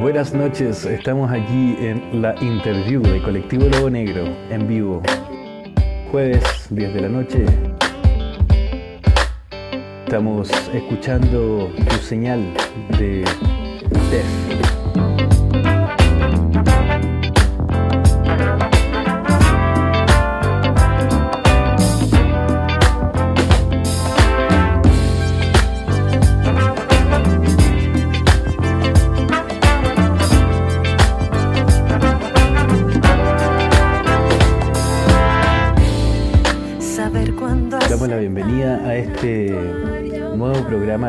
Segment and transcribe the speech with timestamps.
[0.00, 5.00] Buenas noches, estamos aquí en la interview de Colectivo Lobo Negro en vivo.
[6.10, 7.44] Jueves 10 de la noche.
[10.04, 12.42] Estamos escuchando tu señal
[12.98, 13.24] de
[14.10, 14.83] TEF.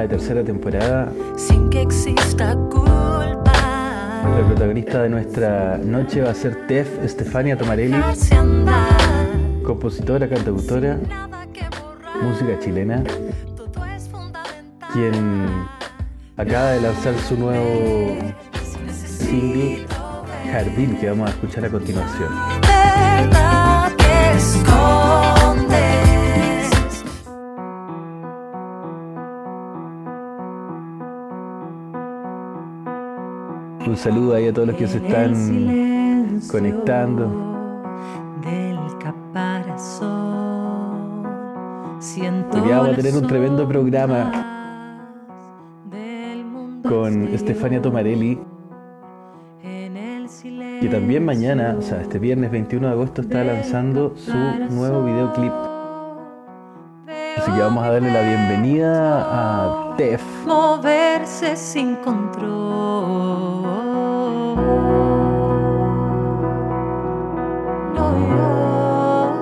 [0.08, 1.12] De tercera temporada.
[1.36, 3.54] sin que exista culpa.
[4.24, 7.98] La protagonista de nuestra noche va a ser Tef Estefania Tomarelli,
[9.64, 11.00] compositora, cantautora,
[12.22, 13.04] música chilena,
[14.94, 15.66] quien
[16.38, 18.18] acaba de lanzar su nuevo
[18.92, 19.86] single
[20.52, 23.65] Jardín que vamos a escuchar a continuación.
[33.96, 37.30] Un saludo ahí a todos los que se están conectando.
[38.42, 40.12] Del caparazón.
[42.02, 44.34] Siento vamos a tener un tremendo programa
[46.84, 47.30] con.
[47.30, 48.38] Estefania Tomarelli,
[49.62, 54.34] que también mañana, o sea, este viernes 21 de agosto, está lanzando su
[54.74, 55.54] nuevo videoclip.
[57.46, 60.24] Así que vamos a darle la bienvenida a Tef.
[60.48, 62.56] moverse sin control.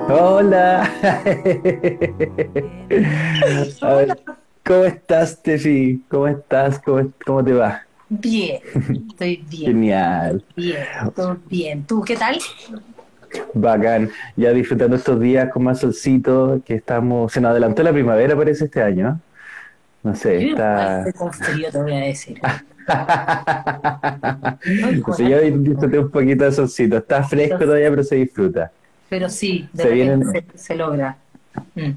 [0.10, 0.84] Hola.
[3.82, 4.20] A ver,
[4.66, 6.04] ¿Cómo estás, Tefi?
[6.10, 6.80] ¿Cómo estás?
[6.80, 7.84] ¿Cómo, cómo te va?
[8.10, 8.60] Bien,
[9.10, 10.84] estoy bien, Genial, bien,
[11.16, 11.86] todo bien.
[11.86, 12.38] ¿Tú qué tal?
[13.54, 14.10] Bacán.
[14.36, 17.32] Ya disfrutando estos días con más solcito, que estamos...
[17.32, 19.20] Se nos adelantó la primavera, parece, este año, ¿no?
[20.12, 21.06] No sé, Yo está...
[21.18, 22.40] con frío, te voy a decir.
[25.18, 26.98] Sí, yo disfruté un poquito de solcito.
[26.98, 28.72] Está fresco todavía, pero se disfruta.
[29.10, 31.16] Pero sí, de Se vienen- se, se logra.
[31.76, 31.92] Mm.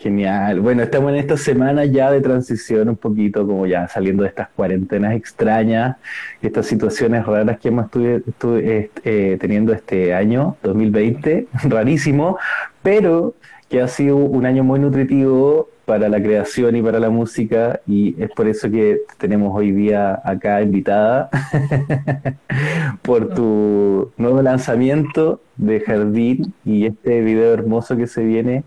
[0.00, 0.60] Genial.
[0.60, 4.48] Bueno, estamos en esta semana ya de transición, un poquito como ya saliendo de estas
[4.48, 5.98] cuarentenas extrañas,
[6.40, 12.38] estas situaciones raras que hemos estuve, eh, teniendo este año, 2020, rarísimo,
[12.82, 13.34] pero
[13.68, 18.14] que ha sido un año muy nutritivo para la creación y para la música y
[18.22, 21.28] es por eso que tenemos hoy día acá invitada
[23.02, 28.64] por tu nuevo lanzamiento de Jardín y este video hermoso que se viene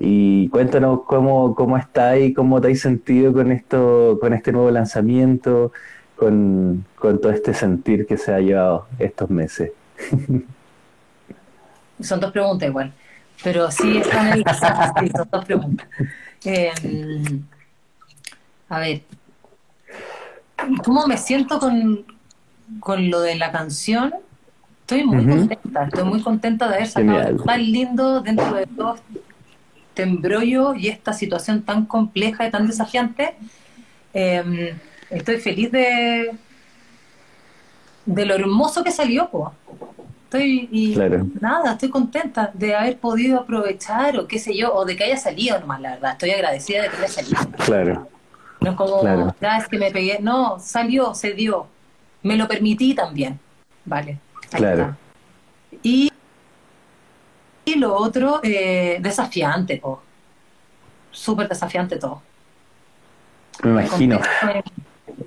[0.00, 5.72] y cuéntanos cómo, cómo estáis, cómo te has sentido con esto, con este nuevo lanzamiento,
[6.16, 9.72] con, con todo este sentir que se ha llevado estos meses.
[12.00, 12.92] Son dos preguntas igual,
[13.42, 15.88] pero sí están en la sí, son dos preguntas.
[16.44, 16.72] Eh,
[18.68, 19.02] a ver,
[20.84, 22.04] ¿cómo me siento con,
[22.78, 24.14] con lo de la canción?
[24.82, 28.96] Estoy muy contenta, estoy muy contenta de haber sacado tan lindo dentro de todo
[29.98, 33.34] este embrollo y esta situación tan compleja y tan desafiante.
[34.14, 34.76] Eh,
[35.10, 36.30] estoy feliz de,
[38.06, 39.52] de lo hermoso que salió, po.
[40.24, 41.26] Estoy, y Claro.
[41.40, 45.16] nada, estoy contenta de haber podido aprovechar o qué sé yo, o de que haya
[45.16, 46.12] salido nomás, la verdad.
[46.12, 47.36] Estoy agradecida de que haya salido.
[47.64, 48.08] Claro,
[48.60, 49.34] No es como, Claro.
[49.40, 50.18] ya es que me pegué.
[50.20, 51.66] No, salió, se dio.
[52.22, 53.38] Me lo permití también.
[53.84, 54.18] Vale.
[54.52, 54.82] ahí Claro.
[54.82, 54.96] está.
[55.82, 56.07] Y
[57.78, 60.02] lo otro, eh, desafiante, po.
[61.10, 62.22] Súper desafiante todo.
[63.62, 64.20] me imagino.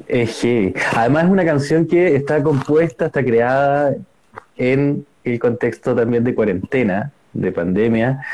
[0.07, 0.73] Es heavy.
[0.95, 3.95] Además es una canción que está compuesta, está creada
[4.57, 8.25] en el contexto también de cuarentena, de pandemia.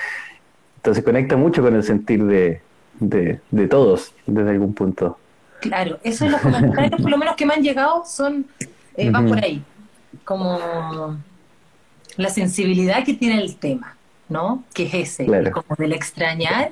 [0.77, 2.61] Entonces conecta mucho con el sentir de,
[2.99, 5.17] de, de todos desde algún punto.
[5.59, 8.45] Claro, eso es los comentarios, por lo menos que me han llegado, son
[8.95, 9.63] eh, van por ahí.
[10.23, 11.17] Como
[12.15, 13.96] la sensibilidad que tiene el tema,
[14.29, 14.63] ¿no?
[14.73, 15.51] Que es ese, Claro.
[15.51, 16.71] como del extrañar,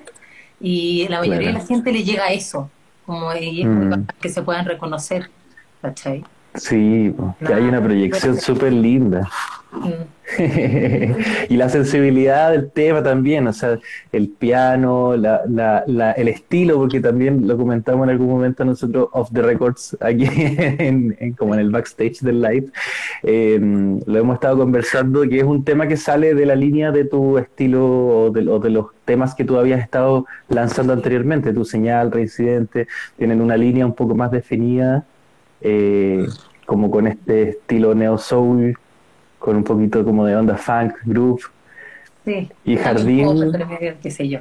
[0.59, 1.57] y la mayoría Claro.
[1.57, 2.69] de la gente le llega a eso,
[3.05, 4.07] como y es muy Mm.
[4.21, 5.29] que se puedan reconocer,
[5.81, 6.23] ¿cachai?
[6.55, 7.13] Sí,
[7.45, 9.29] que hay una proyección súper linda.
[9.71, 10.15] Mm.
[11.49, 13.77] y la sensibilidad del tema también, o sea,
[14.11, 19.09] el piano, la, la, la- el estilo, porque también lo comentamos en algún momento nosotros
[19.11, 22.67] off the records aquí en, en- como en el backstage del live,
[23.23, 23.59] eh,
[24.05, 27.37] lo hemos estado conversando, que es un tema que sale de la línea de tu
[27.37, 32.11] estilo o de, o de los temas que tú habías estado lanzando anteriormente, tu señal,
[32.11, 32.87] reincidente,
[33.17, 35.05] tienen una línea un poco más definida.
[35.61, 36.25] Eh,
[36.65, 38.77] como con este estilo neo soul,
[39.39, 41.43] con un poquito como de onda funk, groove.
[42.25, 42.49] Sí.
[42.63, 43.51] Y Jardín.
[43.51, 44.39] También qué sé yo.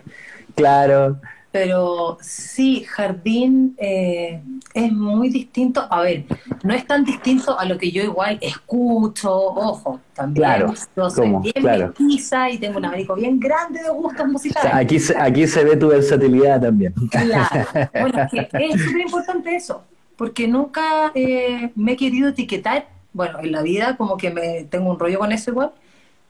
[0.55, 1.19] Claro,
[1.53, 4.41] Pero sí, Jardín eh,
[4.73, 5.87] es muy distinto.
[5.91, 6.25] A ver,
[6.65, 9.31] no es tan distinto a lo que yo igual escucho.
[9.33, 11.41] Ojo, también Claro, yo soy ¿cómo?
[11.43, 11.95] bien Claro.
[11.99, 14.71] y tengo un abanico bien grande de gustos o musicales.
[14.71, 16.93] sea, aquí, se- aquí se ve tu versatilidad también.
[17.11, 17.67] Claro.
[18.01, 19.85] Bueno, es que es súper importante eso,
[20.17, 22.89] porque nunca eh, me he querido etiquetar.
[23.13, 25.73] Bueno, en la vida como que me tengo un rollo con eso igual.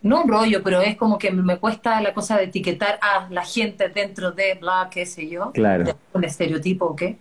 [0.02, 3.44] No un rollo, pero es como que me cuesta la cosa de etiquetar a la
[3.44, 5.52] gente dentro de bla, qué sé yo.
[5.52, 5.84] Claro.
[5.84, 7.18] de un estereotipo o qué.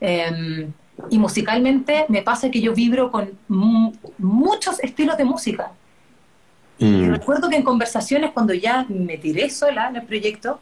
[0.00, 0.70] Eh,
[1.10, 5.72] y musicalmente me pasa que yo vibro con mu- muchos estilos de música.
[6.78, 10.60] Y Mm, recuerdo que en conversaciones, cuando ya me tiré sola en el proyecto,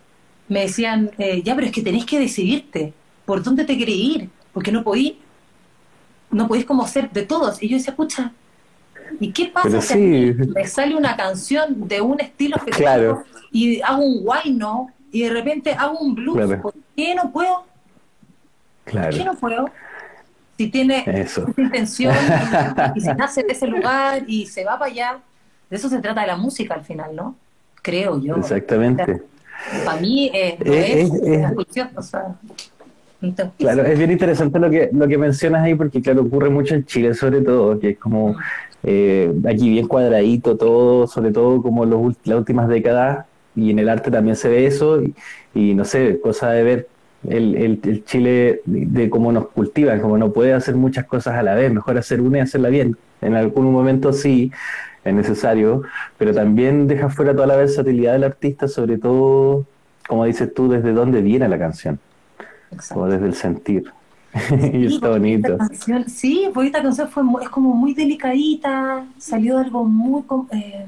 [0.48, 2.94] me decían, eh, ya, pero es que tenés que decidirte
[3.24, 5.14] por dónde te querés ir, porque no podís,
[6.34, 7.62] no podís como ser de todos.
[7.62, 8.32] Y yo decía, pucha,
[9.20, 10.34] ¿y qué pasa si sí.
[10.54, 13.24] me sale una canción de un estilo específico Claro.
[13.50, 16.36] y hago un guayno y de repente hago un blues?
[16.36, 16.62] Claro.
[16.62, 17.64] ¿Por qué no puedo?
[18.84, 19.70] ¿Por qué no puedo?
[20.58, 21.46] Si tiene eso.
[21.48, 22.14] esa intención
[22.94, 25.18] y, y se nace de ese lugar y se va para allá,
[25.70, 27.36] de eso se trata la música al final, ¿no?
[27.82, 28.36] Creo yo.
[28.36, 29.22] Exactamente.
[29.84, 32.36] Para mí eh, no es, una cuestión, o sea,
[33.58, 36.84] Claro, es bien interesante lo que, lo que mencionas ahí, porque claro, ocurre mucho en
[36.84, 38.36] Chile sobre todo, que es como
[38.82, 43.26] eh, aquí bien cuadradito todo, sobre todo como los, las últimas décadas,
[43.56, 45.00] y en el arte también se ve eso,
[45.54, 46.88] y, no sé, cosa de ver
[47.28, 51.42] el, el, Chile de, de cómo nos cultivan, como no puede hacer muchas cosas a
[51.42, 52.96] la vez, mejor hacer una y hacerla bien.
[53.20, 54.50] En algún momento sí,
[55.04, 55.82] es necesario,
[56.18, 59.66] pero también deja fuera toda la versatilidad del artista, sobre todo,
[60.08, 61.98] como dices tú, desde dónde viene la canción,
[62.74, 63.02] Exacto.
[63.02, 63.92] o desde el sentir.
[64.34, 65.58] y Sí, está porque bonito.
[65.58, 70.22] Canción, sí, porque esta canción fue, es como muy delicadita, salió de algo muy,
[70.52, 70.86] eh,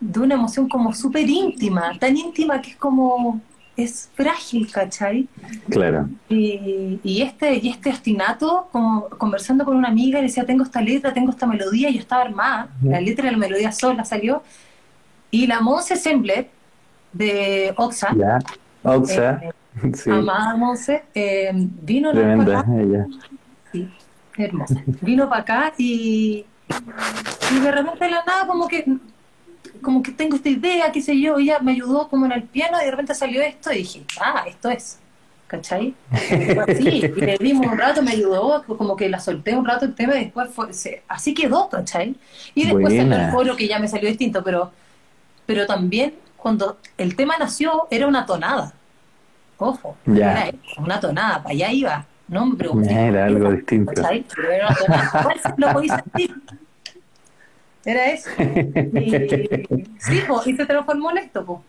[0.00, 3.40] de una emoción como súper íntima, tan íntima que es como,
[3.76, 5.28] es frágil, ¿cachai?
[5.70, 10.64] Claro, Y, y este, y este ostinato, como conversando con una amiga, le decía, tengo
[10.64, 14.04] esta letra, tengo esta melodía, y yo estaba armada, la letra y la melodía sola
[14.04, 14.42] salió,
[15.30, 16.48] y la Monse Sembler,
[17.12, 18.14] de Oxa,
[18.84, 19.52] eh,
[19.94, 23.06] sí, amada Monse, eh, vino vez tremenda para acá, ella.
[23.72, 23.96] sí,
[24.36, 26.46] hermosa, vino para acá y,
[27.48, 28.84] y de repente de la nada como que
[29.82, 32.78] como que tengo esta idea, qué sé yo, ella me ayudó como en el piano
[32.82, 35.00] y de repente salió esto y dije, ah, esto es,
[35.46, 35.96] ¿cachai?
[36.56, 39.94] Así, y le dimos un rato, me ayudó, como que la solté un rato el
[39.94, 42.16] tema y después fue, se- así quedó, ¿cachai?
[42.54, 44.72] Y después salió el coro que ya me salió distinto, pero,
[45.46, 48.77] pero también cuando el tema nació era una tonada,
[49.58, 50.48] ojo, Ya.
[50.48, 52.92] era una tonada, para allá iba, no me pregunté.
[52.92, 53.92] Era algo distinto.
[53.92, 56.34] era una tonada, igual se lo podéis sentir.
[57.84, 58.28] Era eso.
[58.38, 61.62] Y, sí, po, y se transformó en esto, po.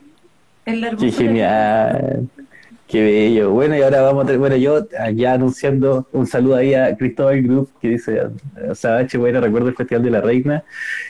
[0.66, 1.18] En la Qué hermosura.
[1.26, 2.30] genial,
[2.90, 3.52] qué bello.
[3.52, 7.70] Bueno, y ahora vamos a bueno, yo ya anunciando un saludo ahí a Cristóbal Group,
[7.82, 8.20] que dice,
[8.74, 10.64] Sabache, bueno, recuerdo el Festival de la Reina,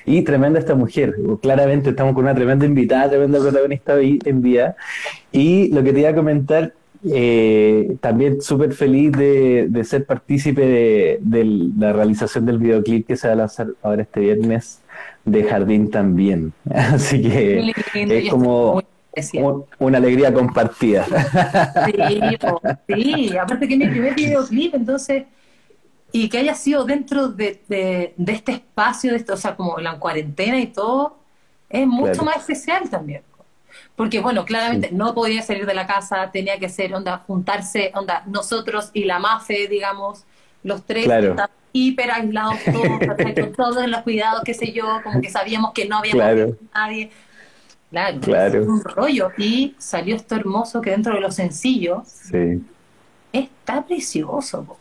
[0.05, 1.15] y tremenda esta mujer.
[1.41, 4.75] Claramente estamos con una tremenda invitada, tremenda protagonista hoy en día.
[5.31, 6.73] Y lo que te iba a comentar,
[7.09, 11.45] eh, también súper feliz de, de ser partícipe de, de
[11.77, 14.81] la realización del videoclip que se va a lanzar ahora este viernes
[15.23, 16.51] de Jardín también.
[16.69, 18.83] Así que lindo, es como- muy.
[19.33, 21.05] Un- una alegría compartida.
[22.87, 25.25] Sí, aparte que es mi primer videoclip, entonces,
[26.11, 29.77] y que haya sido dentro de, de, de este espacio, de esto, o sea, como
[29.79, 31.17] la cuarentena y todo,
[31.69, 32.25] es mucho Claro.
[32.25, 33.21] más especial también.
[33.95, 38.23] Porque, bueno, claramente no podía salir de la casa, tenía que ser, onda, juntarse, onda,
[38.27, 40.23] nosotros y la MAFE, digamos,
[40.63, 41.29] los tres Claro.
[41.31, 42.99] estaban hiper aislados todos,
[43.39, 46.45] con todos los cuidados, qué sé yo, como que sabíamos que no habíamos Claro.
[46.47, 47.11] visto a nadie.
[47.91, 48.61] Claro, Claro.
[48.61, 49.31] es un rollo.
[49.37, 52.61] Y salió esto hermoso que dentro de lo sencillo Sí,
[53.33, 54.63] está precioso.
[54.63, 54.77] po.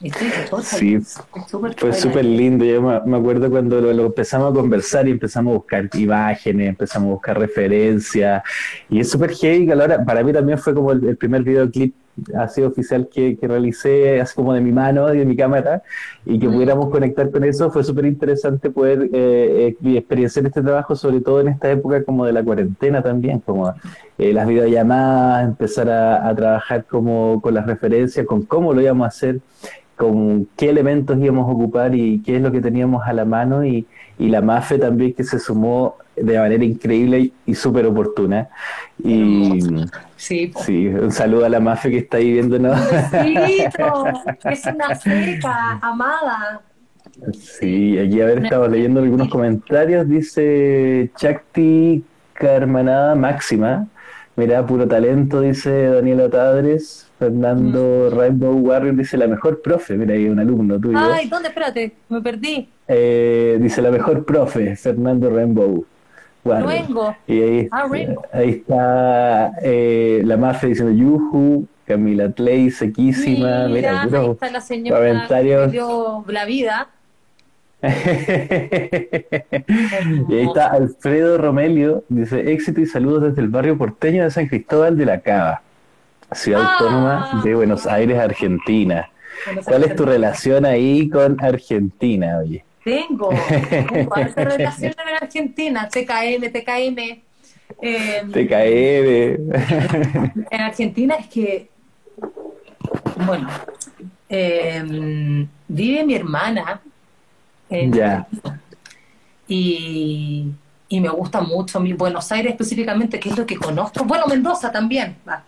[0.00, 0.28] Estoy
[0.62, 2.64] sí, feliz, súper fue súper lindo.
[2.64, 6.68] Yo me, me acuerdo cuando lo, lo empezamos a conversar y empezamos a buscar imágenes,
[6.68, 8.42] empezamos a buscar referencias.
[8.88, 11.42] Y es súper heavy a la hora, para mí también fue como el, el primer
[11.42, 11.94] videoclip
[12.36, 15.82] así oficial que, que realicé, así como de mi mano y de mi cámara,
[16.24, 17.70] y que pudiéramos conectar con eso.
[17.70, 22.24] Fue súper interesante poder eh, eh, experienciar este trabajo, sobre todo en esta época como
[22.24, 23.74] de la cuarentena también, como
[24.18, 29.04] eh, las videollamadas, empezar a, a trabajar como con las referencias, con cómo lo íbamos
[29.04, 29.40] a hacer.
[29.96, 33.64] con qué elementos íbamos a ocupar y qué es lo que teníamos a la mano
[33.64, 33.86] y,
[34.18, 38.48] y la MAFE también que se sumó de manera increíble y súper oportuna.
[39.02, 39.60] Y
[40.18, 42.76] Sí, sí, un saludo a la MAFE que está ahí viéndonos.
[43.12, 44.04] Besito,
[44.50, 46.60] es una seca, amada.
[47.32, 50.08] Sí, aquí a ver, estamos leyendo algunos comentarios.
[50.08, 53.86] Dice Chakti Carmanada Máxima.
[54.38, 57.06] Mira, puro talento, dice Daniela Tadres.
[57.18, 59.96] Fernando Rainbow Warrior dice la mejor profe.
[59.96, 60.96] Mira, ahí un alumno tuyo.
[60.96, 61.48] Ay, ¿dónde?
[61.48, 62.68] Espérate, me perdí.
[62.86, 65.84] Eh, dice la mejor profe, Fernando Rainbow
[66.44, 67.16] Warrior.
[67.26, 67.88] Y ahí, Ah,
[68.32, 73.66] ahí está eh, la Mafe diciendo Yuhu, Camila Tley, sequísima.
[73.66, 75.66] Mira, Mira, ahí está la señora comentarios.
[75.66, 76.88] que dio la vida.
[77.80, 77.86] Y
[80.34, 84.96] ahí está Alfredo Romelio, dice éxito y saludos desde el barrio porteño de San Cristóbal
[84.96, 85.62] de la Cava,
[86.32, 86.72] ciudad Ah.
[86.78, 89.08] autónoma de Buenos Aires, Argentina.
[89.64, 92.64] ¿Cuál es tu relación ahí con Argentina, oye?
[92.84, 93.30] Tengo,
[93.70, 96.98] tengo relación en Argentina, TKM, TKM.
[97.80, 99.52] Eh, TKM.
[100.50, 101.68] en Argentina es que,
[103.24, 103.46] bueno,
[104.28, 106.80] eh, vive mi hermana
[107.70, 108.26] Ya.
[109.46, 110.46] y,
[110.88, 114.04] y me gusta mucho mi Buenos Aires específicamente, que es lo que conozco.
[114.04, 115.44] Bueno, Mendoza también, va,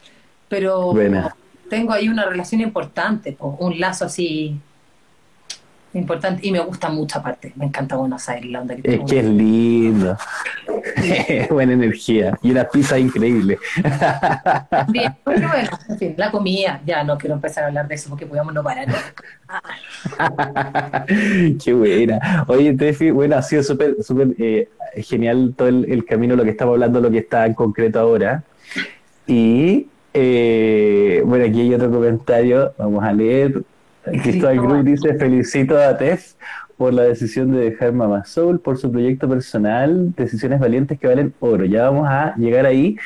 [0.48, 1.34] pero Buena.
[1.68, 4.58] tengo ahí una relación importante, po, un lazo así
[5.92, 7.52] importante y me gusta mucho aparte.
[7.56, 10.16] Me encanta Buenos Aires, la onda que Es que es lindo.
[11.50, 12.38] Buena energía.
[12.42, 13.58] Y una pizza increíble.
[14.88, 18.08] Bien, porque bueno, en fin, la comida, ya no quiero empezar a hablar de eso
[18.08, 18.86] porque podemos no parar.
[21.64, 22.44] Qué buena.
[22.48, 26.50] Oye, Tefi, bueno, ha sido súper súper eh, genial todo el, el camino, lo que
[26.50, 28.42] estamos hablando, lo que está en concreto ahora.
[29.26, 33.62] Y eh, bueno, aquí hay otro comentario, vamos a leer.
[34.04, 36.32] Cristóbal Cruz dice, felicito a Tef
[36.80, 41.34] por la decisión de dejar Mama Soul, por su proyecto personal, decisiones valientes que valen
[41.38, 41.66] oro.
[41.66, 42.96] Ya vamos a llegar ahí,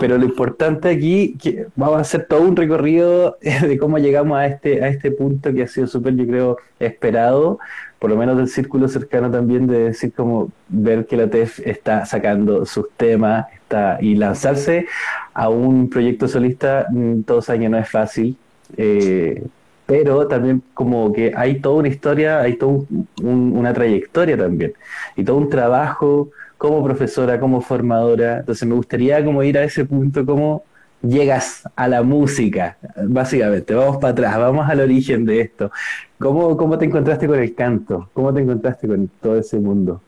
[0.00, 4.46] pero lo importante aquí, que vamos a hacer todo un recorrido de cómo llegamos a
[4.46, 7.58] este, a este punto que ha sido súper, yo creo, esperado,
[7.98, 12.06] por lo menos del círculo cercano también, de decir como ver que la TEF está
[12.06, 14.86] sacando sus temas está, y lanzarse
[15.34, 18.34] a un proyecto solista mm, todos años no es fácil.
[18.78, 19.44] eh,
[19.86, 24.72] pero también como que hay toda una historia, hay toda un- un- una trayectoria también,
[25.16, 28.38] y todo un trabajo como profesora, como formadora.
[28.40, 30.62] Entonces me gustaría como ir a ese punto, cómo
[31.02, 33.74] llegas a la música, básicamente.
[33.74, 35.70] Vamos para atrás, vamos al origen de esto.
[36.18, 38.08] ¿Cómo, cómo te encontraste con el canto?
[38.14, 40.00] ¿Cómo te encontraste con todo ese mundo?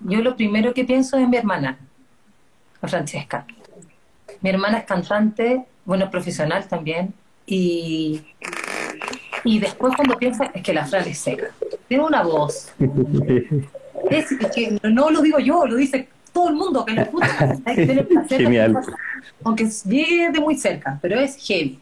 [0.00, 1.78] Yo lo primero que pienso es mi hermana,
[2.82, 3.46] Francesca.
[4.40, 7.14] Mi hermana es cantante, bueno, profesional también,
[7.46, 8.22] y,
[9.44, 11.46] y después cuando pienso es que la Fran es seca.
[11.88, 12.72] Tiene una voz.
[14.10, 17.56] Es, es que no lo digo yo, lo dice todo el mundo que lo escucha.
[18.28, 18.76] Genial.
[19.44, 21.78] Aunque llegue de muy cerca, pero es heavy.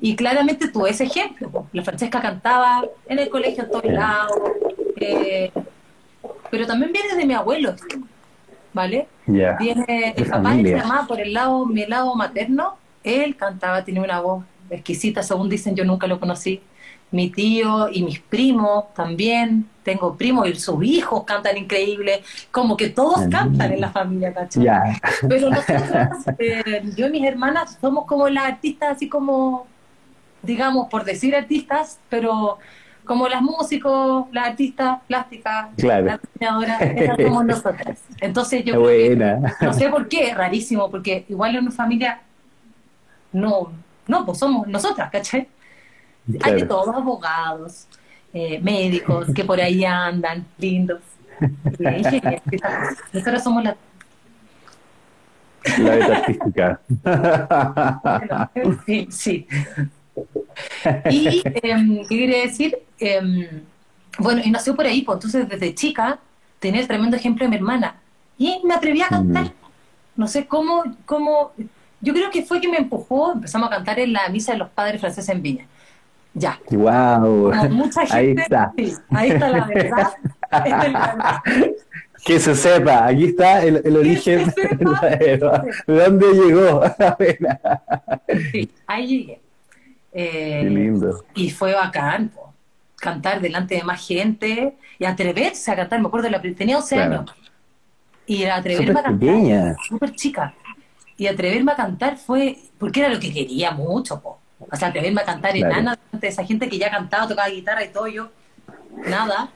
[0.00, 1.66] Y claramente tuve ese ejemplo.
[1.72, 4.32] La Francesca cantaba en el colegio en todos lados.
[4.96, 5.52] eh,
[6.50, 7.74] pero también viene de mi abuelo,
[8.72, 9.08] ¿vale?
[9.26, 10.76] Viene De el papá y mi familia.
[10.76, 15.74] mamá por el lado, mi lado materno, él cantaba, tenía una voz exquisita, según dicen,
[15.74, 16.62] yo nunca lo conocí.
[17.12, 22.88] Mi tío y mis primos también, tengo primos y sus hijos cantan increíble, como que
[22.88, 24.66] todos cantan en la familia, ¿cachai?
[25.28, 29.66] Pero nosotros, eh, yo y mis hermanas somos como las artistas, así como,
[30.42, 32.58] digamos, por decir artistas, pero
[33.04, 36.06] como las músicos, las artistas plásticas, Claro.
[36.06, 37.98] las diseñadoras, esas somos nosotras.
[38.20, 39.56] Entonces yo buena.
[39.60, 42.20] no sé por qué, rarísimo, porque igual en una familia
[43.32, 43.72] no,
[44.06, 45.48] no, pues somos nosotras, ¿cachai?
[46.42, 47.86] Hay de todos, abogados,
[48.32, 51.00] eh, médicos que por ahí andan, lindos.
[53.12, 53.76] Nosotras somos La
[55.64, 56.80] beta artística.
[59.10, 59.46] Sí.
[61.10, 62.78] Y, em, ¿qué quería decir?
[62.98, 63.62] Em,
[64.18, 66.18] bueno, y nació por ahí, pues entonces desde chica
[66.58, 67.96] tenía el tremendo ejemplo de mi hermana.
[68.38, 69.46] Y me atreví a cantar.
[69.46, 69.52] Mm.
[70.16, 71.52] No sé cómo, cómo,
[72.00, 74.68] yo creo que fue que me empujó, empezamos a cantar en la misa de los
[74.70, 75.66] padres franceses en Viña.
[76.34, 77.50] Ya, Wow.
[77.52, 78.16] como mucha gente.
[78.16, 78.72] Ahí está.
[78.76, 80.12] sí, ahí está la verdad.
[80.40, 81.42] Esta es la verdad.
[82.24, 85.00] Que se sepa, aquí está el, el origen se sepa.
[85.08, 85.38] de
[85.86, 86.82] dónde llegó.
[88.52, 89.40] Sí, ahí llegué.
[90.12, 91.24] Eh, Qué lindo.
[91.34, 92.52] Y fue bacán, po.
[92.96, 96.00] cantar delante de más gente y atreverse a cantar.
[96.00, 97.12] Me acuerdo, la, tenía 11 Claro.
[97.20, 97.34] años.
[98.26, 99.76] Y atreverme a cantar.
[99.88, 100.54] Súper chica.
[101.16, 104.20] Y atreverme a cantar fue porque era lo que quería mucho.
[104.20, 104.38] po.
[104.70, 105.72] O sea, atreverme a cantar Claro.
[105.72, 108.30] enana de esa gente que ya cantaba, tocaba guitarra y todo, yo,
[109.06, 109.50] nada.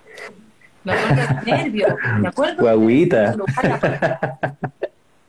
[0.84, 2.62] Me acuerdo de nervios, me acuerdo.
[2.62, 3.34] Guaguita.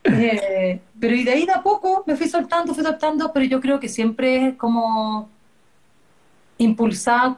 [0.09, 3.59] Eh, pero y de ahí de a poco me fui soltando, fui soltando, pero yo
[3.59, 5.27] creo que siempre es como
[6.57, 7.37] impulsada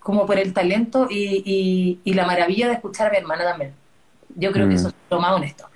[0.00, 3.72] como por el talento y, y- y la maravilla de escuchar a mi hermana también.
[4.36, 4.76] Yo creo que Mm.
[4.76, 5.66] eso es lo más honesto.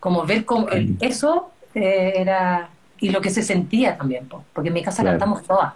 [0.00, 2.68] Como ver cómo el- eso eh, era...
[2.98, 5.18] Y lo que se sentía también, po, porque en mi casa Claro.
[5.18, 5.74] cantamos todas,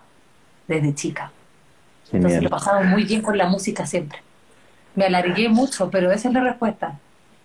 [0.67, 1.31] desde chica.
[2.13, 4.19] Entonces lo pasamos muy bien con la música siempre.
[4.97, 6.99] Me alargué mucho, pero esa es la respuesta.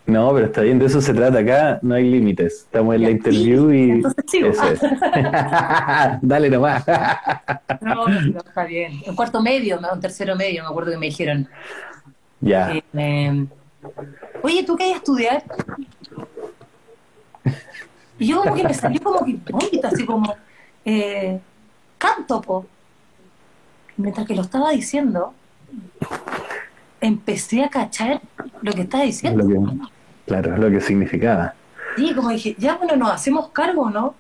[0.08, 2.54] No, pero está bien, de eso se trata acá, no hay límites.
[2.66, 4.50] Estamos en la interview sí, y entonces sigo.
[4.50, 4.80] eso es.
[6.22, 6.84] Dale nomás.
[7.82, 9.02] No, no, está bien.
[9.06, 11.48] En cuarto medio, en tercero medio, me acuerdo que me dijeron,
[12.40, 12.76] ya.
[12.76, 13.46] eh, eh,
[14.44, 15.44] oye, ¿tú qué hay a estudiar?
[18.18, 20.36] Y yo como que me salió como que bonita, así como,
[20.86, 21.40] eh,
[21.98, 22.66] canto, po.
[23.98, 25.34] Mientras que lo estaba diciendo,
[27.02, 28.22] empecé a cachar
[28.62, 29.44] lo que estaba Es diciendo.
[29.44, 29.88] lo que,
[30.26, 31.54] claro, lo que significaba.
[31.96, 34.16] Sí, como dije, ya bueno, nos hacemos cargo, ¿no?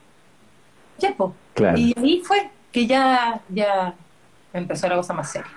[0.99, 1.33] Ya, po.
[1.53, 1.77] Claro.
[1.77, 3.93] Y ahí fue que ya, ya
[4.53, 5.51] empezó la cosa más seria.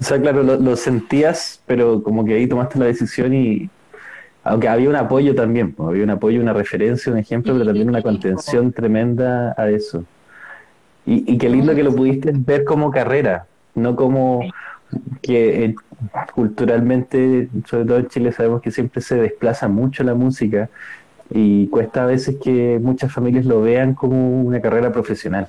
[0.00, 3.68] O sea, claro, lo, lo sentías, pero como que ahí tomaste la decisión y.
[4.48, 8.02] Aunque había un apoyo también, había un apoyo, una referencia, un ejemplo, pero también una
[8.02, 10.04] contención tremenda a eso.
[11.04, 14.42] Y, y qué lindo que lo pudiste ver como carrera, no como
[15.20, 15.74] que eh,
[16.34, 20.68] culturalmente, sobre todo en Chile, sabemos que siempre se desplaza mucho la música
[21.30, 25.48] y cuesta a veces que muchas familias lo vean como una carrera profesional,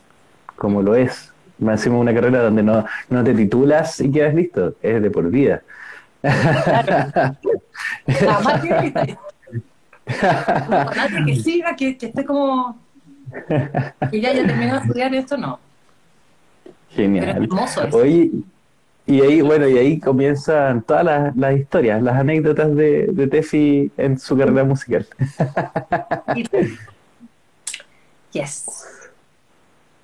[0.55, 1.31] como lo es.
[1.59, 5.29] Más encima una carrera donde no, no te titulas y quedas listo, es de por
[5.29, 5.61] vida.
[8.07, 8.61] Jamás
[11.11, 12.77] que que siga, que, que esté como.
[14.11, 15.59] Que ya haya terminado de estudiar esto, no.
[16.63, 17.43] Pero es Genial.
[17.43, 17.97] hermoso eso.
[17.97, 18.31] Oye,
[19.05, 23.91] y ahí, bueno, y ahí comienzan todas las, las historias, las anécdotas de, de Tefi
[23.97, 25.05] en su carrera musical.
[28.31, 28.65] Yes.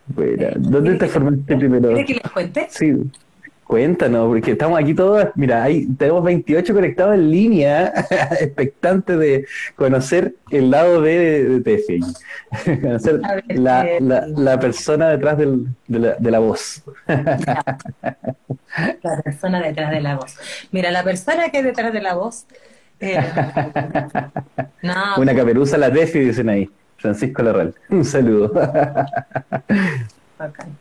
[0.08, 1.90] Bueno, ¿dónde te formaste primero?
[1.90, 2.68] ¿Quieres que les cuente?
[2.72, 2.94] Sí,
[3.66, 7.92] cuéntanos, porque estamos aquí todos, mira, ahí tenemos 28 conectados en línea,
[8.40, 12.04] expectantes de conocer el lado de, de
[12.82, 16.84] conocer la, eh, la, la persona detrás del- de, la, de la voz.
[19.04, 20.36] La persona detrás de la voz.
[20.74, 22.46] Mira, la persona que hay detrás de la voz.
[23.00, 23.18] eh,
[24.82, 26.70] no, Una caperuza a la Tefi, dicen ahí.
[26.98, 27.74] Francisco Larral.
[27.90, 28.51] Un saludo.
[30.38, 30.78] bacán.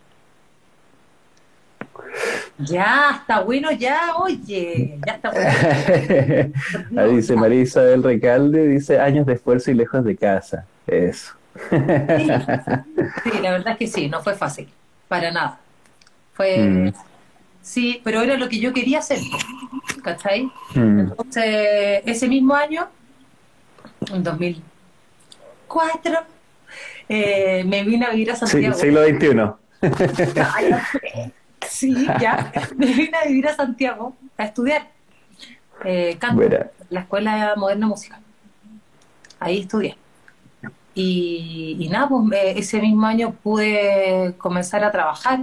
[2.59, 5.50] Ya, está bueno, ya, oye, ya está bueno.
[7.03, 10.64] Ahí dice María Isabel Recalde, dice años de esfuerzo y lejos de casa.
[10.87, 11.33] Eso.
[11.70, 14.68] Sí, sí, la verdad es que sí, no fue fácil,
[15.09, 15.59] para nada.
[16.35, 16.92] Fue, Mm.
[17.62, 19.18] sí, pero era lo que yo quería hacer,
[20.03, 20.50] ¿cachai?
[20.74, 20.98] Mm.
[21.00, 22.88] Entonces, ese mismo año,
[24.12, 26.12] en 2004,
[27.09, 28.74] eh, me vine a vivir a Sí, Santiago.
[28.74, 29.53] siglo XXI.
[31.68, 32.53] Sí, ya.
[32.77, 34.92] Me vine a vivir a Santiago a estudiar
[35.85, 38.22] eh, canto la Escuela Moderna Musical.
[39.38, 39.98] Ahí estudié.
[40.94, 45.40] Y, y nada, pues eh, ese mismo año pude comenzar a trabajar.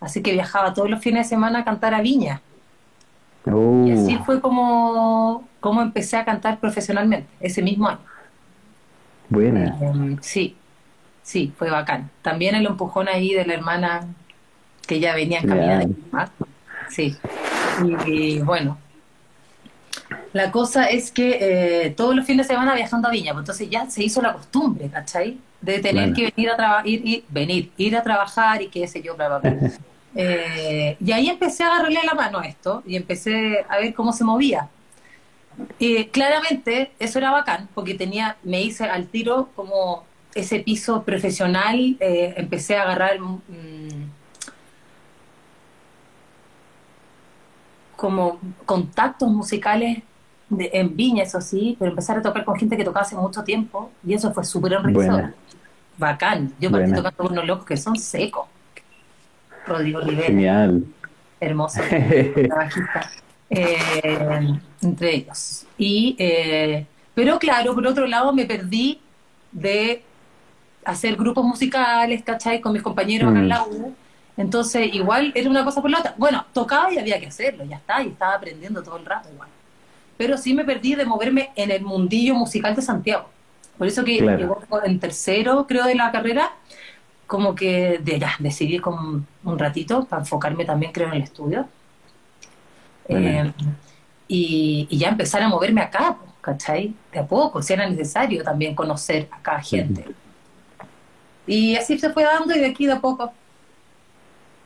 [0.00, 2.42] Así que viajaba todos los fines de semana a cantar a Viña.
[3.46, 8.00] uh, Y así fue como, como empecé a cantar profesionalmente, ese mismo año.
[9.28, 9.78] buena.
[9.80, 10.62] Eh, sí,
[11.22, 12.10] sí, fue bacán.
[12.22, 14.14] También el empujón ahí de la hermana
[14.86, 16.28] que ya venía en camino de ¿ah?
[16.88, 17.16] Sí.
[18.06, 18.78] Y, y bueno,
[20.32, 21.38] la cosa es que
[21.86, 24.32] eh, todos los fines de semana viajando a Viña, pues entonces ya se hizo la
[24.32, 25.38] costumbre, ¿cachai?
[25.60, 26.14] De tener Claro.
[26.14, 29.28] que venir a trabajar, ir, ir- venir, ir a trabajar y qué sé yo, bla,
[29.28, 29.70] bla, bla.
[30.14, 34.12] Eh, y ahí empecé a agarrarle la mano a esto y empecé a ver cómo
[34.12, 34.68] se movía.
[35.80, 41.96] Eh, claramente eso era bacán porque tenía, me hice al tiro como ese piso profesional,
[41.98, 44.01] eh, empecé a agarrar mm,
[48.02, 50.02] como contactos musicales
[50.48, 53.44] de- en Viña, eso sí, pero empezar a tocar con gente que tocaba hace mucho
[53.44, 55.20] tiempo y eso fue súper enriquecedor.
[55.20, 55.34] Buena.
[55.98, 56.52] Bacán.
[56.58, 56.96] Yo partí Buena.
[56.96, 58.46] tocando con unos locos que son secos.
[59.66, 60.84] Rodrigo Rivera, Genial.
[61.38, 61.80] hermoso
[62.56, 63.10] bajista,
[63.48, 65.64] eh, entre ellos.
[65.78, 69.00] Y, eh, pero claro, por otro lado me perdí
[69.52, 70.02] de
[70.84, 72.60] hacer grupos musicales, ¿cachai?
[72.60, 73.48] Con mis compañeros acá en Mm.
[73.48, 73.94] la U.
[74.36, 76.14] Entonces, igual era una cosa por la otra.
[76.16, 79.48] Bueno, tocaba y había que hacerlo, ya está, y estaba aprendiendo todo el rato igual.
[80.16, 83.28] Pero sí me perdí de moverme en el mundillo musical de Santiago.
[83.78, 84.38] Por eso que Claro.
[84.38, 86.52] llegó en tercero, creo, de la carrera,
[87.26, 91.66] como que de, ya, decidí como un ratito para enfocarme también, creo, en el estudio.
[93.08, 93.52] Eh,
[94.28, 96.94] y, y ya empezar a moverme acá, ¿cachai?
[97.12, 100.04] De a poco, si era necesario también conocer acá gente.
[101.46, 103.32] Y así se fue dando y de aquí de a poco,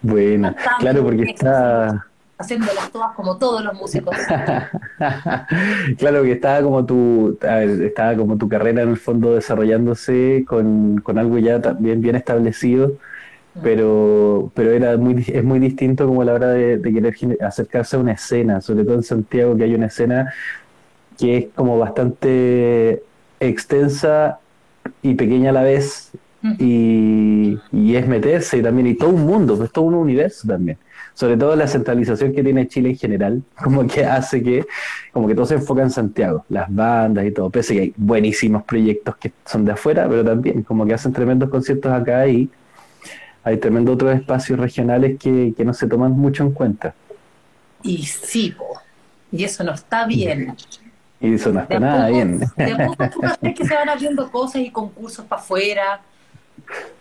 [0.03, 0.55] Buena.
[0.79, 2.07] Claro, porque está.
[2.39, 4.17] haciéndolas todas como todos los músicos.
[5.99, 10.45] claro que estaba como tu a ver, estaba como tu carrera en el fondo desarrollándose
[10.47, 12.93] con, con algo ya también bien establecido
[13.63, 17.97] pero pero era muy es muy distinto como a la hora de, de querer acercarse
[17.97, 20.33] a una escena sobre todo en Santiago que hay una escena
[21.19, 23.03] que es como bastante
[23.41, 24.39] extensa
[25.03, 26.13] y pequeña a la vez
[26.59, 30.79] y, y es meterse y también y todo un mundo pues todo un universo también
[31.15, 34.67] sobre todo la centralización que tiene Chile en general, como que hace que,
[35.13, 38.65] como que todo se enfoca en Santiago, las bandas y todo, pese que hay buenísimos
[38.65, 42.51] proyectos que son de afuera, pero también como que hacen tremendos conciertos acá y
[43.45, 46.95] hay tremendos otros espacios regionales que, que no se toman mucho en cuenta.
[47.83, 48.67] Y sí, po.
[49.33, 50.55] y eso no está bien.
[51.19, 52.41] Y eso no está nada poco- bien.
[52.59, 53.05] De a poco
[53.41, 56.03] tú que se van abriendo cosas y concursos para afuera,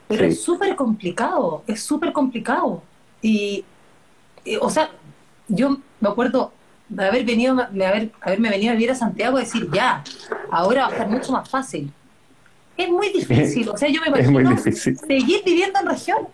[0.08, 0.30] pero Sí.
[0.32, 2.82] es súper complicado, es súper complicado.
[3.22, 3.66] Y,
[4.44, 4.90] y, o sea,
[5.48, 6.52] yo me acuerdo
[6.90, 10.04] de haber venido, de haber, haberme venido a vivir a Santiago y decir, ya,
[10.52, 11.92] ahora va a estar mucho más fácil.
[12.78, 16.28] Es muy difícil, o sea, yo me imagino seguir viviendo en región.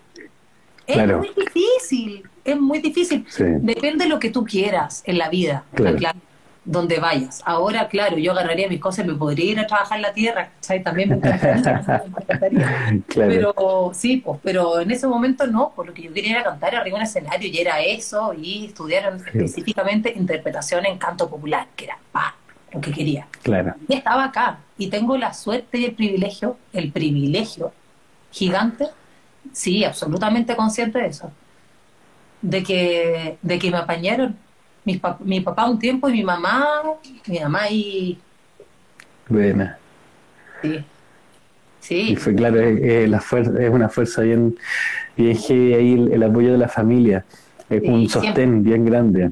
[0.88, 1.20] Es Claro.
[1.20, 3.26] muy difícil, es muy difícil.
[3.30, 3.44] Sí.
[3.62, 5.96] Depende de lo que tú quieras en la vida, Claro.
[5.98, 6.20] claro,
[6.64, 7.42] donde vayas.
[7.46, 10.52] Ahora, claro, yo agarraría mis cosas y me podría ir a trabajar en la tierra,
[10.56, 10.84] ¿cachai?
[10.84, 12.04] También me encantaría.
[13.08, 16.44] Claro, Pero sí, pues, pero en ese momento no, por lo que yo quería era
[16.44, 21.68] cantar arriba en un escenario y era eso, y estudiar específicamente interpretación en canto popular,
[21.76, 22.36] que era pa,
[22.72, 23.28] lo que quería.
[23.42, 23.74] claro.
[23.88, 27.74] Y estaba acá, y tengo la suerte y el privilegio, el privilegio
[28.32, 28.88] gigante,
[29.52, 31.32] sí, absolutamente consciente de eso,
[32.42, 34.38] de que, de que me apañaron.
[34.86, 36.66] Mis pap- mi papá un tiempo y mi mamá,
[37.28, 38.18] mi mamá y...
[39.30, 39.78] Buena.
[40.62, 40.86] Sí,
[41.80, 44.56] sí, Y fue claro, es, es la fuerza, es una fuerza bien,
[45.16, 47.26] bien heavy ahí el, el apoyo de la familia.
[47.70, 48.10] Es Sí, un siempre.
[48.10, 49.32] sostén bien grande.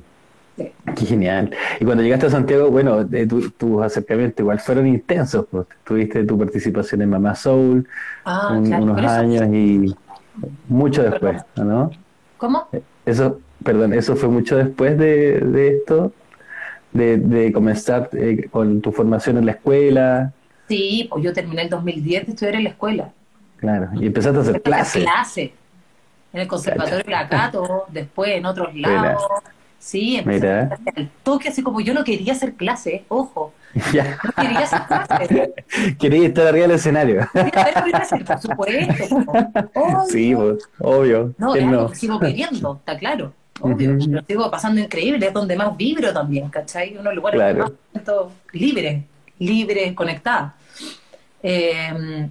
[0.56, 0.72] Sí.
[0.96, 1.52] Qué genial.
[1.80, 5.46] Y cuando llegaste a Santiago, bueno, tu- tus acercamientos igual fueron intensos.
[5.50, 5.68] Pues.
[5.84, 7.88] Tuviste tu participación en Mamá Soul
[8.26, 9.96] Ah, un- claro, unos años y
[10.68, 11.92] mucho después, ¿no?
[12.38, 12.68] ¿Cómo?
[13.06, 16.14] Eso, perdón, eso fue mucho después de, de esto,
[16.94, 20.34] de, de comenzar eh, con tu formación en la escuela,
[20.68, 23.12] Sí, pues yo terminé el 2010 de estudiar en la escuela.
[23.58, 25.04] claro, y empezaste a hacer clases.
[25.04, 25.54] clase.
[26.34, 29.24] En el conservatorio de la Cato, después en otros lados.
[29.80, 30.60] Sí, empecé Mira.
[30.62, 33.54] a hacer clase al toque, así como yo no quería hacer clase, ojo,
[33.94, 35.54] Ya, no quería hacer clase.
[36.00, 37.28] quería estar arriba del escenario.
[37.34, 39.26] Quería hacer clase, por supuesto.
[39.26, 39.32] po.
[39.82, 40.06] Obvio.
[40.10, 41.34] Sí, pues, obvio.
[41.38, 41.96] No, es ¿quién algo no?
[41.96, 43.34] sigo queriendo, está claro.
[43.62, 44.12] Obvio, Ujú.
[44.12, 46.92] lo sigo pasando increíble, es donde más vibro también, ¿cachai?
[46.94, 47.60] Uno de los lugares Claro.
[47.60, 49.04] más siento libre,
[49.40, 50.56] libre, conectada.
[51.44, 52.30] Eh,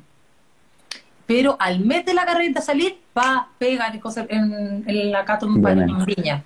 [1.26, 6.04] pero al mes de la carrera de salir, pa, pega en, en, la Cato en,
[6.06, 6.42] Viña.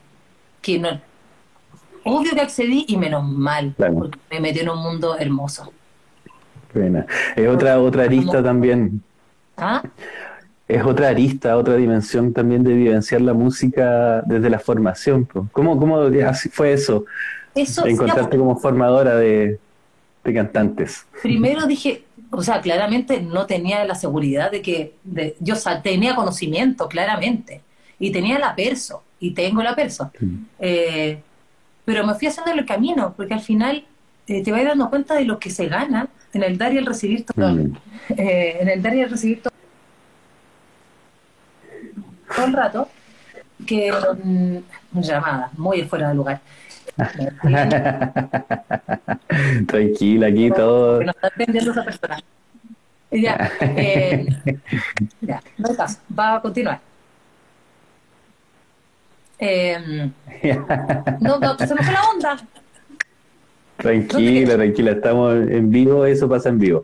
[0.61, 1.01] Que no,
[2.05, 3.95] obvio que accedí y menos mal, Claro.
[3.95, 5.73] porque me metí en un mundo hermoso.
[6.75, 7.07] Buena.
[7.37, 9.03] Es otra, otra arista también.
[9.57, 9.83] ¿Ah?
[10.75, 15.29] Es otra arista, otra dimensión también de vivenciar la música desde la formación.
[15.53, 15.99] ¿Cómo, cómo
[16.51, 17.05] fue eso?
[17.55, 19.59] Eso, Encontrarte como formadora de,
[20.25, 21.07] de cantantes.
[21.23, 26.89] primero dije, o sea, claramente no tenía la seguridad de que, de, yo tenía conocimiento,
[26.89, 27.61] claramente,
[27.99, 30.11] y tenía la perso, y tengo la perso,
[30.59, 31.21] Eh,
[31.85, 33.85] pero me fui haciendo el camino, porque al final
[34.27, 36.87] eh, te vas dando cuenta de lo que se gana en el dar y el
[36.87, 37.77] recibir todo, Mm.
[38.17, 39.52] eh, en el dar y el recibir todo,
[42.35, 42.89] todo el rato,
[43.67, 46.41] que mm, llamada, muy fuera de lugar.
[49.67, 50.99] Tranquila, aquí todo.
[50.99, 52.21] que nos está atendiendo esa persona.
[53.11, 54.27] Ya, eh,
[55.21, 56.81] ya, no hay caso, va a continuar.
[59.39, 60.11] Eh,
[61.21, 62.39] no, no, se me fue la onda.
[63.77, 66.83] Tranquila, tranquila, estamos en vivo, eso pasa en vivo.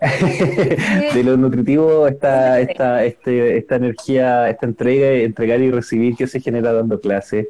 [1.14, 6.40] De lo nutritivo está esta, este, esta energía, esta entrega, entregar y recibir que se
[6.40, 7.48] genera dando clase,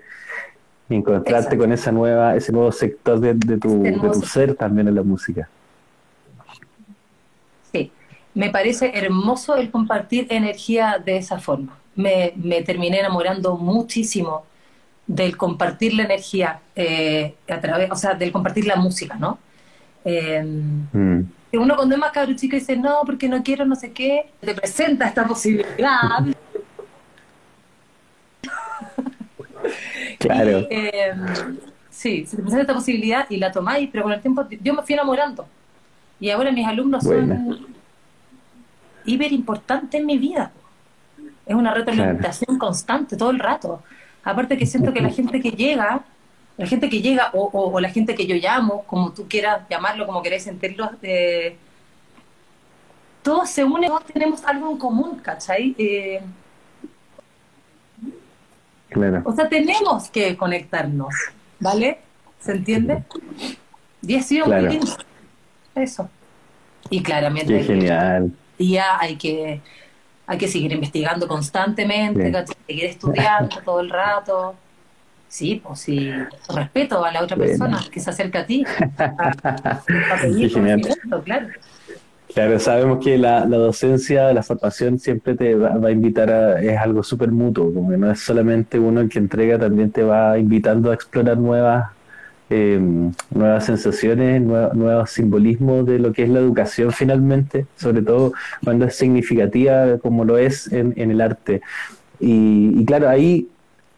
[0.89, 1.59] y encontrarte Exacto.
[1.59, 4.95] con esa nueva, ese nuevo sector de, de tu, Este de tu ser también en
[4.95, 5.49] la música.
[7.73, 7.91] Sí,
[8.35, 11.77] me parece hermoso el compartir energía de esa forma.
[11.97, 14.45] Me, me terminé enamorando muchísimo
[15.07, 19.39] del compartir la energía eh, a través, o sea, del compartir la música, ¿no?
[20.05, 20.43] Eh,
[20.93, 23.93] Mm, que uno cuando es más cabro chico dice, no, porque no quiero, no sé
[23.93, 26.25] qué, te presenta esta posibilidad.
[30.19, 30.61] Claro.
[30.61, 31.15] Y, eh,
[31.91, 34.83] sí, se te presenta esta posibilidad y la tomáis, pero con el tiempo yo me
[34.83, 35.47] fui enamorando.
[36.19, 37.37] Y ahora mis alumnos Buena.
[37.37, 37.67] son
[39.05, 40.51] hiper importantes en mi vida.
[41.45, 43.83] Es una retroalimentación constante todo el rato.
[44.25, 46.05] Aparte que siento que la gente que llega,
[46.57, 49.63] la gente que llega, o, o- o la gente que yo llamo, como tú quieras
[49.69, 51.57] llamarlo, como queréis sentirlo, eh,
[53.23, 55.75] todos se unen, todos tenemos algo en común, ¿cachai?
[55.79, 56.21] Eh,
[58.89, 59.23] Claro.
[59.25, 61.13] o sea, tenemos que conectarnos,
[61.61, 61.99] ¿vale?
[62.41, 63.03] ¿Se entiende?
[64.03, 64.63] Y ha sido Claro.
[64.63, 64.93] muy lindo.
[65.75, 66.09] Eso.
[66.89, 68.33] Y claramente Qué hay que- genial.
[68.59, 69.61] día hay que,
[70.27, 72.33] hay que seguir investigando constantemente,
[72.67, 74.55] seguir estudiando todo el rato.
[75.29, 77.47] Sí, pues sí, respeto a la otra Bueno.
[77.47, 78.65] persona que se acerca a ti.
[78.97, 80.81] A, a pedir genial.
[80.81, 81.49] conocimiento, claro.
[82.35, 86.61] Claro, sabemos que la, la docencia, la formación siempre te va, va a invitar a,
[86.61, 90.03] es algo súper mutuo, como que no es solamente uno el que entrega, también te
[90.03, 91.87] va invitando a explorar nuevas,
[92.51, 92.79] eh,
[93.31, 98.85] nuevas sensaciones, nue- nuevos simbolismos de lo que es la educación finalmente, sobre todo cuando
[98.87, 101.63] es significativa como lo es en, en el arte.
[102.19, 103.49] Y, y claro, ahí,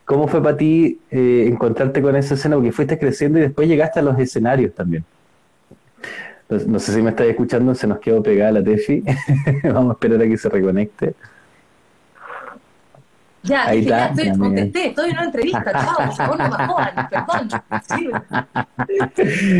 [0.08, 2.56] ¿cómo fue para ti eh, encontrarte con esa escena?
[2.56, 5.04] Porque fuiste creciendo y después llegaste a los escenarios también.
[6.48, 9.04] No, no sé si me estáis escuchando, se nos quedó pegada la Tefi.
[9.64, 11.14] Vamos a esperar a que se reconecte.
[13.42, 15.72] Ya, Ahí dije, ya, está, estoy, contesté, estoy en una entrevista,
[16.16, 17.48] chao, no me jodan, perdón.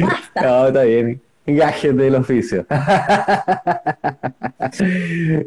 [0.01, 0.43] Basta.
[0.43, 1.21] No, está bien.
[1.47, 2.67] Gajes del oficio.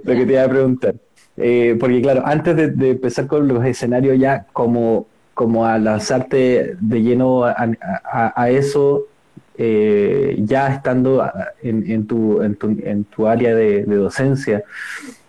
[0.03, 0.93] Lo que te iba a preguntar.
[1.37, 7.01] Eh, porque claro, antes de, empezar con los escenarios ya como, como a lanzarte de
[7.01, 9.07] lleno a, eso,
[9.57, 11.25] eh, ya estando
[11.63, 14.63] en, tu, en, tu, en tu área de, docencia,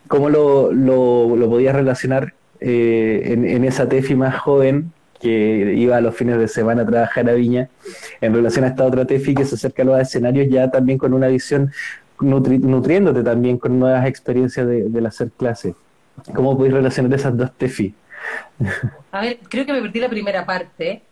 [0.09, 5.97] ¿cómo lo, lo, lo podías relacionar eh, en, en esa Tefi más joven que iba
[5.97, 7.69] a los fines de semana a trabajar a Viña,
[8.21, 11.15] en relación a esta otra Tefi que se acerca a los escenarios ya también con
[11.15, 11.71] una visión
[12.19, 15.75] nutri- nutriéndote también con nuevas experiencias de, del hacer clases?
[16.35, 17.94] ¿Cómo podéis relacionar esas dos Tefi?
[19.11, 21.03] A ver, creo que me perdí la primera parte.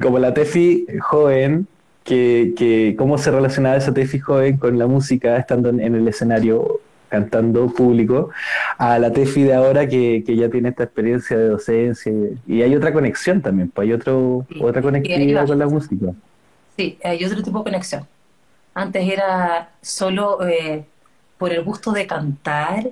[0.00, 1.66] Como la Tefi joven,
[2.04, 6.08] que, que cómo se relacionaba esa Tefi joven con la música estando en, en el
[6.08, 6.80] escenario
[7.12, 8.30] cantando público,
[8.78, 12.10] a la Tefi de ahora que, que ya tiene esta experiencia de docencia
[12.46, 16.06] y, hay otra conexión también, pues hay otro, Sí, otra conectividad con la música.
[16.74, 18.06] Sí, hay otro tipo de conexión.
[18.72, 20.86] Antes era solo eh,
[21.36, 22.90] por el gusto de cantar,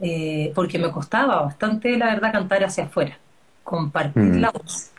[0.00, 3.18] eh, porque me costaba bastante, la verdad, cantar hacia afuera,
[3.64, 4.40] compartir Mm.
[4.40, 4.90] la voz.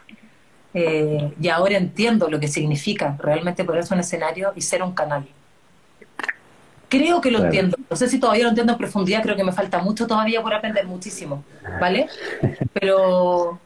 [0.74, 5.26] Eh, y ahora entiendo lo que significa realmente ponerse un escenario y ser un canal.
[6.90, 7.46] Creo que lo Claro.
[7.54, 7.78] entiendo.
[7.90, 10.54] No sé si todavía lo entiendo en profundidad, creo que me falta mucho todavía por
[10.54, 11.44] aprender, muchísimo,
[11.80, 12.08] ¿vale?
[12.74, 13.60] Pero,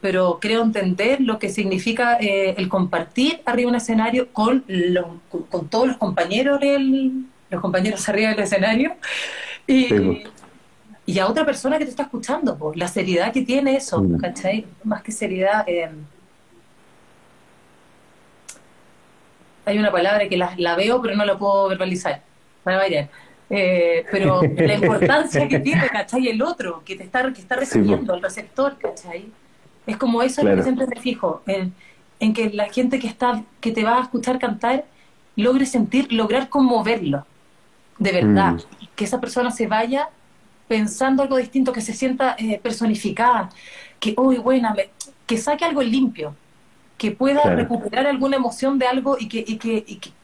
[0.00, 5.42] pero creo entender lo que significa eh, el compartir arriba un escenario con, los- con,
[5.44, 8.96] con todos los compañeros del, los compañeros arriba del escenario
[9.66, 10.18] y, Sí, pues.
[11.06, 14.18] Y a otra persona que te está escuchando, pues, la seriedad que tiene eso, Mm.
[14.18, 14.66] ¿cachai?
[14.84, 15.90] Más que seriedad, eh,
[19.66, 22.22] hay una palabra que la, la veo pero no la puedo verbalizar,
[22.62, 23.08] para variar.
[23.50, 26.28] Eh, pero la importancia que tiene, ¿cachai?
[26.28, 29.26] El otro, que te está, que está Sí, recibiendo, el receptor, ¿cachai?
[29.86, 30.56] Es como eso Claro.
[30.56, 31.74] que siempre me fijo, en,
[32.20, 34.84] en que la gente que está, que te va a escuchar cantar,
[35.36, 37.26] logre sentir, lograr conmoverlo,
[37.98, 38.54] de verdad.
[38.54, 38.86] Mm.
[38.96, 40.08] Que esa persona se vaya
[40.66, 43.50] pensando algo distinto, que se sienta eh, personificada,
[44.00, 44.94] que, uy, buena, me-
[45.26, 46.40] que saque algo limpio,
[46.96, 47.56] que pueda Claro.
[47.56, 50.18] recuperar alguna emoción de algo y que, y que, y que,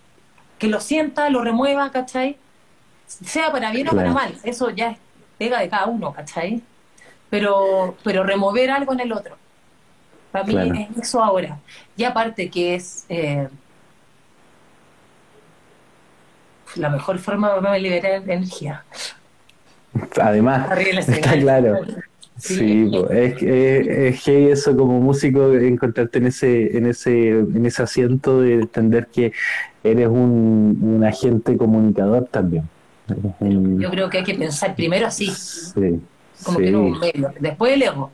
[0.58, 2.44] que lo sienta, lo remueva, ¿cachai?
[3.06, 5.00] Sea para bien o para mal, eso ya es
[5.38, 6.68] pega de cada uno, ¿cachai?
[7.30, 9.40] Pero, pero remover algo en el otro.
[10.30, 10.74] Para mí Claro.
[10.90, 11.62] es eso ahora.
[11.96, 13.48] Y aparte que es eh,
[16.76, 18.86] la mejor forma de liberar energía.
[20.20, 20.70] Además,
[21.08, 21.80] está claro.
[22.36, 22.90] Sí.
[23.10, 28.40] Es, es, es heavy eso como músico, encontrarte en ese, en ese, en ese asiento
[28.40, 29.32] de entender que
[29.84, 32.68] eres un, un agente comunicador también.
[33.78, 36.00] Yo creo que hay que pensar primero así, sí,
[36.44, 37.32] como sí, que no un medio.
[37.40, 38.10] Después el ego.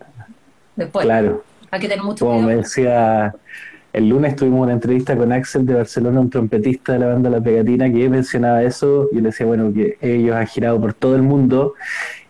[0.74, 1.04] Después.
[1.04, 1.44] claro.
[1.70, 3.34] Hay que tener mucho Como me decía,
[3.96, 7.40] el lunes tuvimos una entrevista con Axel de Barcelona, un trompetista de la banda La
[7.42, 11.22] Pegatina, que mencionaba eso y le decía, bueno, que ellos han girado por todo el
[11.22, 11.74] mundo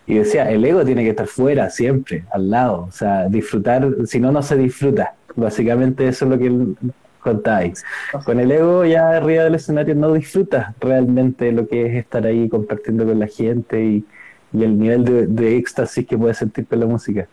[0.05, 4.19] y decía, el ego tiene que estar fuera siempre, al lado, o sea, disfrutar, si
[4.19, 5.15] no, no se disfruta.
[5.35, 6.77] Básicamente eso es lo que él
[7.19, 7.83] contáis.
[8.23, 12.49] Con el ego ya arriba del escenario no disfrutas realmente lo que es estar ahí
[12.49, 14.07] compartiendo con la gente y,
[14.53, 17.29] y el nivel de, de éxtasis que puedes sentir con la música.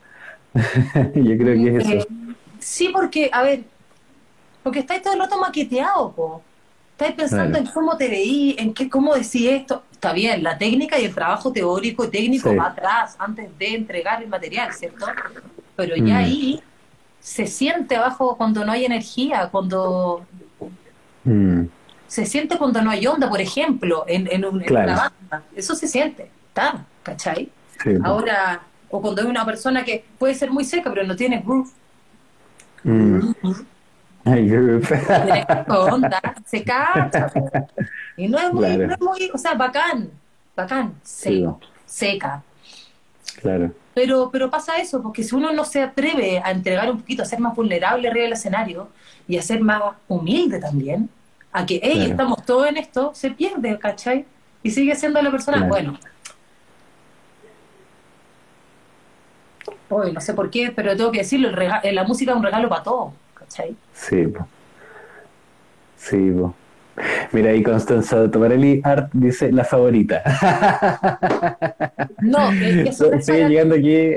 [1.14, 2.08] Yo creo que es Eh, eso.
[2.58, 3.73] sí, porque, a ver,
[4.64, 6.42] porque estáis todo el rato maqueteado, po.
[6.92, 7.66] Estáis pensando Claro.
[7.66, 9.82] en cómo te veí, en qué, cómo decís esto.
[9.92, 12.56] Está bien, la técnica y el trabajo teórico y técnico Sí.
[12.56, 15.06] va atrás, antes de entregar el material, ¿cierto?
[15.76, 16.24] Pero ya Mm.
[16.24, 16.60] ahí
[17.20, 20.26] se siente abajo cuando no hay energía, cuando
[21.24, 21.68] Mm,
[22.06, 24.92] se siente cuando no hay onda, por ejemplo, en, en, un- en Claro.
[24.92, 25.00] una
[25.30, 25.42] banda.
[25.56, 27.50] Eso se siente, está, ¿cachai?
[27.82, 27.90] sí.
[28.04, 31.70] Ahora, o cuando hay una persona que puede ser muy seca, pero no tiene groove,
[32.84, 33.30] Mm.
[34.24, 34.88] Groove.
[34.88, 37.30] tiene onda, se cacha.
[38.16, 38.86] Y no es muy, Claro.
[38.86, 40.08] no es muy, o sea, bacán,
[40.56, 42.42] bacán, Sí, seco, seca.
[43.40, 43.72] claro.
[43.94, 47.26] Pero, pero pasa eso, porque si uno no se atreve a entregar un poquito, a
[47.26, 48.88] ser más vulnerable arriba del escenario
[49.28, 51.08] y a ser más humilde también,
[51.52, 52.10] a que, hey, Claro.
[52.10, 54.24] estamos todos en esto, se pierde, ¿cachai?
[54.62, 55.70] Y sigue siendo la persona, Claro.
[55.70, 55.98] bueno.
[59.88, 61.48] Hoy no sé por qué, pero tengo que decirlo,
[61.82, 63.12] el la música es un regalo para todos,
[63.44, 63.76] ¿cachai?
[63.92, 64.46] Sí, po.
[65.96, 66.54] Sí, po.
[67.32, 70.22] Mira ahí Constanza Tomarelli Art dice la favorita.
[72.20, 74.10] No, eh, eso es Sigue para- llegando aquí.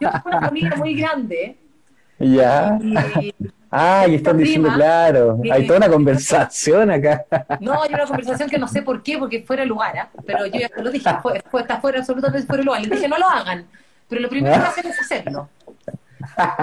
[0.00, 1.56] yo tengo una familia muy grande
[2.18, 2.78] ya.
[3.20, 3.34] y
[3.74, 7.24] Ah, y están diciendo, claro, que- hay toda una conversación acá.
[7.60, 10.10] No, hay una conversación que no sé por qué, porque fuera lugar, ¿ah?
[10.26, 12.82] pero yo ya te lo dije, fue, fue- está fuera, absolutamente fuera lugar.
[12.82, 13.64] Les dije, no lo hagan,
[14.10, 15.48] pero lo primero que hacen es hacerlo.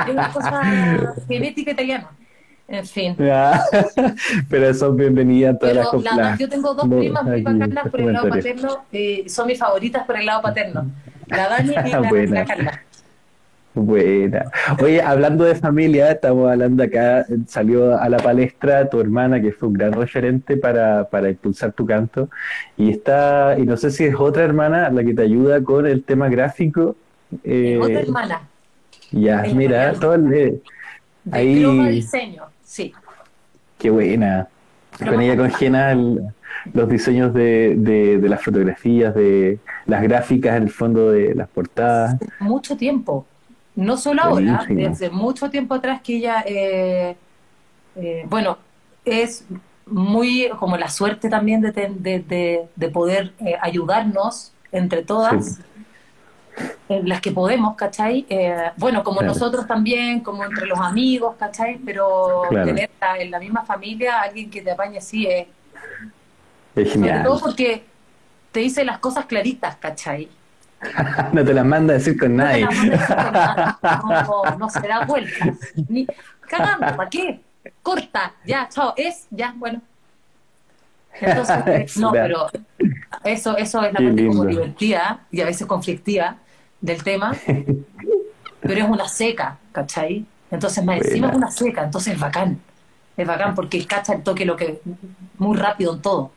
[0.07, 0.61] Es una cosa
[1.27, 2.07] genética italiana.
[2.67, 3.15] En fin.
[3.17, 3.63] Ya.
[4.49, 8.29] Pero son bienvenidas todas las la- yo tengo dos primas muy bacanas por el lado
[8.29, 10.85] paterno, eh, son mis favoritas por el lado paterno.
[11.27, 12.39] La Dani y la, Buena.
[12.41, 12.81] la Carla.
[13.75, 14.45] Buena.
[14.81, 19.51] Oye, hablando de familia, estamos hablando acá, eh, salió a la palestra tu hermana, que
[19.51, 22.29] fue un gran referente para, para impulsar tu canto,
[22.77, 26.03] y está, y no sé si es otra hermana la que te ayuda con el
[26.03, 26.95] tema gráfico.
[27.43, 28.41] eh, Otra hermana,
[29.11, 30.61] ya, mira, todo el- de
[31.31, 32.93] ahí- croma diseño, sí.
[33.77, 34.47] qué buena.
[34.97, 36.21] Con ella congena el-
[36.73, 41.47] los diseños de, de, de las fotografías, de las gráficas en el fondo de las
[41.47, 42.15] portadas.
[42.39, 43.25] mucho tiempo.
[43.75, 47.15] No solo ahora, desde mucho tiempo atrás que ella, eh,
[47.95, 48.57] eh, bueno,
[49.05, 49.45] es
[49.85, 55.55] muy como la suerte también de, ten- de, de- de poder eh, ayudarnos entre todas,
[55.55, 55.61] Sí.
[56.89, 58.25] En las que podemos, ¿cachai?
[58.29, 59.33] Eh, bueno, como Claro.
[59.33, 61.77] nosotros también, como entre los amigos, ¿cachai?
[61.85, 62.65] Pero Claro.
[62.65, 65.47] tener en la misma familia alguien que te apañe así es,
[66.75, 67.23] Es sobre genial.
[67.23, 67.85] todo porque
[68.51, 70.27] te dice las cosas claritas, ¿cachai?
[71.33, 72.65] No te las manda a decir con No te nadie.
[72.67, 72.89] con
[73.31, 73.79] nada.
[74.27, 75.57] No, no se da vueltas.
[75.87, 76.07] Ni
[76.41, 77.41] cagando, ¿para qué?
[77.83, 79.81] Corta, ya, chao, es, ya, bueno.
[81.21, 82.47] Entonces, no, pero
[83.23, 86.37] eso, eso es la parte como divertida y a veces conflictiva
[86.81, 87.35] del tema,
[88.61, 90.25] pero es una seca, ¿cachai?
[90.51, 91.37] Entonces, más encima es Buena.
[91.47, 92.59] una seca, entonces es bacán.
[93.17, 94.79] Es bacán porque cacha el toque lo que
[95.37, 96.31] muy rápido en todo.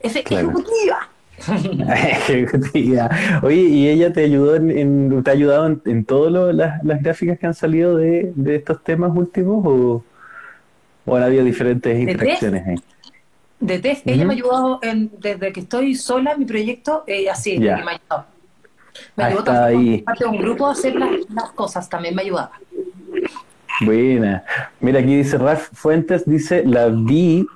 [0.00, 0.48] Es Claro.
[0.48, 1.08] ejecutiva.
[1.94, 3.08] Ejecutiva.
[3.42, 7.02] Oye, ¿y ella te ayudó en, en- te ha ayudado en, en todas las, las
[7.02, 10.02] gráficas que han salido de, de estos temas últimos o,
[11.06, 12.74] o han habido diferentes interacciones ahí?
[13.60, 17.34] De test, ella me ha ayudado en- desde que estoy sola en mi proyecto, ella
[17.34, 17.76] sí, Ya.
[17.76, 18.26] que me ha ayudado.
[19.16, 22.52] Me ayudó también parte de un grupo a hacer las, las cosas, también me ayudaba.
[23.84, 24.42] Buena.
[24.80, 27.46] Mira, aquí dice Ralph Fuentes, dice, la vi,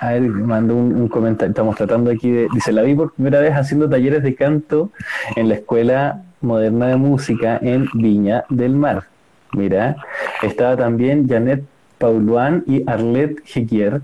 [0.00, 3.40] a ver, mandó un, un comentario, estamos tratando aquí de, dice, la vi por primera
[3.40, 4.90] vez haciendo talleres de canto
[5.36, 9.04] en la Escuela Moderna de Música en Viña del Mar.
[9.52, 9.96] Mira,
[10.42, 11.64] estaba también Janet
[11.98, 14.00] Pauluan y Arlette Jequier,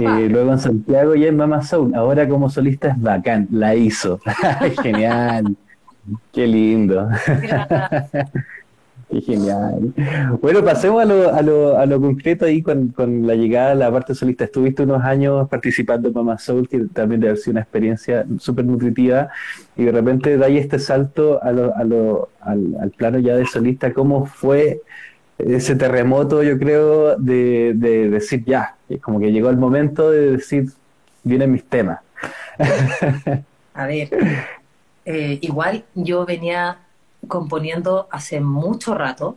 [0.00, 1.94] eh, luego en Santiago y en Mama Soul.
[1.94, 4.18] Ahora como solista es bacán, la hizo.
[4.82, 5.56] Genial.
[6.32, 7.08] Qué lindo.
[9.10, 9.92] Qué genial.
[10.40, 13.74] Bueno, pasemos a lo, a lo, a lo concreto ahí con, con la llegada a
[13.74, 14.44] la parte solista.
[14.44, 18.64] Estuviste unos años participando en Mama Soul, que también debe haber sido una experiencia súper
[18.64, 19.28] nutritiva,
[19.76, 23.36] y de repente da ahí este salto a lo, a lo, al, al plano ya
[23.36, 23.92] de solista.
[23.92, 24.80] ¿Cómo fue
[25.38, 30.66] ese terremoto, yo creo, de, de decir ya, como que llegó el momento de decir,
[31.22, 32.00] vienen mis temas?
[33.74, 34.08] a ver,
[35.04, 36.78] eh, igual yo venía
[37.28, 39.36] componiendo hace mucho rato.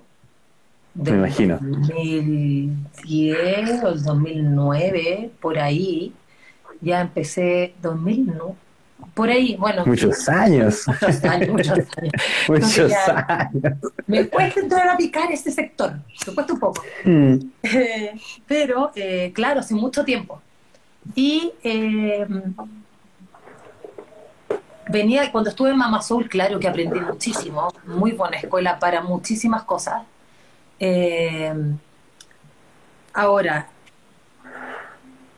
[0.95, 1.59] Me imagino.
[1.61, 6.13] 2010 o el 2009, por ahí.
[6.81, 8.55] Ya empecé, 2000, no,
[9.13, 9.85] Por ahí, bueno.
[9.85, 10.87] Muchos años.
[10.87, 12.13] Muchos años, muchos años.
[12.47, 13.73] Muchos ya- años.
[14.05, 15.93] Me cuesta entrar a picar este sector,
[16.27, 16.83] me cuesta un poco.
[17.03, 18.11] Mm, Eh,
[18.47, 20.41] pero, eh, claro, hace mucho tiempo.
[21.15, 22.25] Y eh,
[24.89, 29.63] venía, cuando estuve en Mama Soul, claro que aprendí muchísimo, muy buena escuela para muchísimas
[29.63, 30.03] cosas.
[30.79, 31.53] Eh,
[33.13, 33.67] ahora,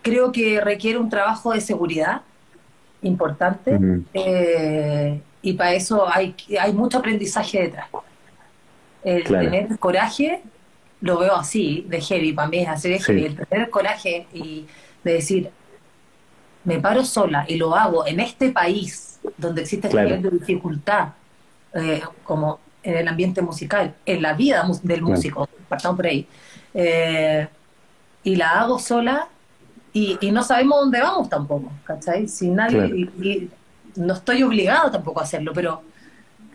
[0.02, 2.22] creo que requiere un trabajo de seguridad
[3.02, 3.80] importante
[4.14, 7.88] eh, y para eso hay, hay mucho aprendizaje detrás.
[9.04, 9.46] El Claro.
[9.50, 10.42] tener coraje,
[11.02, 13.06] lo veo así, de heavy, para mí es así de Sí.
[13.06, 13.26] heavy.
[13.26, 14.68] El tener coraje y
[15.04, 15.50] de decir,
[16.66, 20.16] me paro sola y lo hago en este país donde existe este Claro.
[20.16, 21.10] nivel de dificultad,
[21.74, 25.08] eh, como en el ambiente musical, en la vida del Claro.
[25.16, 26.28] músico, partamos por ahí,
[26.74, 27.48] eh,
[28.24, 29.28] y la hago sola
[29.94, 32.28] y, y no sabemos dónde vamos tampoco, ¿cachai?
[32.28, 32.96] Si nadie, Claro.
[32.96, 33.50] y, y
[33.96, 35.82] no estoy obligado tampoco a hacerlo, pero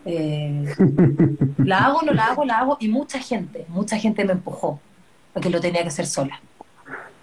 [0.07, 0.65] eh,
[1.59, 4.81] la hago, no la hago, la hago, y mucha gente, mucha gente me empujó
[5.35, 6.41] a que lo tenía que hacer sola.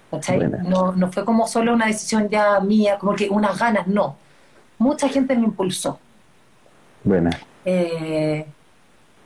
[0.09, 0.37] ¿Cachai?
[0.37, 0.57] Buena.
[0.63, 4.17] No, no fue como solo una decisión ya mía, como que unas ganas, no.
[4.81, 5.99] Mucha gente me impulsó.
[7.03, 7.29] Buena.
[7.63, 8.43] Eh,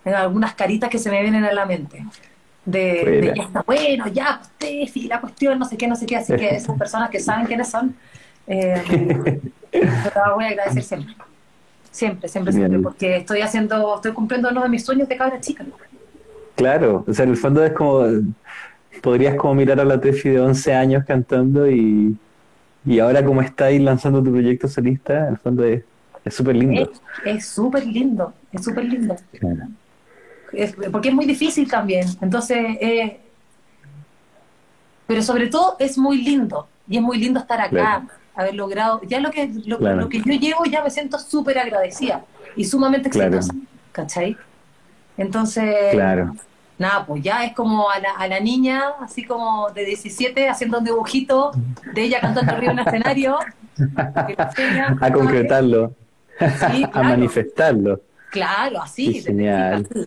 [0.03, 2.05] en algunas caritas que se me vienen a la mente.
[2.65, 6.17] De, ya está bueno, ya, pues, Tefi, la cuestión, no sé qué, no sé qué.
[6.17, 7.95] Así que esas personas que saben quiénes son,
[8.47, 9.39] eh,
[9.71, 11.15] las voy a agradecer siempre.
[11.89, 12.69] Siempre, siempre, Bien.
[12.69, 15.63] siempre, porque estoy haciendo, estoy cumpliendo uno de mis sueños de cabra chica.
[16.55, 18.03] Claro, o sea, en el fondo es como,
[19.01, 22.17] podrías como mirar a la Tefi de 11 años cantando y,
[22.85, 25.83] y ahora como estáis lanzando tu proyecto solista, el fondo es
[26.23, 26.91] es súper lindo.
[27.23, 29.15] Es súper lindo, es súper lindo.
[29.39, 29.67] Claro.
[30.53, 32.07] Es- porque es muy difícil también.
[32.19, 33.19] Entonces, eh,
[35.07, 36.67] pero sobre todo es muy lindo.
[36.87, 38.07] Y es muy lindo estar acá, Claro.
[38.35, 39.01] haber logrado.
[39.07, 40.01] Ya lo que, lo, Claro.
[40.01, 42.23] lo que yo llevo ya me siento súper agradecida
[42.55, 43.53] y sumamente exitosa.
[43.91, 44.35] ¿Cachai?
[45.17, 46.35] Entonces, Claro.
[46.77, 50.79] Nada, pues ya es como a la, a la niña, así como de 17, haciendo
[50.79, 51.51] un dibujito
[51.93, 53.37] de ella cantando arriba en el escenario.
[54.37, 55.93] enseña, A concretarlo,
[56.71, 58.01] Sí, a manifestarlo.
[58.29, 59.21] Claro, así.
[59.21, 59.87] Genial.
[59.89, 60.05] así,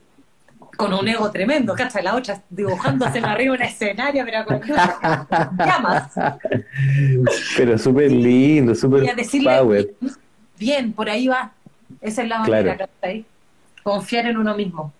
[0.77, 2.03] Con un ego tremendo, ¿cachai?
[2.05, 4.61] La otra dibujándose arriba en el escenario, pero con
[5.59, 6.13] llamas.
[7.57, 9.89] Pero súper lindo, súper power.
[10.59, 11.53] bien, por ahí va.
[12.03, 12.91] Esa es la manera, Claro.
[13.01, 13.25] ¿cachai?
[13.83, 14.93] Confiar en uno mismo.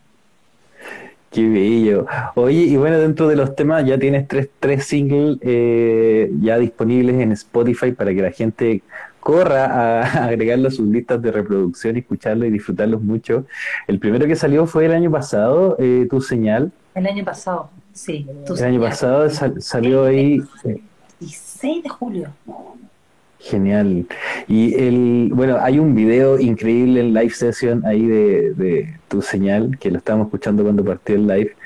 [1.31, 2.07] Qué bello.
[2.37, 7.21] Oye, y bueno, dentro de los temas ya tienes tres, tres singles eh, ya disponibles
[7.21, 8.83] en Spotify para que la gente
[9.21, 13.45] corra a, a agregarlo a sus listas de reproducción y escucharlo y disfrutarlos mucho.
[13.87, 16.73] El primero que salió fue el año pasado, eh, Tu Señal.
[16.95, 18.27] El año pasado, sí.
[18.47, 18.91] tú El año sabías.
[18.91, 20.43] pasado sal- salió ahí.
[20.65, 20.81] eh,
[21.21, 22.29] 16 de julio.
[23.41, 24.07] Genial.
[24.49, 29.79] Y el, bueno, hay un video increíble en live session ahí de, de tu señal,
[29.79, 31.57] que lo estábamos escuchando cuando partió el live,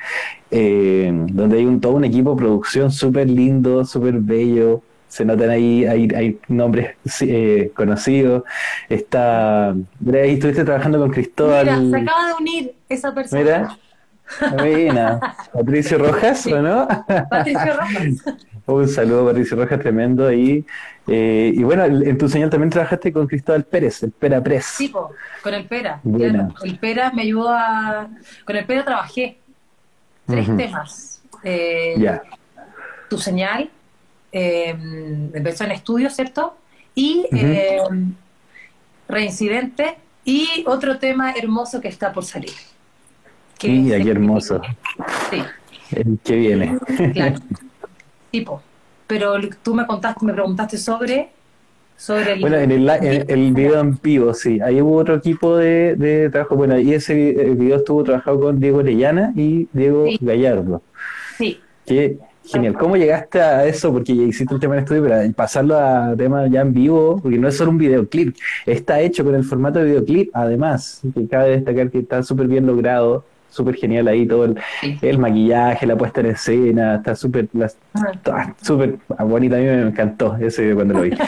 [0.50, 4.82] eh, donde hay un, todo un equipo de producción súper lindo, súper bello.
[5.08, 8.44] Se notan ahí, hay, hay nombres eh, conocidos.
[8.88, 11.66] Está, mira, ahí estuviste trabajando con Cristóbal.
[11.66, 13.42] Mira, se acaba de unir esa persona.
[13.42, 13.78] Mira,
[14.56, 15.20] buena.
[15.52, 16.88] Patricio Rojas, ¿o no?
[17.28, 18.36] Patricio Rojas.
[18.66, 20.64] Un saludo, Patricio Rojas, tremendo ahí.
[21.08, 24.66] Eh, y bueno, en tu señal también trabajaste con Cristóbal Pérez, el Pera Press.
[24.66, 25.10] Sí, po,
[25.42, 26.00] con el Pera.
[26.04, 26.48] Buena.
[26.48, 28.08] Claro, El Pera me ayudó a...
[28.44, 29.38] Con el Pera trabajé
[30.26, 31.22] tres temas.
[31.42, 32.22] Eh, Ya,
[33.10, 33.68] Tu señal,
[34.30, 34.68] eh,
[35.34, 36.56] empezó en estudio, ¿cierto?
[36.94, 37.78] Y eh,
[39.08, 42.52] Reincidente y otro tema hermoso que está por salir.
[43.58, 44.60] Que es- qué hermoso.
[45.30, 45.42] Sí,
[45.90, 46.78] el que viene.
[47.12, 47.36] claro.
[48.30, 48.62] Tipo.
[49.12, 51.28] Pero tú me contaste, me preguntaste sobre,
[51.98, 52.40] sobre el...
[52.40, 56.30] Bueno, en el, en el video en vivo, sí, ahí hubo otro equipo de, de
[56.30, 56.56] trabajo.
[56.56, 60.18] Bueno, y ese vi- el video estuvo trabajado con Diego Orellana y Diego Sí.
[60.22, 60.80] Gallardo.
[61.36, 62.74] Sí, Qué genial.
[62.78, 63.92] ¿Cómo llegaste a eso?
[63.92, 67.36] Porque ya hiciste un tema en estudio, pero pasarlo a tema ya en vivo, porque
[67.38, 68.34] no es solo un videoclip,
[68.66, 72.66] está hecho con el formato de videoclip, además, que cabe destacar que está súper bien
[72.66, 74.98] logrado, súper genial ahí todo el, sí.
[75.02, 77.48] el maquillaje, la puesta en escena, está súper,
[77.94, 81.10] Ah, súper bonita, a mí me encantó ese cuando lo vi.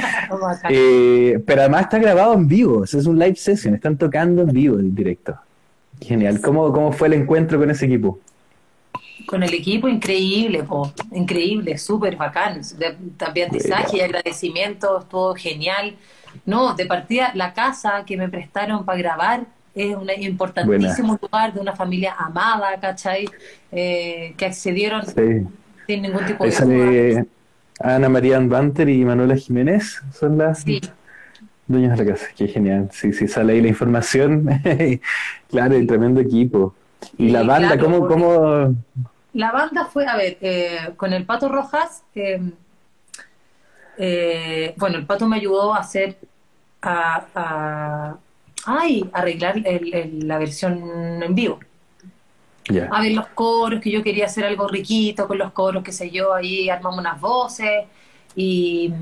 [0.68, 4.42] Eh, pero además está grabado en vivo, o sea, es un live session, están tocando
[4.42, 5.36] en vivo en directo.
[6.00, 6.40] Genial.
[6.40, 8.18] ¿Cómo, cómo fue el encuentro con ese equipo?
[9.26, 12.60] Con el equipo, increíble, po, increíble, súper bacán.
[13.16, 15.96] También aprendizaje y agradecimiento, estuvo genial.
[16.44, 21.60] No, de partida, la casa que me prestaron para grabar es un importantísimo lugar de
[21.60, 23.28] una familia amada, ¿cachai?
[23.72, 25.46] Eh, que accedieron Sí.
[25.86, 27.26] sin ningún tipo Ahí de sale
[27.80, 30.60] Ana María Banter y Manuela Jiménez, son las...
[30.62, 30.80] Sí,
[31.66, 32.90] Dueños de la casa, qué genial.
[32.92, 34.46] Sí, sí, sale ahí la información.
[35.50, 36.74] claro, y tremendo equipo.
[37.16, 38.74] Y Sí, la banda, claro, ¿cómo, cómo?
[39.32, 42.38] La banda fue, a ver, eh, con el Pato Rojas, eh,
[43.96, 46.16] eh, bueno, el Pato me ayudó a hacer,
[46.82, 48.18] a, a-
[48.66, 51.58] ay, arreglar el- el- la versión en vivo.
[52.90, 56.10] A ver los coros, que yo quería hacer algo riquito con los coros, qué sé
[56.10, 57.84] yo, ahí armamos unas voces
[58.34, 58.92] y,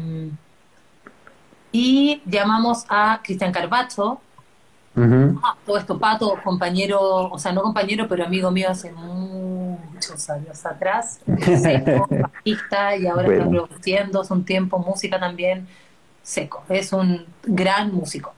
[1.70, 4.20] y llamamos a Cristian Carbacho.
[5.42, 7.00] Ah, todo esto, Pato, compañero,
[7.30, 11.20] o sea, no compañero, pero amigo mío hace muchos años atrás,
[11.62, 15.66] seco, bajista, y ahora está produciendo hace un tiempo música también,
[16.22, 16.62] seco.
[16.68, 18.34] Es un gran músico,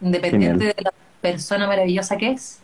[0.00, 0.74] independiente Genial.
[0.76, 2.60] de la persona maravillosa que es,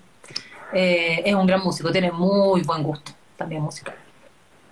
[0.73, 3.95] eh, es un gran músico, tiene muy buen gusto también musical.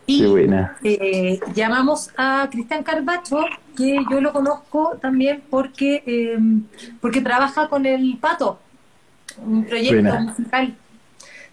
[0.07, 0.77] Y Qué buena.
[0.83, 3.45] eh, llamamos a Cristian Carbacho,
[3.77, 6.39] que yo lo conozco también porque, eh,
[7.01, 8.59] porque trabaja con el Pato,
[9.45, 10.21] un proyecto Buena.
[10.21, 10.77] musical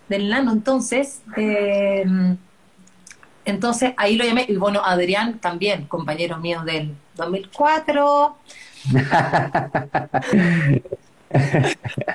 [0.10, 0.54] del Nano.
[0.54, 2.06] Entonces, eh,
[3.46, 4.46] entonces ahí lo llamé.
[4.48, 8.36] Y bueno, Adrián también, compañero mío del 2004.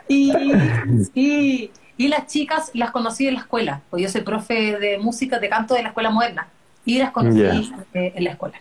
[0.09, 0.33] Y,
[1.15, 5.39] y, y las chicas las conocí en la escuela, porque yo soy profe de música,
[5.39, 6.49] de canto de la escuela moderna,
[6.85, 8.59] y las conocí eh, en la escuela.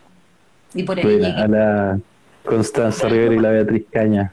[0.73, 1.27] Y por ahí llegué.
[1.27, 1.99] a la
[2.45, 4.31] Constanza Rivera y la Beatriz Caña.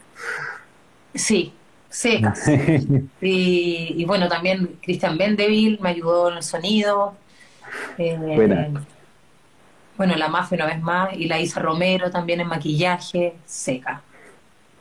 [1.14, 1.53] Sí,
[1.89, 2.43] secas.
[3.20, 7.14] Y, y bueno, también Cristian Bendeville me ayudó en el sonido.
[7.97, 8.68] Eh, Buena.
[9.99, 14.01] Bueno, la mafia una vez más, y la Isa Romero también en maquillaje, seca.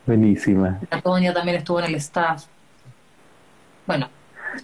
[0.06, 0.78] Buenísima.
[0.90, 2.44] La Toña también estuvo en el staff.
[3.86, 4.08] Bueno,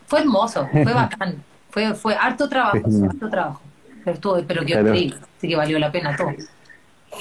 [0.06, 1.42] fue hermoso, fue bacán.
[1.70, 3.60] Fue, fue harto trabajo, harto trabajo.
[4.04, 4.92] Pero estuvo, pero quedó Claro.
[4.92, 6.30] así que valió la pena todo.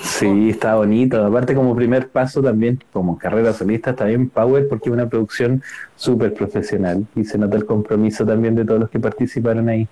[0.02, 1.26] Sí, está bonito.
[1.26, 5.64] Aparte, como primer paso también, como carrera solista, está bien Power porque es una producción
[5.96, 9.88] súper profesional y se nota el compromiso también de todos los que participaron ahí.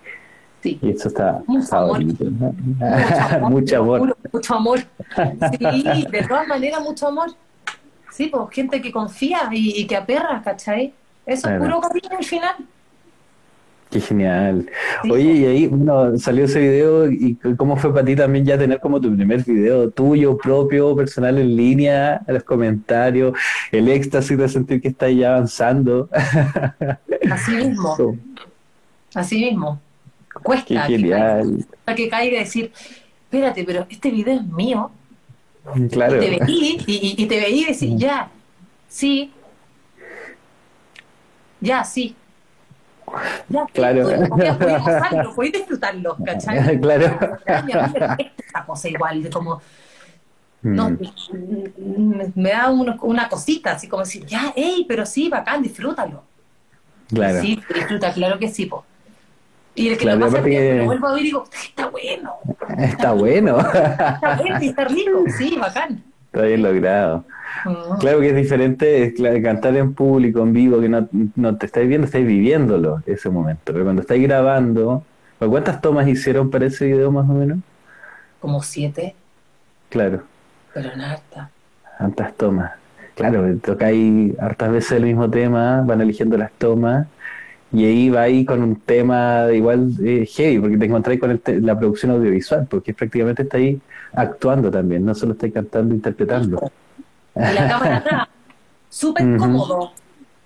[0.61, 0.77] Sí.
[0.81, 2.03] Y eso está, Mucho amor.
[2.03, 3.99] Mucho amor, Mucho amor.
[3.99, 4.79] juro, mucho amor.
[5.59, 7.29] Sí, de todas maneras, mucho amor.
[8.11, 10.93] Sí, pues gente que confía y, y que aperra, ¿cachai?
[11.25, 11.63] Eso Claro.
[11.63, 12.55] es puro cariño al final.
[13.89, 14.69] Qué genial.
[15.01, 15.11] Sí.
[15.11, 18.79] Oye, y ahí bueno, salió ese video y cómo fue para ti también ya tener
[18.79, 23.33] como tu primer video tuyo propio, personal en línea, los comentarios,
[23.71, 26.07] el éxtasis de sentir que estás ya avanzando.
[27.29, 28.15] Así mismo,
[29.15, 29.79] así mismo.
[30.43, 31.41] Cuesta que caiga,
[31.95, 32.71] que caiga y decir,
[33.23, 34.91] espérate, pero este video es mío.
[35.91, 36.17] Claro.
[36.17, 38.29] Y te veí, y, y- y te veí y decís, ya,
[38.87, 39.31] sí,
[41.59, 42.15] ya, sí.
[43.49, 44.05] Ya, Claro.
[44.07, 46.79] gozarlo, podés disfrutarlo, ¿cachai?
[46.81, 47.19] Claro.
[47.45, 48.17] Ay, a mí me cuesta
[48.47, 49.61] esa cosa igual, de como,
[50.63, 50.97] no, Mm,
[51.77, 56.23] mm, me da uno- una cosita, así como decir, ya, hey, pero sí, bacán, disfrútalo.
[57.09, 57.41] Claro.
[57.41, 58.85] Sí, disfruta, claro que sí, po.
[59.75, 61.87] Y el que Claro, lo pasa es que lo vuelvo a ver y digo, está
[61.87, 62.33] bueno,
[62.77, 63.59] Está bueno.
[63.59, 66.03] está bueno y está rico, sí, bacán.
[66.25, 67.25] Está bien logrado.
[67.65, 67.97] Mm.
[67.99, 71.65] Claro que es diferente es cla- cantar en público, en vivo, que no, no te
[71.67, 73.71] estáis viendo, estáis viviéndolo ese momento.
[73.73, 75.03] Pero cuando estáis grabando,
[75.39, 77.59] ¿cuántas tomas hicieron para ese video más o menos?
[78.39, 79.15] Como siete,
[79.89, 80.23] Claro,
[80.73, 81.49] pero en harta.
[81.97, 82.71] tantas tomas.
[83.15, 87.07] Claro, tocáis hartas veces el mismo tema, van eligiendo las tomas,
[87.73, 91.39] y ahí va ahí con un tema igual eh, heavy, porque te encontráis con el
[91.39, 93.79] te- la producción audiovisual, porque prácticamente está ahí
[94.13, 96.71] actuando también, no solo estáis cantando, interpretando.
[97.35, 98.27] Y la cámara atrás,
[98.89, 99.37] súper Ujú.
[99.37, 99.91] cómodo.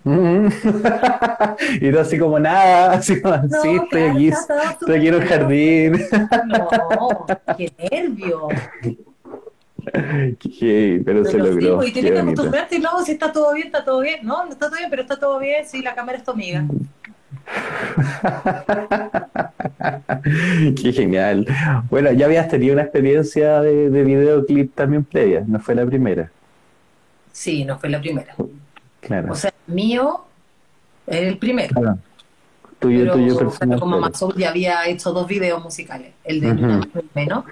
[0.03, 0.47] Mm.
[1.81, 5.07] y tú así como nada, así como, No, sí, estoy claro, aquí, está estoy aquí
[5.07, 5.93] en un jardín.
[6.45, 7.25] No,
[7.57, 8.49] qué nervio.
[10.39, 11.75] Qué- pero se Pero sí, logró.
[11.77, 14.19] pues, y tienes que acostumbrarte, no, si está todo bien, está todo bien.
[14.23, 16.65] No, no está todo bien, pero está todo bien, sí, la cámara es tu amiga.
[20.81, 21.45] Qué genial.
[21.89, 26.31] Bueno, ya habías tenido una experiencia de, de videoclip también previa, no fue la primera.
[27.31, 28.35] Sí, no fue la primera.
[29.01, 29.33] Claro.
[29.33, 30.21] O sea, mío
[31.05, 31.79] era el primero.
[31.79, 31.97] Claro.
[32.79, 33.79] Tuyo, Pero, tuyo personal.
[33.79, 33.99] como.
[33.99, 37.45] Mazul ya había hecho dos videos musicales, el de y un menos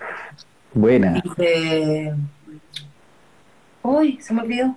[0.73, 1.21] Buena.
[1.23, 2.13] y de...
[3.83, 4.75] Uy, se me olvidó.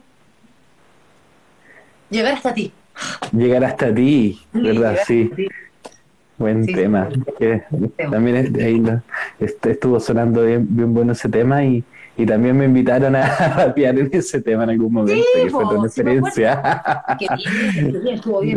[2.10, 2.72] Llegar hasta ti.
[3.32, 4.96] Llegar hasta ti, ¿verdad?
[5.06, 5.30] Sí.
[6.38, 7.08] Buen Sí, tema.
[7.12, 7.22] sí.
[7.38, 7.62] Que
[7.96, 8.10] tema.
[8.10, 8.36] también
[9.40, 11.82] est- estuvo sonando bien, bien bueno ese tema y,
[12.18, 13.22] y también me invitaron a
[13.56, 16.62] rapear en ese tema en algún momento, que fue toda una experiencia.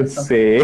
[0.07, 0.59] Sí,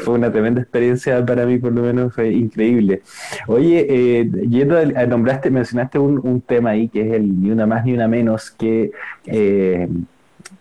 [0.00, 3.02] fue una tremenda experiencia para mí, por lo menos fue increíble.
[3.46, 7.66] Oye, eh, yendo a- nombraste, mencionaste un, un tema ahí que es el ni una
[7.66, 8.90] más ni una menos, que
[9.26, 9.88] eh,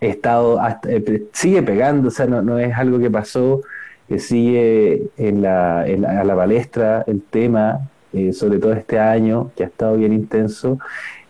[0.10, 3.62] estado hasta- eh, sigue pegando, o sea, no, no es algo que pasó,
[4.10, 9.00] que sigue en la, en la- a la palestra el tema, eh, sobre todo este
[9.00, 10.80] año, que ha estado bien intenso.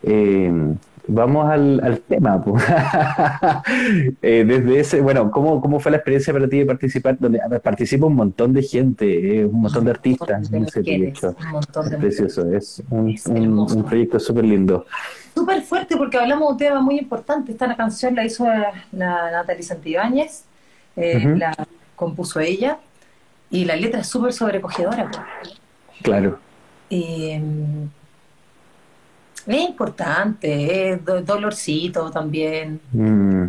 [0.03, 0.51] Eh,
[1.07, 2.43] vamos al, al tema.
[2.43, 2.55] po.
[4.22, 7.17] Eh, desde ese, bueno, ¿cómo, ¿cómo fue la experiencia para ti de participar?
[7.19, 11.36] Donde participa un montón de gente, un montón de artistas de en ese mujeres, proyecto.
[11.45, 13.76] un montón de Es precioso, es un, Es un- hermoso.
[13.78, 14.86] un proyecto súper lindo.
[15.41, 17.51] Súper fuerte porque hablamos de un tema muy importante.
[17.51, 20.43] Esta canción la hizo la, la Natalie Santibáñez,
[20.95, 21.51] eh, la
[21.95, 22.77] compuso ella
[23.49, 25.09] y la letra es súper sobrecogedora.
[26.03, 26.37] Claro.
[26.89, 27.89] Y, mm,
[29.47, 33.45] es importante, es do- dolorcito también, Mm,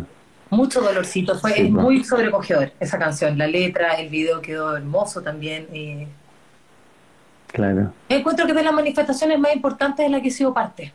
[0.49, 1.37] mucho dolorcito.
[1.37, 3.37] Fue Sí, muy sobrecogedor esa canción.
[3.37, 5.67] La letra, el video quedó hermoso también.
[7.51, 7.93] claro.
[8.09, 10.91] encuentro que es de las manifestaciones más importantes de las que he sido parte.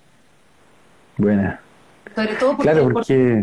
[1.18, 1.60] Buena.
[2.14, 2.94] Sobre todo porque, Claro, porque,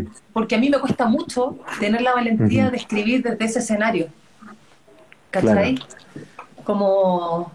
[0.02, 0.04] porque.
[0.32, 4.08] porque a mí me cuesta mucho tener la valentía de escribir desde ese escenario.
[5.30, 5.78] ¿Cachai?
[6.64, 7.52] Como.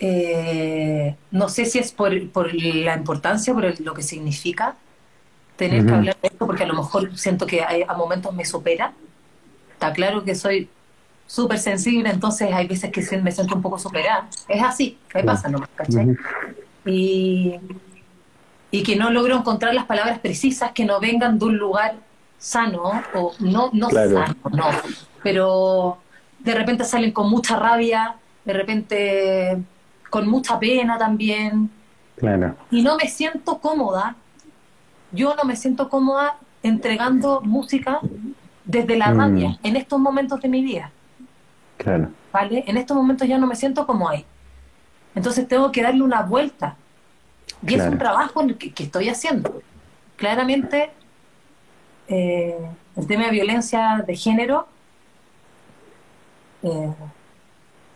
[0.00, 4.76] eh, no sé si es por, por la importancia, por el- lo que significa
[5.56, 8.44] tener que hablar de esto, porque a lo mejor siento que hay- a momentos me
[8.44, 8.92] supera.
[9.72, 10.68] Está claro que soy
[11.26, 14.28] súper sensible, entonces hay veces que me siento un poco superada.
[14.48, 16.10] Es así, me pasa nomás, ¿cachai?
[16.10, 16.16] Ujú.
[16.86, 17.54] y,
[18.74, 21.94] y que no logro encontrar las palabras precisas que no vengan de un lugar
[22.38, 22.82] sano
[23.14, 24.16] o no, no Claro.
[24.26, 24.64] sano, no,
[25.22, 25.98] pero
[26.40, 29.58] de repente salen con mucha rabia, de repente
[30.10, 31.70] con mucha pena también,
[32.16, 32.56] Claro.
[32.70, 34.16] y no me siento cómoda,
[35.12, 38.00] yo no me siento cómoda entregando música
[38.64, 39.18] desde la Mm.
[39.18, 40.90] rabia en estos momentos de mi vida.
[41.76, 42.08] Claro.
[42.32, 42.64] ¿vale?
[42.66, 44.24] En estos momentos ya no me siento como ahí.
[45.14, 46.74] Entonces tengo que darle una vuelta.
[47.66, 49.62] Y es un trabajo que, que estoy haciendo.
[50.16, 50.90] Claramente,
[52.08, 52.56] eh,
[52.96, 54.66] el tema de violencia de género
[56.62, 56.92] eh,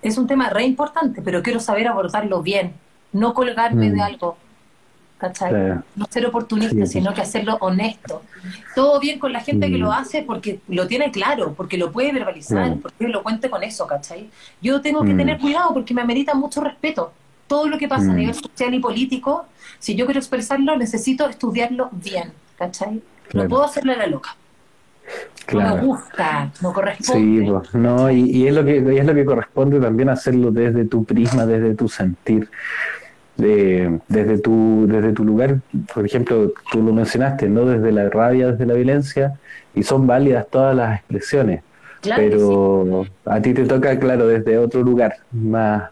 [0.03, 2.75] es un tema re importante, pero quiero saber abordarlo bien,
[3.12, 3.95] no colgarme Mm.
[3.95, 4.37] de algo.
[5.19, 5.51] ¿Cachai?
[5.51, 5.83] Claro.
[5.97, 6.93] No ser oportunista, Sí.
[6.93, 8.23] sino que hacerlo honesto.
[8.77, 9.81] Todo bien con la gente que Mm.
[9.81, 13.85] lo hace porque lo tiene claro, porque lo puede verbalizar, porque lo cuente con eso,
[13.89, 14.31] ¿cachai?
[14.62, 15.16] Yo tengo que Mm.
[15.16, 17.12] tener cuidado porque me amerita mucho respeto.
[17.49, 18.17] Todo lo que pasa a Mm.
[18.17, 19.47] nivel social y político,
[19.81, 23.03] si yo quiero expresarlo, necesito estudiarlo bien, ¿cachai?
[23.29, 23.45] Claro.
[23.45, 24.37] No puedo hacerle la loca.
[25.53, 27.51] No me gusta, no Sí, corresponde.
[27.51, 30.85] pues, no, y, y es lo que y es lo que corresponde también hacerlo desde
[30.85, 32.51] tu prisma, desde tu sentir,
[33.39, 35.61] de- desde tu desde tu lugar.
[35.95, 39.39] Por ejemplo, tú lo mencionaste, no desde la rabia, desde la violencia,
[39.75, 41.63] y son válidas todas las expresiones,
[42.03, 42.29] Claro sí.
[42.31, 45.89] pero a ti te toca, claro, desde otro lugar, más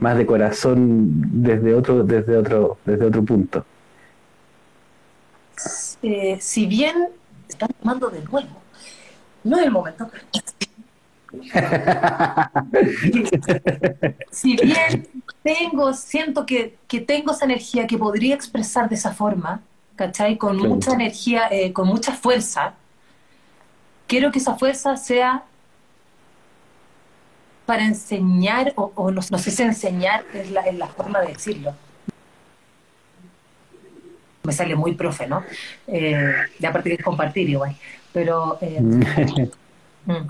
[0.00, 3.64] más de corazón, desde otro desde otro desde otro punto.
[6.02, 7.08] Eh, si bien
[7.48, 8.48] están tomando de nuevo,
[9.44, 10.10] no es el momento.
[14.32, 15.06] si bien
[15.44, 19.60] tengo, siento que, que tengo esa energía que podría expresar de esa forma,
[19.96, 20.38] ¿cachai?
[20.38, 22.74] Con mucha energía, eh, con mucha fuerza,
[24.08, 25.44] quiero que esa fuerza sea
[27.70, 31.28] para enseñar, o, o no, no sé si enseñar es la, es la forma de
[31.28, 31.72] decirlo.
[34.42, 35.44] Me sale muy profe, ¿no?
[35.86, 37.76] Eh, y aparte que es compartir igual.
[38.12, 39.02] Pero eh, mm.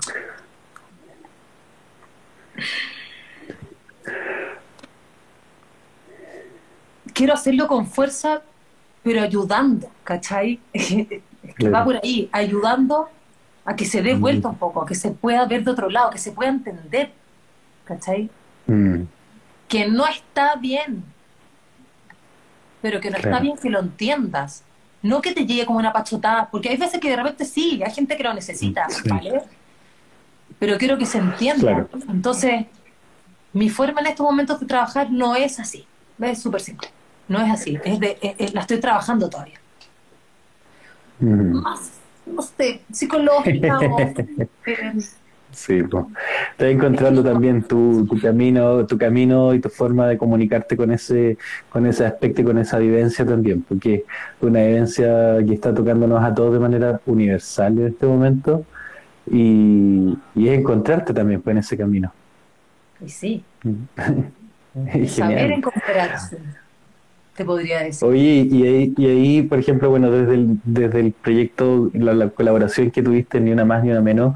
[7.11, 8.43] quiero hacerlo con fuerza,
[9.01, 10.59] pero ayudando, ¿cachai?
[10.73, 13.09] Es que va por ahí, ayudando
[13.65, 14.21] a que se dé Mm.
[14.21, 17.11] vuelta un poco, a que se pueda ver de otro lado, que se pueda entender,
[17.85, 18.29] ¿cachai?
[18.67, 19.03] Mm,
[19.67, 21.03] Que no está bien,
[22.81, 24.63] pero que no está bien que lo entiendas.
[25.03, 27.91] No que te llegue como una pachotada, porque hay veces que de repente sí, hay
[27.91, 29.09] gente que lo necesita, Sí.
[29.09, 29.41] ¿vale?
[30.59, 31.61] Pero quiero que se entienda.
[31.61, 31.89] Claro.
[32.09, 32.65] Entonces,
[33.53, 35.85] mi forma en estos momentos de trabajar no es así.
[36.19, 36.89] Es súper simple.
[37.27, 37.79] No es así.
[37.83, 39.59] Es de, es- es- la estoy trabajando todavía.
[41.19, 41.61] mm.
[41.61, 41.93] Más,
[42.25, 43.99] no sé, psicológica o...
[44.65, 44.93] eh,
[45.53, 46.05] Sí, pues.
[46.51, 51.37] Estás encontrando también tu, tu camino, tu camino y tu forma de comunicarte con ese,
[51.69, 54.03] con ese aspecto y con esa vivencia también, porque es
[54.39, 58.65] una vivencia que está tocándonos a todos de manera universal en este momento
[59.25, 62.15] y, y es encontrarte también pues, en ese camino.
[62.99, 63.45] y sí,
[64.85, 66.37] Es saber encontrarse.
[67.35, 68.07] te podría decir.
[68.07, 72.29] Oye, y ahí, y ahí, por ejemplo, bueno, desde el, desde el proyecto, la, la
[72.29, 74.35] colaboración que tuviste, ni una más ni una menos,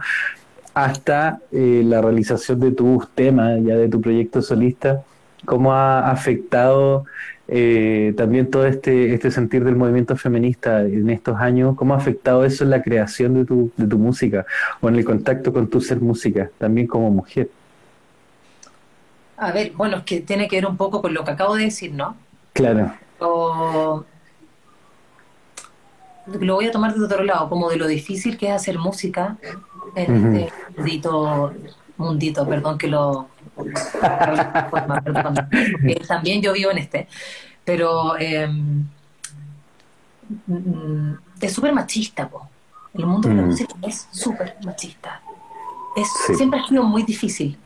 [0.76, 5.03] hasta eh, la realización de tus temas, ya de tu proyecto solista,
[5.45, 7.05] ¿cómo ha afectado
[7.47, 11.76] eh, también todo este, este sentir del movimiento feminista en estos años?
[11.78, 14.45] ¿Cómo ha afectado eso en la creación de tu, de tu música
[14.82, 17.49] o en el contacto con tu ser música, también como mujer?
[19.38, 21.65] A ver, bueno, es que tiene que ver un poco con lo que acabo de
[21.65, 22.23] decir, ¿no?
[22.53, 24.05] Claro, O-
[26.26, 29.38] Lo voy a tomar de otro lado, como de lo difícil que es hacer música
[29.95, 31.53] este mundito,
[31.97, 33.27] mundito, perdón que lo...
[35.03, 37.07] perdón, porque también yo vivo en este,
[37.63, 38.47] pero eh,
[40.47, 42.49] mm, es súper machista, po.
[42.93, 43.45] el mundo de la Mm.
[43.47, 45.21] música es súper machista.
[45.95, 46.36] Es, Sí.
[46.36, 47.57] Siempre ha sido muy difícil.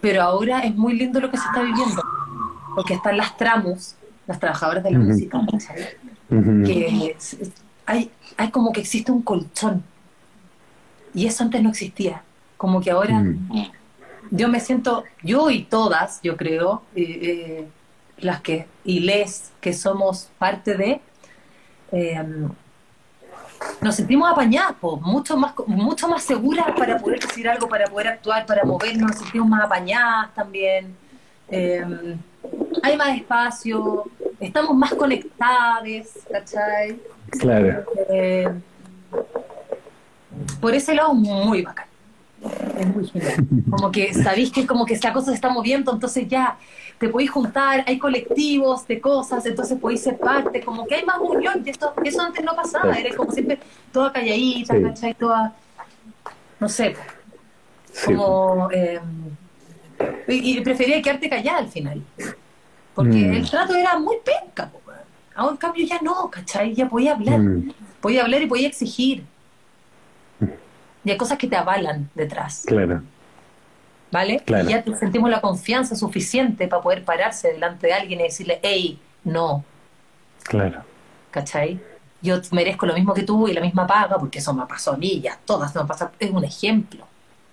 [0.00, 2.02] Pero ahora es muy lindo lo que se está viviendo,
[2.74, 3.94] porque están las tramos,
[4.26, 5.40] las trabajadoras de la música,
[6.28, 7.50] que es- es-
[7.86, 9.82] hay, hay como que existe un colchón.
[11.18, 12.22] Y eso antes no existía.
[12.56, 13.70] Como que ahora Mm.
[14.30, 17.68] yo me siento, yo y todas, yo creo, eh, eh,
[18.18, 21.00] las que, y les que somos parte de,
[21.92, 22.24] eh,
[23.80, 28.08] nos sentimos apañadas, po, mucho más, mucho más seguras para poder decir algo, para poder
[28.08, 30.94] actuar, para movernos, nos sentimos más apañadas también.
[31.50, 31.84] Eh,
[32.84, 34.04] hay más espacio,
[34.38, 37.00] estamos más conectadas, ¿cachai?
[37.40, 38.48] Claro, Eh,
[40.60, 41.86] por ese lado, muy bacán.
[42.78, 43.46] Es muy genial.
[43.70, 46.56] Como que sabéis que como que esta cosa se está moviendo, entonces ya
[46.98, 51.18] te podéis juntar, hay colectivos de cosas, entonces podéis ser parte, como que hay más
[51.20, 53.58] unión, y esto, eso antes no pasaba, eres como siempre
[53.92, 54.82] toda calladita, Sí.
[54.82, 55.14] ¿cachai?
[55.14, 55.54] Toda,
[56.60, 56.96] no sé,
[57.92, 58.14] sí.
[58.14, 58.68] como...
[58.72, 59.00] eh,
[60.28, 62.02] y, y prefería quedarte callada al final.
[62.94, 63.32] Porque Mm.
[63.34, 64.70] el trato era muy penca.
[65.34, 66.74] Ahora en cambio ya no, ¿cachai?
[66.74, 69.24] Ya podía hablar Mm, podía hablar y podía exigir.
[71.08, 73.00] Y hay cosas que te avalan detrás, claro,
[74.12, 74.40] ¿vale?
[74.44, 74.68] Claro.
[74.68, 78.60] Y ya te sentimos la confianza suficiente para poder pararse delante de alguien y decirle,
[78.62, 79.64] hey, no,
[80.42, 80.82] claro.
[81.30, 81.80] ¿cachai?
[82.20, 84.96] Yo merezco lo mismo que tú y la misma paga, porque eso me pasó a
[84.98, 87.06] mí, ya todas nos pasa, es un ejemplo,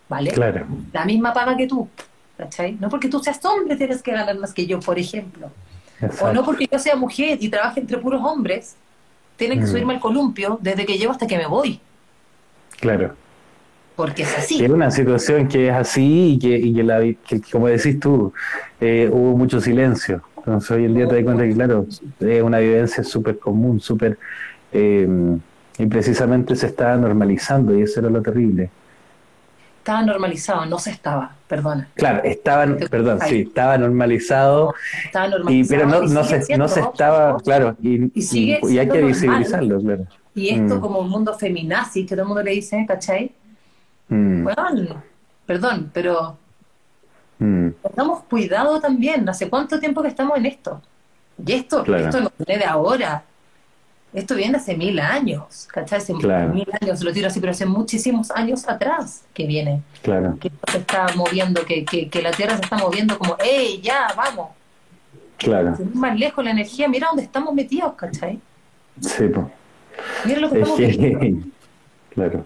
[0.09, 0.31] ¿vale?
[0.31, 1.87] Claro, La misma paga que tú,
[2.37, 2.73] ¿cachai?
[2.73, 5.49] No porque tú seas hombre tienes que ganar más que yo, por ejemplo.
[6.21, 8.75] O no porque yo sea mujer y trabaje entre puros hombres,
[9.37, 9.69] tienen que Mm.
[9.69, 11.79] subirme al columpio desde que llego hasta que me voy,
[12.81, 13.15] Claro.
[13.95, 14.63] Porque es así.
[14.63, 17.99] Es una situación que es así y que, y que, la, vi- que, como decís
[17.99, 18.33] tú,
[18.79, 20.23] eh, hubo mucho silencio.
[20.37, 21.87] Entonces hoy en día te das cuenta que, claro,
[22.19, 24.17] es una vivencia súper común, súper...
[24.71, 25.07] eh,
[25.77, 28.71] y precisamente se está normalizando y eso era lo terrible.
[29.79, 31.91] Estaba normalizado, no se estaba, perdona.
[31.93, 34.73] Claro, estaban, perdón, sí, estaba normalizado,
[35.05, 35.67] Estaba y, normalizado.
[35.69, 38.89] pero no, y no, se, siendo, no se estaba, claro, y, Y sigue y- hay
[38.89, 39.07] que normal.
[39.07, 40.05] visibilizarlo, claro.
[40.33, 40.81] Y esto Mm.
[40.81, 43.31] como un mundo feminazi, que todo el mundo le dice, ¿cachai?
[44.09, 45.03] Mm, Bueno,
[45.45, 46.37] perdón, pero
[47.39, 49.27] mm, tengamos cuidado también.
[49.29, 50.81] ¿Hace cuánto tiempo que estamos en esto?
[51.45, 52.05] Y esto, Claro.
[52.05, 53.23] esto no viene de ahora.
[54.13, 55.97] Esto viene de hace mil años, ¿cachai?
[55.97, 56.53] Hace Claro.
[56.53, 59.81] mil años, lo tiro así, pero hace muchísimos años atrás que viene.
[60.01, 63.81] claro, Que se está moviendo, que, que, que la Tierra se está moviendo como, ¡ey,
[63.81, 64.49] ya, vamos!
[65.37, 65.75] claro.
[65.93, 68.39] Más lejos la energía, mira dónde estamos metidos, ¿cachai?
[69.01, 69.51] Sí, po.
[70.23, 71.35] Mira lo que es estamos que,
[72.15, 72.45] claro,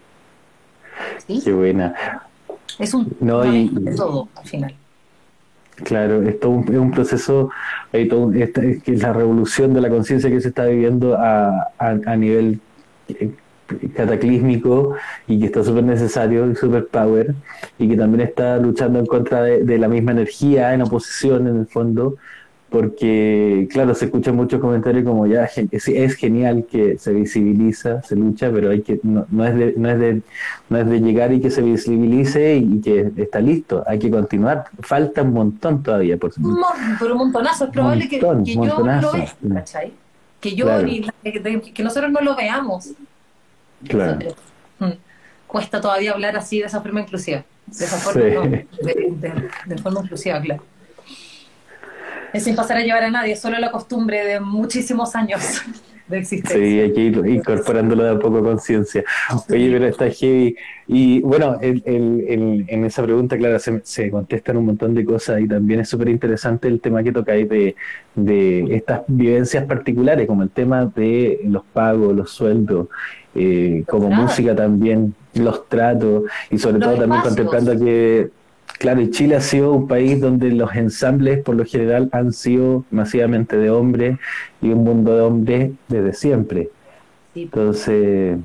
[1.27, 1.41] ¿sí?
[1.43, 1.93] qué buena.
[2.77, 4.75] Es un No, y- todo al final.
[5.83, 7.49] Claro, es todo un, es un proceso,
[7.93, 8.51] hay todo es
[8.83, 12.59] que la revolución de la conciencia que se está viviendo a, a, a nivel
[13.07, 13.31] eh,
[13.95, 14.95] cataclísmico
[15.27, 17.33] y que está súper necesario y súper power
[17.77, 21.57] y que también está luchando en contra de, de la misma energía en oposición en
[21.61, 22.15] el fondo
[22.69, 28.15] porque claro se escuchan muchos comentarios como ya es, es genial que se visibiliza se
[28.15, 30.21] lucha pero hay que no, no es de, no es de
[30.69, 34.65] no es de llegar y que se visibilice y que está listo hay que continuar
[34.81, 36.61] falta un montón todavía por supuesto
[36.99, 37.65] pero un montonazo.
[37.65, 39.07] Es probable que- Montón, que, yo no montonazo.
[39.17, 39.93] lo vea, ¿cachai?
[40.39, 40.87] Que yo Claro.
[40.87, 42.91] que, que nosotros no lo veamos.
[43.87, 44.35] claro Nosotros.
[44.79, 44.91] Mm.
[45.47, 47.43] Cuesta todavía hablar así de esa forma inclusiva.
[47.65, 48.35] De esa forma, Sí.
[48.35, 48.65] no, de,
[49.27, 50.63] de- de forma inclusiva, claro.
[52.33, 55.41] Es sin pasar a llevar a nadie, solo la costumbre de muchísimos años
[56.07, 56.57] de existencia.
[56.57, 59.03] Sí, hay que ir incorporándolo de a poco a conciencia.
[59.49, 60.55] Oye, pero está heavy.
[60.87, 65.05] Y bueno, el, el- el- en esa pregunta, claro, se, se contestan un montón de
[65.05, 67.75] cosas y también es súper interesante el tema que tocáis de,
[68.15, 72.87] de estas vivencias particulares, como el tema de los pagos, los sueldos,
[73.35, 78.29] eh, como música también, los tratos y sobre Los todo también contemplando que,
[78.79, 82.85] claro, y Chile ha sido un país donde los ensambles por lo general han sido
[82.89, 84.17] masivamente de hombres
[84.61, 86.69] y un mundo de hombres desde siempre.
[87.35, 87.43] Sí.
[87.43, 88.37] Entonces,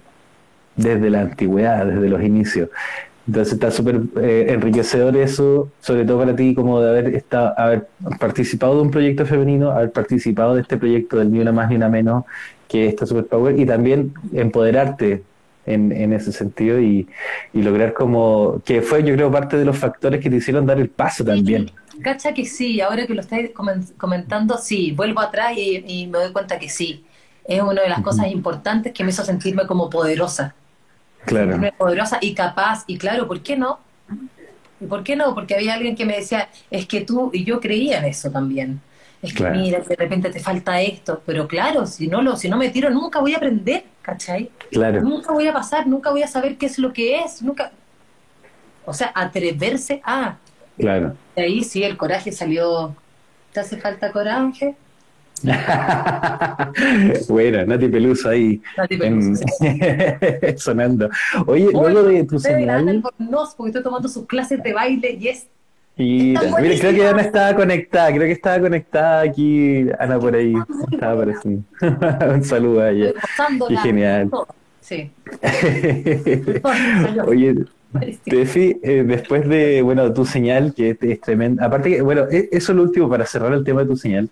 [0.76, 2.68] desde la antigüedad, desde los inicios.
[3.26, 7.88] Entonces está súper eh, enriquecedor eso, sobre todo para ti, como de haber estado, haber
[8.20, 11.76] participado de un proyecto femenino, haber participado de este proyecto del Ni Una Más Ni
[11.76, 12.24] Una Menos,
[12.68, 15.22] que está Super Power, y también empoderarte
[15.66, 17.08] en, en ese sentido y,
[17.52, 20.78] y lograr como, que fue yo creo parte de los factores que te hicieron dar
[20.78, 21.70] el paso también.
[22.02, 26.18] Cacha que sí, ahora que lo estáis comen- comentando, sí, vuelvo atrás y, y me
[26.18, 27.04] doy cuenta que sí.
[27.44, 30.54] Es una de las cosas importantes que me hizo sentirme como poderosa.
[31.26, 32.84] Claro, Sentirme poderosa y capaz.
[32.86, 33.80] Y claro, ¿por qué no?
[34.80, 35.34] ¿Y por qué no?
[35.34, 38.80] Porque había alguien que me decía, es que tú, y yo creía en eso también.
[39.24, 39.56] Es que Claro.
[39.58, 42.90] mira, de repente te falta esto, pero claro, si no lo, si no me tiro,
[42.90, 44.50] nunca voy a aprender, ¿cachai?
[44.70, 47.72] claro, Nunca voy a pasar, nunca voy a saber qué es lo que es, nunca.
[48.84, 50.36] O sea, atreverse a.
[50.78, 51.14] claro.
[51.34, 52.94] De ahí sí, el coraje salió.
[53.52, 54.74] ¿Te hace falta coraje?
[57.28, 59.78] Buena, Nati Peluso ahí Nati en- Peluso, sí.
[60.58, 61.08] sonando.
[61.46, 65.28] Oye, Oye, luego de tu señal, Albornoz, porque estoy tomando sus clases de baile y
[65.28, 65.46] es.
[65.96, 67.06] Está mira, creo que.
[67.06, 70.54] Ana estaba conectada, creo que estaba conectada aquí, Ana por ahí,
[70.90, 71.62] estaba apareciendo.
[72.34, 73.12] Un saludo a ella.
[73.68, 74.30] Qué genial.
[74.80, 75.10] Sí.
[77.26, 77.54] Oye,
[78.24, 82.72] Tefi, eh, después de, bueno, tu señal, que es, tremenda, aparte que, bueno, e- eso
[82.72, 84.28] es lo último para cerrar el tema de tu señal.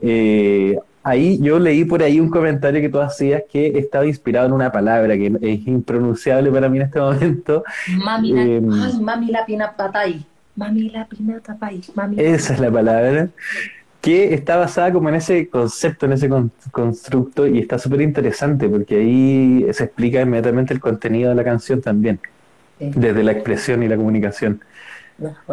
[0.00, 4.52] Eh, ahí yo leí por ahí un comentario que tú hacías que estaba inspirado en
[4.52, 7.64] una palabra que es impronunciable para mí en este momento.
[8.04, 8.60] Mami, ay,
[9.00, 10.24] mami la pina patay.
[10.60, 11.80] Mami la pina tapay.
[11.94, 12.16] Mami.
[12.20, 13.28] Esa es la palabra.
[14.02, 18.68] Que está basada como en ese concepto, en ese con- constructo, y está súper interesante
[18.68, 22.18] porque ahí se explica inmediatamente el contenido de la canción también,
[22.78, 22.90] Sí.
[22.94, 24.60] desde la expresión y la comunicación.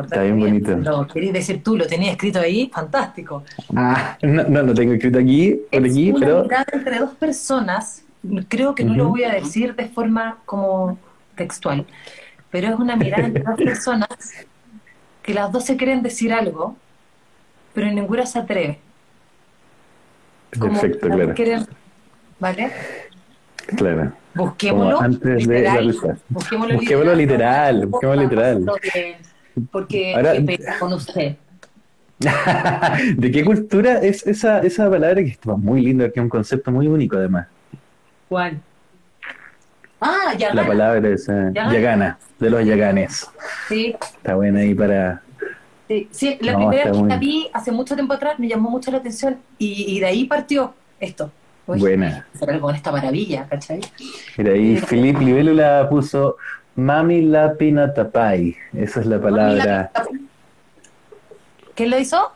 [0.02, 0.78] Está bien bonito.
[0.78, 3.44] Lo querías decir tú, lo tenías escrito ahí, fantástico.
[3.76, 7.14] Ah, no, no lo tengo escrito aquí, por Es aquí, una pero mirada entre dos
[7.16, 8.04] personas,
[8.48, 10.98] creo que no lo voy a decir de forma como
[11.36, 11.86] textual,
[12.50, 14.08] pero es una mirada entre dos personas
[15.28, 16.78] que las dos se quieren decir algo,
[17.74, 18.80] pero ninguna se atreve.
[20.58, 21.68] Como perfecto, claro, quieren-
[22.40, 22.72] ¿Vale?
[23.76, 24.14] claro.
[24.34, 25.74] Busquémoslo antes de literal.
[25.76, 26.18] realizar.
[26.30, 28.64] Busquémoslo, Busquémoslo literal, busquémoslo literal.
[28.66, 29.18] porque-
[29.72, 30.34] Porque Ahora-
[30.80, 31.36] con usted.
[33.18, 36.72] ¿De qué cultura es esa, esa palabra que está muy linda, que es un concepto
[36.72, 37.48] muy único además?
[38.30, 38.62] ¿Cuál?
[40.00, 41.74] Ah, ya La palabra es eh, Yagana.
[41.74, 43.28] yagana, de los yaganes.
[43.68, 45.22] Sí, Está buena ahí para...
[45.88, 48.48] sí, sí, la No, primera vez que muy- la vi hace mucho tiempo atrás me
[48.48, 51.32] llamó mucho la atención y, y de ahí partió esto.
[51.66, 52.26] Uy, Buena.
[52.62, 53.82] con esta maravilla, ¿cachai?
[54.38, 56.38] Mira, ahí Filip Libélula puso
[56.76, 58.56] Mami la pinatapai.
[58.74, 59.92] Esa es la palabra.
[61.76, 62.32] ¿Quién lo hizo?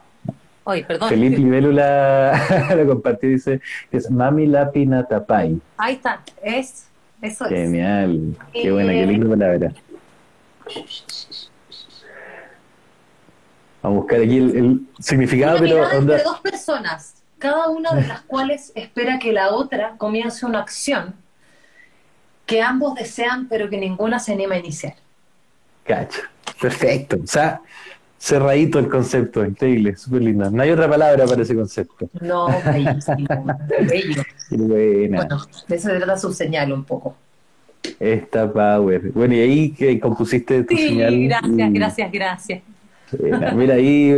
[0.64, 1.09] Oye, perdón.
[1.09, 2.34] Filip Libélula
[2.76, 5.59] lo compartió y dice es Mami la pinatapai.
[5.78, 6.88] Ahí está, es,
[7.22, 7.51] eso es.
[7.51, 8.36] Genial.
[8.53, 9.74] Qué buena, qué linda palabra.
[13.82, 17.93] Vamos a buscar aquí el, el significado, Una pero onda- entre dos personas, cada una
[17.93, 21.15] de las cuales espera que la otra comience una acción
[22.45, 24.93] que ambos desean, pero que ninguna se anima a iniciar.
[25.84, 26.22] Cacha.
[26.59, 27.17] Perfecto.
[27.24, 27.61] O sea,
[28.24, 30.49] cerradito el concepto, increíble, súper lindo.
[30.51, 32.07] No hay otra palabra para ese concepto.
[32.22, 33.57] No, bellísimo,
[33.89, 34.22] bello.
[34.51, 35.17] Buena.
[35.17, 37.15] Bueno, de eso trata su señal un poco.
[37.99, 39.11] Esta power.
[39.11, 41.19] Bueno, y ahí que compusiste tu Sí, señal.
[41.28, 42.61] gracias, y- gracias, gracias.
[43.17, 43.51] Buena.
[43.53, 44.15] Mira ahí,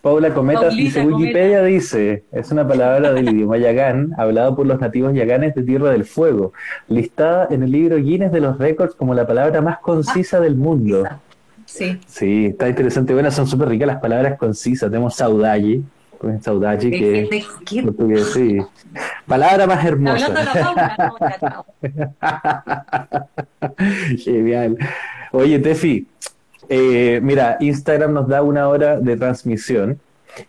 [0.00, 4.80] Paula Cometas Paulita dice, Wikipedia dice, es una palabra del idioma yagán, hablado por los
[4.80, 6.54] nativos yaganes de Tierra del Fuego,
[6.88, 11.04] listada en el libro Guinness de los Récords como la palabra más concisa del mundo.
[11.72, 13.14] Sí, Sí, está interesante.
[13.14, 14.90] Bueno, son súper ricas las palabras concisas.
[14.90, 15.80] Tenemos saudade,
[16.20, 17.28] pues saudade, ¿De- que
[17.78, 18.58] es portugués, sí.
[19.26, 20.28] Palabra más hermosa.
[24.18, 24.76] Genial.
[25.32, 26.06] Oye, Tefi,
[26.68, 29.98] eh, mira, Instagram nos da una hora de transmisión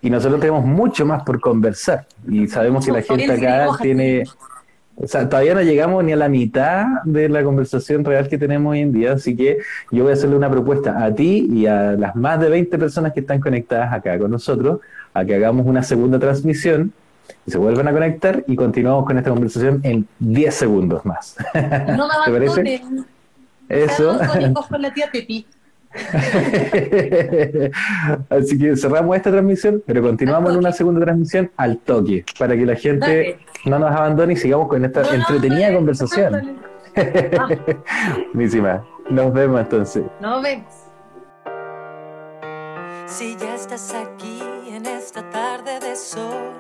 [0.02, 2.06] y nosotros tenemos mucho más por conversar.
[2.28, 4.24] Y sabemos que la gente acá tiene.
[4.96, 8.72] O sea, todavía no llegamos ni a la mitad de la conversación real que tenemos
[8.72, 9.58] hoy en día, así que
[9.92, 13.12] yo voy a hacerle una propuesta a ti y a las más de 20 personas
[13.12, 14.80] que están conectadas acá con nosotros,
[15.14, 16.94] a que hagamos una segunda transmisión
[17.46, 21.36] y se vuelvan a conectar y continuamos con esta conversación en 10 segundos más.
[21.54, 22.52] No me ¿Te parece?
[22.52, 23.06] abandonen.
[23.70, 24.12] Eso.
[24.12, 25.46] Abandonen con la tía Pepi.
[28.30, 32.66] Así que cerramos esta transmisión, pero continuamos en una segunda transmisión al toque, para que
[32.66, 33.38] la gente Dale.
[33.66, 36.32] no nos abandone y sigamos con esta No, entretenida no, conversación.
[36.34, 36.64] no,
[38.34, 38.84] Buenísima.
[39.10, 40.04] Nos vemos entonces.
[40.20, 40.74] Nos vemos.
[43.08, 46.54] Si ya estás aquí en esta tarde de sol,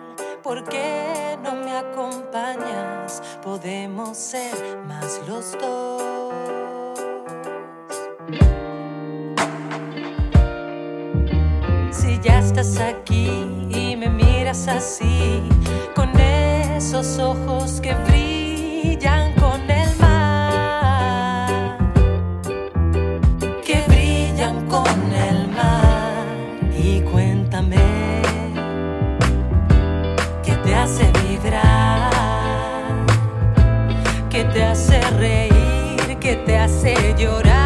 [0.43, 3.21] ¿por qué no me acompañas?
[3.43, 4.53] Podemos ser
[4.87, 6.03] más los dos.
[11.93, 13.29] Si ya estás aquí
[13.69, 15.41] y me miras así,
[15.95, 21.77] con esos ojos que brillan con el mar,
[23.65, 26.25] que brillan con el mar,
[26.77, 27.77] y cuéntame
[30.43, 32.11] qué te hace vibrar,
[34.29, 37.62] qué te hace reír, qué te hace llorar,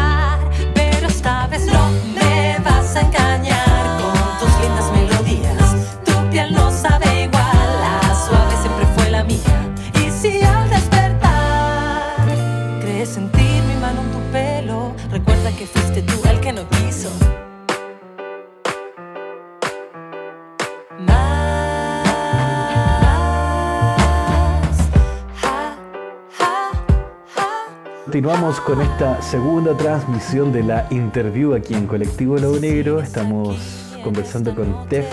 [28.18, 33.00] Continuamos con esta segunda transmisión de la interview aquí en Colectivo Lobo Negro.
[33.00, 33.56] Estamos
[34.02, 35.06] conversando con Tef,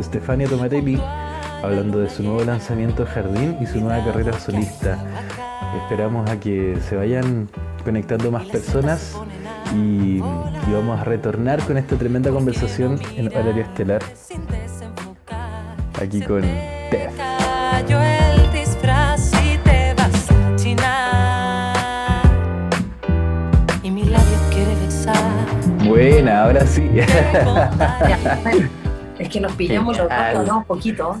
[0.00, 0.98] Stefania Tomarelli,
[1.62, 4.98] hablando de su nuevo lanzamiento Jardín y su nueva carrera solista.
[5.82, 7.50] Esperamos a que se vayan
[7.84, 9.14] conectando más personas
[9.74, 14.02] y, y vamos a retornar con esta tremenda conversación en horario estelar
[16.00, 18.25] aquí con te Tef.
[26.00, 26.82] Buena, ahora sí.
[29.18, 30.46] Es que nos pillamos los dos.
[30.46, 30.58] ¿no?
[30.58, 31.16] Un poquito.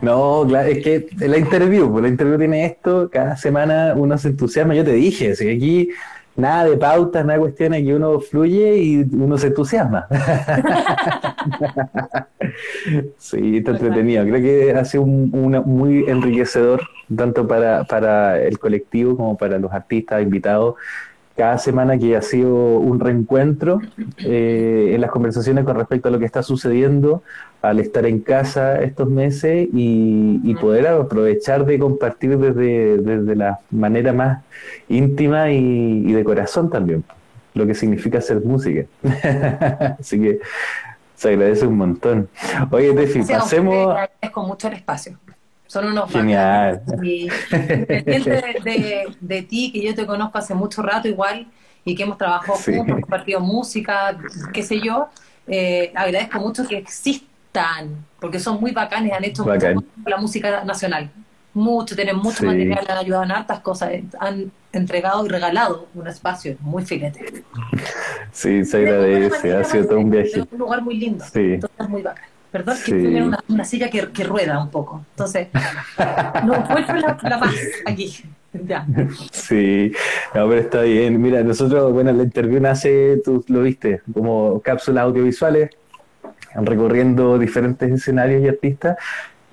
[0.00, 4.28] No, claro, es que la interview, pues la interview tiene esto, cada semana uno se
[4.28, 5.90] entusiasma, yo te dije, que aquí
[6.34, 10.06] nada de pautas, nada de cuestiones, que uno fluye y uno se entusiasma.
[13.18, 16.80] Sí, está entretenido, creo que ha sido un, una- muy enriquecedor,
[17.14, 20.74] tanto para, para el colectivo como para los artistas invitados,
[21.36, 23.80] cada semana que ha sido un reencuentro
[24.18, 27.22] eh, en las conversaciones con respecto a lo que está sucediendo
[27.62, 33.60] al estar en casa estos meses y, y poder aprovechar de compartir desde, desde la
[33.70, 34.42] manera más
[34.88, 37.04] íntima y, y de corazón también,
[37.54, 38.84] lo que significa hacer música.
[39.98, 40.40] Así que
[41.14, 42.28] se agradece un montón.
[42.72, 43.74] Oye, Tefi, pasemos...
[43.74, 45.16] les agradezco mucho el espacio.
[45.72, 46.82] Son unos Genial.
[47.02, 51.46] Y independiente de, de- de ti, que yo te conozco hace mucho rato igual,
[51.82, 52.76] y que hemos trabajado Sí.
[52.76, 54.18] juntos, compartido música,
[54.52, 55.08] qué sé yo,
[55.46, 59.76] eh, agradezco mucho que existan, porque son muy bacanes, han hecho Bacán.
[59.76, 61.10] mucho la música nacional.
[61.54, 62.44] Mucho, tienen mucho Sí.
[62.46, 67.44] material, han ayudado en hartas cosas, eh, han entregado y regalado un espacio muy filete.
[68.30, 70.42] Sí, se agradece, ha sido todo un viaje.
[70.50, 71.24] Un lugar muy lindo.
[71.32, 71.54] Sí.
[71.54, 72.26] Entonces, muy bacán.
[72.52, 75.02] Perdón, que estoy en una, una silla que, que rueda un poco.
[75.10, 75.48] Entonces,
[76.44, 77.54] no encuentro la, la paz
[77.86, 78.14] aquí.
[78.52, 78.86] Ya.
[79.30, 79.92] Sí,
[80.34, 81.20] no, pero está bien.
[81.20, 85.70] Mira, nosotros, bueno, la interview nace, tú lo viste, como cápsulas audiovisuales,
[86.54, 88.98] recorriendo diferentes escenarios y artistas.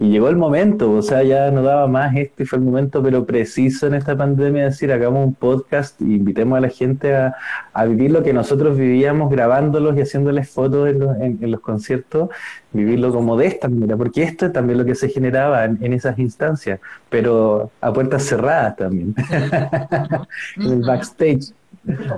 [0.01, 3.03] Y llegó el momento, o sea, ya no daba más esto y fue el momento,
[3.03, 7.13] pero preciso en esta pandemia, de decir, hagamos un podcast e invitemos a la gente
[7.15, 7.35] a,
[7.73, 11.59] a vivir lo que nosotros vivíamos grabándolos y haciéndoles fotos en los, en- en los
[11.59, 12.29] conciertos,
[12.71, 15.91] vivirlo como de esta manera, porque esto es también lo que se generaba en, en
[15.91, 16.79] esas instancias,
[17.09, 19.13] pero a puertas cerradas también,
[20.57, 21.51] en el backstage.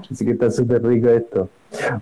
[0.09, 1.49] Así que está súper rico esto.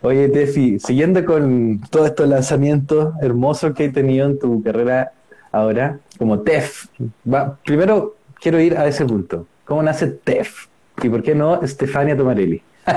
[0.02, 5.12] Oye, Tefi, siguiendo con todos estos lanzamientos hermosos que he tenido en tu carrera
[5.52, 6.86] ahora, como Tef,
[7.32, 9.48] va, primero quiero ir a ese punto.
[9.66, 10.68] ¿Cómo nace Tef?
[11.02, 12.62] ¿Y por qué no Stefania Tomarelli?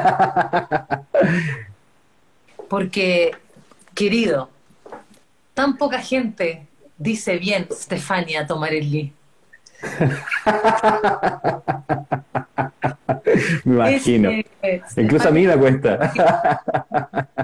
[2.68, 3.32] Porque,
[3.94, 4.48] querido,
[5.55, 9.12] tan poca gente dice bien Stefania Tomarelli.
[13.64, 14.30] Me imagino.
[14.30, 16.12] Es, eh, Incluso a mí me cuesta.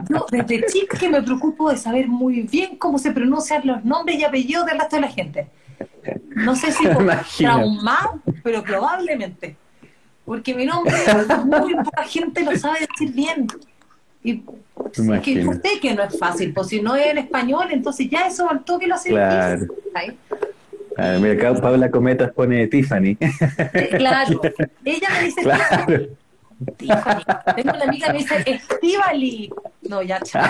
[0.09, 4.19] Yo desde chica que me preocupo de saber muy bien cómo se pronuncian los nombres
[4.19, 5.49] y apellidos del resto de la gente.
[6.35, 7.07] No sé si por
[7.39, 9.57] traumado, pero probablemente.
[10.25, 10.95] Porque mi nombre,
[11.45, 13.47] muy poca gente lo sabe decir bien.
[14.23, 14.43] Y
[14.93, 18.11] es que yo sé que no es fácil, pues si no es en español, entonces
[18.11, 19.67] ya eso al toque lo hace Claro.
[20.99, 23.17] A ver, mira, acá Paula Cometas pone Tiffany.
[23.21, 24.41] Eh, Claro,
[24.85, 26.07] ella me dice claro.
[26.77, 27.23] Tiffany.
[27.57, 29.51] Tengo una amiga que me dice Estivali.
[29.89, 30.49] No, ya, chao.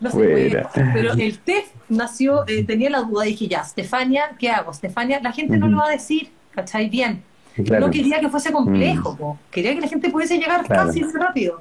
[0.00, 0.66] No se puede.
[0.94, 4.72] Pero el TEF nació, eh, tenía la duda, dije ya, Stefania, ¿qué hago?
[4.72, 6.88] Stefania, la gente no lo va a decir, ¿cachai?
[6.88, 7.22] Bien.
[7.66, 7.86] Claro.
[7.86, 9.38] No quería que fuese complejo, po.
[9.50, 10.86] quería que la gente pudiese llegar Claro.
[10.86, 11.60] fácil y rápido.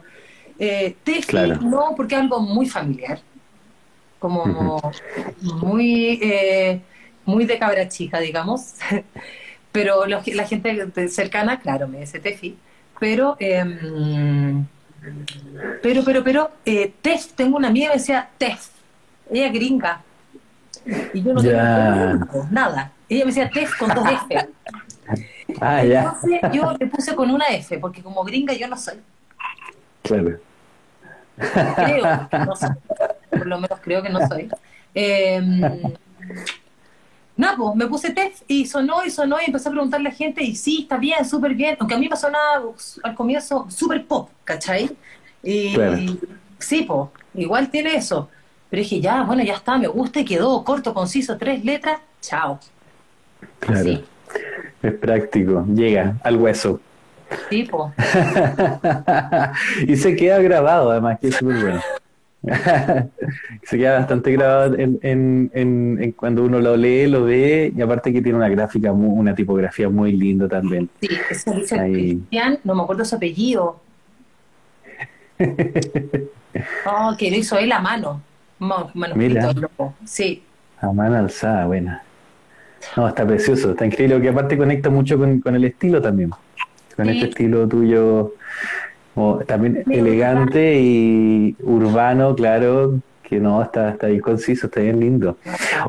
[0.63, 1.55] Eh, Tefi, Claro.
[1.61, 3.19] no, porque es algo muy familiar,
[4.19, 4.79] como
[5.41, 6.79] muy, eh,
[7.25, 8.75] muy de cabra chica, digamos.
[9.71, 12.55] pero los la gente cercana, claro, me dice Tefi.
[12.99, 14.65] Pero, em,
[15.81, 18.67] pero, pero, pero, eh, Tef, tengo una amiga que decía Tef,
[19.31, 20.03] ella gringa.
[21.13, 22.19] Y yo no tengo Ya.
[22.51, 22.91] nada.
[23.09, 24.47] Ella me decía Tef con dos F.
[25.59, 26.03] Ah, ya.
[26.03, 28.99] Entonces yo le puse con una F, porque como gringa yo no soy.
[30.03, 30.37] Claro.
[31.37, 32.69] Creo que no soy.
[33.29, 34.49] Por lo menos creo que no soy.
[34.93, 35.41] Eh,
[37.37, 40.17] nada, pues me puse test y sonó y sonó y empecé a preguntarle a la
[40.17, 41.77] gente y sí, está bien, súper bien.
[41.79, 42.61] Aunque a mí me sonaba
[43.03, 44.95] al comienzo súper pop, ¿cachai?
[45.43, 45.97] Y, Claro.
[46.59, 48.29] sí, pues, igual tiene eso.
[48.69, 52.59] Pero dije, ya, bueno, ya está, me gusta y quedó corto, conciso, tres letras, chao.
[53.59, 54.01] Claro.
[54.81, 56.79] Es práctico, llega al hueso.
[57.69, 57.93] Pues.
[59.87, 61.81] y se queda grabado, además, que es súper bueno.
[63.63, 67.81] se queda bastante grabado en, en- en- en cuando uno lo lee, lo ve, y
[67.81, 70.89] aparte que tiene una gráfica, mu- una tipografía muy linda también.
[71.01, 71.77] Sí, eso dice.
[71.77, 73.79] Cristian, no me acuerdo su apellido.
[76.85, 78.21] Oh, que lo hizo él a mano.
[79.15, 79.53] Mira.
[79.53, 79.93] loco.
[80.05, 80.43] Sí,
[80.81, 82.03] A mano alzada, buena.
[82.97, 86.31] No, está precioso, está increíble, que aparte conecta mucho con, con el estilo también.
[87.03, 87.17] Con Sí.
[87.19, 88.33] este estilo tuyo,
[89.15, 94.99] como también Muy elegante y urbano, claro, que no, está, está bien conciso, está bien
[94.99, 95.37] lindo.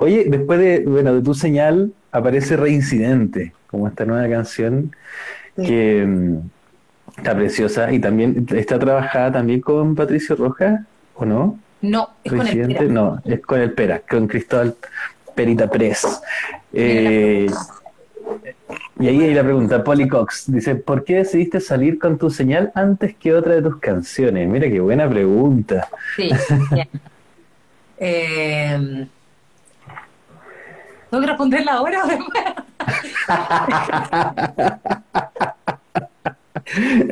[0.01, 4.95] Oye, después de, bueno, de tu señal aparece Reincidente, como esta nueva canción
[5.57, 5.67] Sí.
[5.67, 6.37] que mm,
[7.19, 10.81] está preciosa y también está trabajada también con Patricio Rojas,
[11.15, 11.59] ¿o no?
[11.83, 12.93] No, es con el Residente, Pera.
[12.93, 14.75] no, es con el Pera, con Cristóbal
[15.35, 16.23] Perita Press.
[16.73, 17.47] Eh,
[18.99, 22.71] y ahí hay la pregunta, Polly Cox, dice, ¿por qué decidiste salir con tu señal
[22.75, 24.49] antes que otra de tus canciones?
[24.49, 25.89] Mira qué buena pregunta.
[26.17, 26.29] Sí.
[27.99, 29.07] Eh,
[31.11, 32.45] ¿Tengo que responderla ahora o después?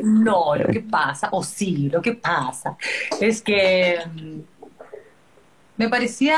[0.03, 2.75] No, lo que pasa, o sí, lo que pasa,
[3.19, 4.39] es que mm,
[5.77, 6.37] me parecía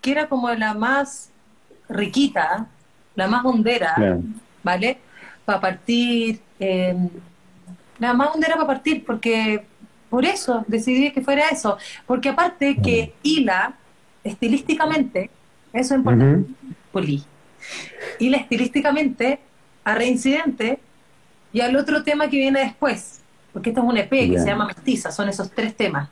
[0.00, 1.30] que era como la más
[1.88, 2.66] riquita,
[3.14, 3.94] la más hondera.
[4.66, 4.98] ¿Vale?
[5.44, 6.92] Para partir, eh,
[8.00, 9.64] la más hondera para partir, porque
[10.10, 13.76] por eso decidí que fuera eso, porque aparte que hila
[14.24, 15.30] estilísticamente,
[15.72, 16.74] eso es importante, Ujú.
[16.90, 17.24] Poli,
[18.18, 19.38] hila estilísticamente
[19.84, 20.80] a Reincidente
[21.52, 23.20] y al otro tema que viene después,
[23.52, 26.08] porque esto es un EP que se llama Mestiza, son esos tres temas.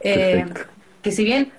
[0.00, 0.72] Eh, Perfecto.
[1.02, 1.50] que si bien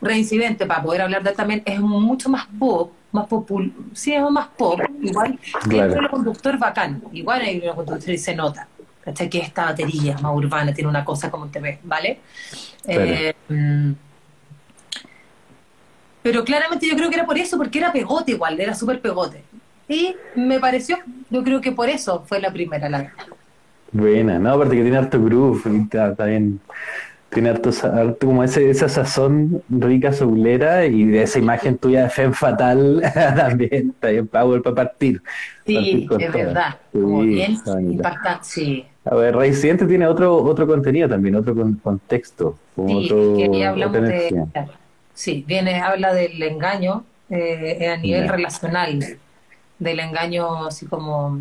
[0.00, 4.22] Reincidente, para poder hablar de él también, es mucho más pop, más popul sí, es
[4.30, 5.38] más pop, igual
[5.68, 5.92] Claro.
[5.92, 8.66] tiene un conductor bacán, igual hay un conductor y se nota,
[9.02, 9.28] ¿cachai?
[9.28, 12.20] Que esta batería más urbana tiene una cosa como te ves, ¿vale?
[12.86, 13.92] Eh, mm,
[16.22, 19.42] pero claramente yo creo que era por eso, porque era pegote igual, era súper pegote.
[19.88, 20.98] Y me pareció,
[21.28, 23.26] yo creo que por eso fue la primera, la verdad.
[23.90, 26.60] Buena, no, aparte que tiene harto groove, está, está bien.
[27.32, 32.10] Tiene harto, harto como ese, esa sazón rica soulera y de esa imagen tuya de
[32.10, 33.00] Femme Fatal
[33.36, 35.22] también, está bien power para partir.
[35.66, 37.92] Sí, Partir es verdad, como Sí, bien está bonita.
[37.94, 38.86] impactante, sí.
[39.04, 43.44] A ver, Reincidente tiene otro otro contenido también, otro con- contexto, como Sí, otro, que
[43.56, 44.14] ahí hablamos otra de.
[44.28, 44.44] energía.
[44.52, 44.72] claro.
[45.14, 49.02] Sí, viene, habla del engaño eh, a nivel relacional,
[49.78, 51.40] del engaño así como.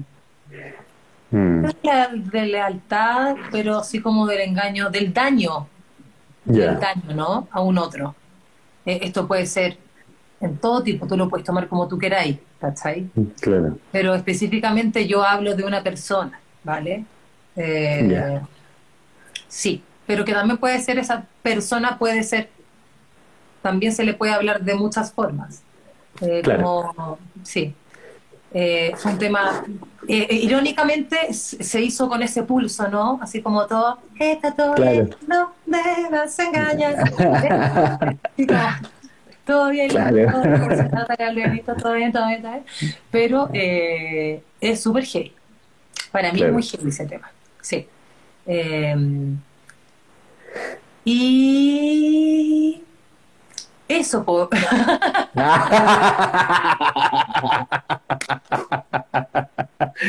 [1.32, 5.68] Mm, la- de lealtad, pero así como del engaño, del daño,
[6.46, 7.48] del daño, ¿no?
[7.52, 8.16] A un otro.
[8.86, 9.78] Eh, esto puede ser
[10.40, 13.10] en todo tipo, tú lo puedes tomar como tú queráis, ¿cachai?
[13.40, 13.78] claro.
[13.92, 17.06] Pero específicamente yo hablo de una persona, ¿vale?
[17.56, 18.42] Eh.
[19.48, 22.50] Sí, pero que también puede ser esa persona, puede ser,
[23.62, 25.62] también se le puede hablar de muchas formas.
[26.22, 26.64] Eh, Claro.
[26.96, 27.74] como, sí.
[28.54, 29.64] Eh, fue un tema,
[30.08, 33.18] eh, eh, irónicamente se hizo con ese pulso, ¿no?
[33.22, 34.92] Así como todo, está todo Claro.
[34.92, 35.80] bien, no me
[36.12, 36.96] vas a engañar.
[39.46, 40.16] Todo bien, Claro.
[41.82, 42.44] todo bien, todo bien.
[43.10, 45.34] Pero eh, es súper heavy.
[46.12, 46.50] Para mí Claro.
[46.50, 47.32] es muy heavy ese tema.
[47.62, 47.88] Sí.
[48.46, 48.96] Eh,
[51.06, 52.84] y
[53.88, 54.50] eso, po.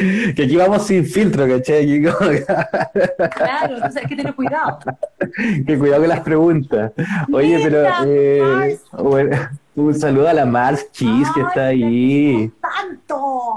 [0.37, 2.03] que aquí vamos sin filtro, ¿cachai?
[2.03, 2.19] Como-
[3.37, 4.79] claro, entonces hay que tener cuidado.
[5.67, 6.93] que cuidado con las preguntas.
[7.33, 9.37] Oye, pero eh, bueno,
[9.75, 12.51] un saludo a la Mars Cheese que está ahí.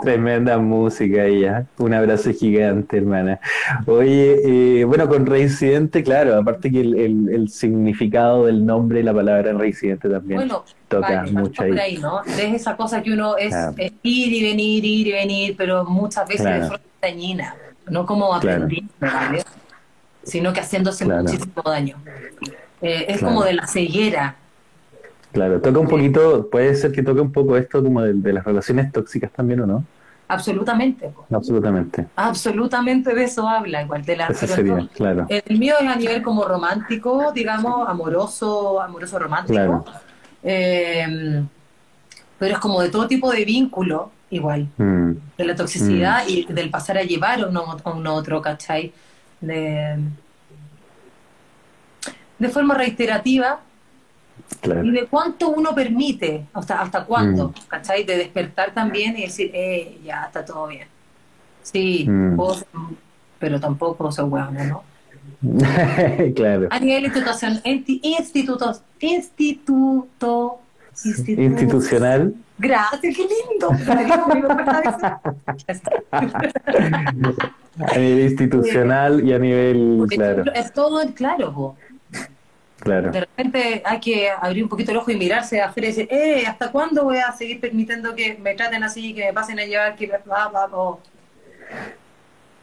[0.06, 1.65] Tremenda música ella.
[1.80, 3.40] Un abrazo gigante, hermana.
[3.88, 9.03] Oye, eh, bueno, con Reincidente, claro, aparte que el, el- el significado del nombre y
[9.03, 11.95] la palabra Reincidente también Bueno, toca vale, mucho por ahí.
[11.95, 12.23] ahí, ¿no?
[12.23, 13.73] Es esa cosa que uno es, Claro.
[13.77, 16.68] es ir y venir, ir y venir, pero muchas veces Claro.
[16.68, 17.56] forma dañina,
[17.90, 18.64] no como Claro.
[18.65, 19.41] aprendiendo, ¿vale?
[20.23, 21.23] Sino que haciéndose Claro.
[21.23, 21.98] muchísimo daño.
[22.82, 23.34] Eh, es Claro.
[23.34, 24.36] como de la ceguera.
[25.32, 28.45] Claro, toca un poquito, puede ser que toque un poco esto como de, de las
[28.45, 29.84] relaciones tóxicas también, ¿o no?
[30.27, 31.14] Absolutamente.
[31.31, 32.07] Absolutamente.
[32.15, 35.27] absolutamente de eso habla, igual de la Eso pero sería, no- claro.
[35.30, 39.53] El mío es a nivel como romántico, digamos, amoroso, amoroso romántico.
[39.53, 39.85] Claro.
[40.43, 41.43] Eh,
[42.39, 44.68] pero es como de todo tipo de vínculo, igual.
[44.77, 48.91] Mm, de la toxicidad y del pasar a llevar a uno a un otro, ¿cachai?
[49.41, 49.97] De,
[52.39, 53.60] de forma reiterativa
[54.61, 54.84] claro.
[54.84, 57.53] y de cuánto uno permite, hasta, hasta cuándo, Mm.
[57.67, 58.03] ¿cachai?
[58.03, 60.88] De despertar también y decir, eh, ya está todo bien.
[61.63, 62.35] Sí, Mm.
[62.53, 62.67] ser-
[63.39, 64.84] pero tampoco soy hueona, ¿no?
[66.35, 66.67] claro.
[66.72, 67.05] A nivel
[68.03, 70.59] institutos, instituto,
[71.03, 72.34] institu- Institucional.
[72.57, 73.69] Gracias, qué lindo.
[77.77, 81.76] A nivel institucional y a nivel, claro, Es todo claro, po.
[82.80, 83.11] Claro.
[83.11, 86.45] De repente hay que abrir un poquito el ojo y mirarse afuera y decir, eh,
[86.47, 89.95] ¿hasta cuándo voy a seguir permitiendo que me traten así, que me pasen a llevar,
[89.95, 90.97] que bla, bla, bla?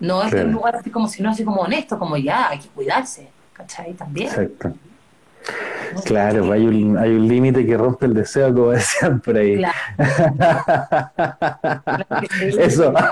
[0.01, 0.47] No es Claro.
[0.49, 3.95] un lugar así como si no así como honesto, como ya, hay que cuidarse, ¿cachai?
[3.95, 4.29] También.
[4.29, 4.75] Exacto.
[6.07, 9.57] Claro, hay un, hay un límite que rompe el deseo, como decían por ahí.
[9.57, 9.75] Claro.
[12.59, 12.95] Eso.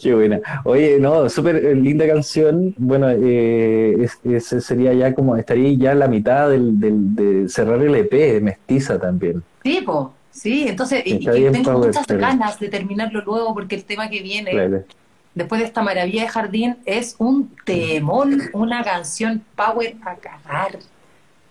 [0.00, 0.40] Qué buena.
[0.64, 2.74] Oye, no, súper linda canción.
[2.78, 7.82] Bueno, eh, es- ese sería ya como, estaría ya la mitad del, del- de cerrar
[7.82, 9.42] el EP, mestiza también.
[9.64, 10.14] Sí, po.
[10.30, 14.52] Sí, entonces, y, y tengo muchas ganas de terminarlo luego porque el tema que viene
[14.52, 14.84] Claro.
[15.38, 20.78] Después de esta maravilla de jardín es un temón, una canción power a cagar.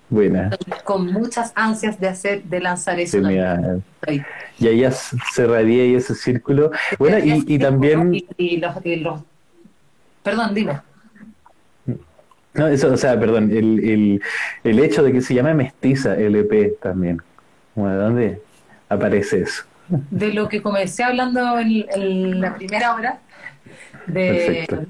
[0.10, 0.50] Buena.
[0.86, 3.18] con muchas ansias de hacer, de lanzar eso.
[4.08, 4.22] Sí,
[4.60, 6.72] y ahí ya cerraría ahí ese círculo.
[6.98, 9.24] Bueno, y, y también, Y, y los,
[10.24, 10.82] Perdón, dime.
[12.54, 14.22] no, eso, o sea, perdón, el, el,
[14.64, 17.22] el hecho de que se llame mestiza LP también.
[17.76, 18.42] Bueno, ¿de dónde
[18.90, 19.64] aparece eso?
[19.90, 23.20] De lo que comencé hablando en, en la primera hora,
[24.08, 24.86] de, Perfecto.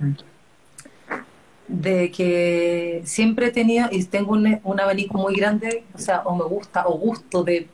[1.68, 6.35] de que siempre he tenido y tengo un, un abanico muy grande, o sea, o
[6.35, 7.68] me gusta, o gusto de.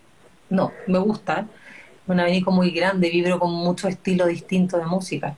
[0.49, 1.45] No, me gusta,
[2.07, 5.36] un abanico muy grande, vibro con muchos estilos distintos de música.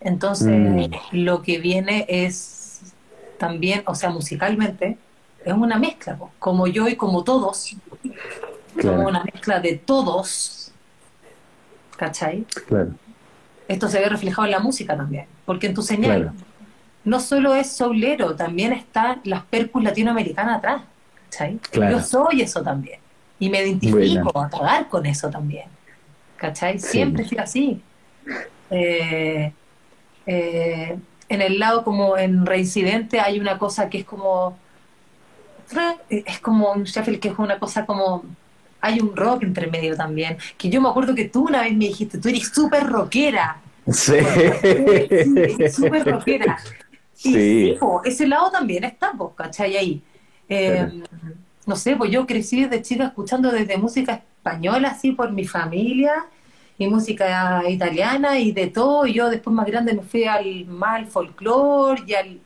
[0.00, 0.92] Entonces, Mm.
[1.12, 2.92] lo que viene es
[3.38, 4.98] también, o sea, musicalmente,
[5.44, 7.76] es una mezcla, como yo y como todos,
[8.76, 8.96] Claro.
[8.96, 10.72] como una mezcla de todos,
[11.96, 12.44] ¿cachai?
[12.66, 12.90] Claro,
[13.68, 16.32] Esto se ve reflejado en la música también, porque en tu señal claro,
[17.04, 20.82] no solo es soulero, también están las percus latinoamericanas atrás,
[21.24, 21.58] ¿cachai?
[21.70, 21.98] Claro.
[21.98, 23.00] Yo soy eso también,
[23.38, 25.66] y me identifico a cagar con eso también,
[26.36, 26.78] ¿cachai?
[26.78, 26.88] Sí.
[26.88, 27.82] Siempre he sido así.
[28.70, 29.52] Eh,
[30.26, 30.98] eh,
[31.28, 34.56] en el lado como en Reincidente hay una cosa que es como
[36.08, 38.22] es como un shuffle que es una cosa como
[38.80, 41.86] hay un rock entre medio también que yo me acuerdo que tú una vez me
[41.86, 43.56] dijiste tú eres súper rockera
[43.90, 44.16] Sí.
[45.72, 46.58] Súper rockera
[47.24, 47.76] y Sí.
[47.78, 49.76] po, ese lado también está pues, ¿cachai?
[49.76, 50.02] ahí
[50.48, 51.02] Eh,
[51.66, 56.26] no sé, pues yo crecí desde chica escuchando desde música española así por mi familia
[56.76, 59.06] y música italiana y de todo.
[59.06, 62.40] Y yo después más grande me fui al más al folclore y al,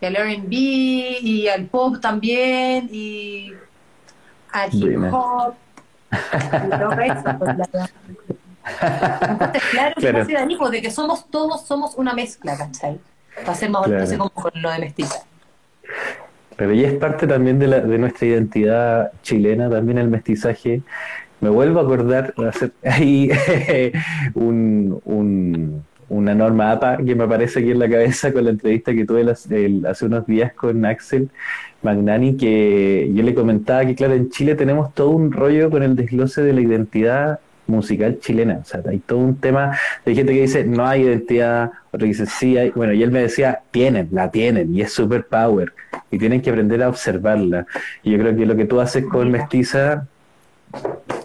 [0.00, 3.52] y al R&B y al pop también y
[4.52, 5.54] al hip hop.
[6.12, 7.90] Y todo eso, pues, la-
[9.72, 12.98] Claro, que de que somos todos, somos una mezcla, ¿cachai?
[13.44, 14.02] Para ser más Claro.
[14.02, 15.24] así como con lo de mestiza.
[16.56, 20.82] Pero ya es parte también de, la, de nuestra identidad chilena, también el mestizaje.
[21.40, 23.30] Me vuelvo a acordar, hacer ahí
[24.34, 28.92] un, un- una norma APA que me aparece aquí en la cabeza con la entrevista
[28.92, 31.30] que tuve las- el- hace unos días con Axel
[31.82, 35.94] Magnani, que yo le comentaba que, claro, en Chile tenemos todo un rollo con el
[35.96, 37.38] desglose de la identidad
[37.70, 38.58] musical chilena.
[38.62, 42.06] O sea, hay todo un tema hay gente que dice no hay identidad, otro que
[42.06, 42.70] dice sí hay.
[42.70, 45.72] Bueno, y él me decía, tienen, la tienen, y es super power,
[46.10, 47.66] y tienen que aprender a observarla.
[48.02, 50.06] Y yo creo que lo que tú haces con Mestiza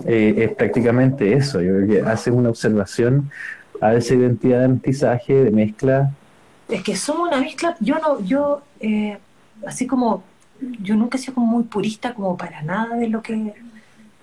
[0.06, 1.62] eh, es prácticamente eso.
[1.62, 3.30] Yo creo que haces una observación
[3.82, 6.12] a esa identidad de mestizaje, de mezcla.
[6.70, 9.18] Es que somos una mezcla, yo no, yo, eh,
[9.68, 10.24] así como,
[10.82, 13.54] yo nunca he sido como muy purista como para nada de lo que,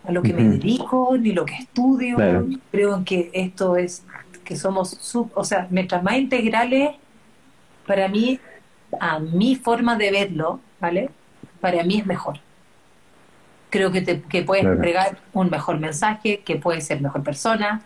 [0.04, 2.16] a lo que me dedico, ni lo que estudio.
[2.16, 2.46] Claro.
[2.70, 4.04] Creo en que esto es,
[4.44, 6.90] que somos, sub, o sea, mientras más integrales,
[7.86, 8.40] para mí,
[9.00, 11.10] a mi forma de verlo, ¿vale?
[11.60, 12.38] Para mí es mejor.
[13.70, 14.76] Creo que, te, que puedes Claro.
[14.76, 17.82] entregar un mejor mensaje, que puedes ser mejor persona,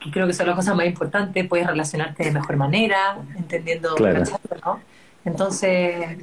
[0.00, 4.18] que creo que son las cosas más importantes, puedes relacionarte de mejor manera, entendiendo, Claro.
[4.18, 4.38] ¿cachai?
[4.64, 4.80] ¿no?
[5.24, 6.18] Entonces,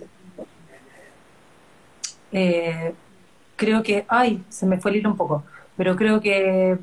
[2.32, 2.94] eh,
[3.60, 5.44] creo que, ay, se me fue el hilo un poco,
[5.78, 6.78] pero creo que,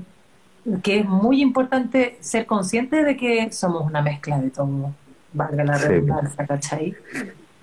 [0.82, 4.92] que es muy importante ser consciente de que somos una mezcla de todo,
[5.32, 5.88] valga la Sí.
[5.88, 6.94] redundancia, ¿cachai?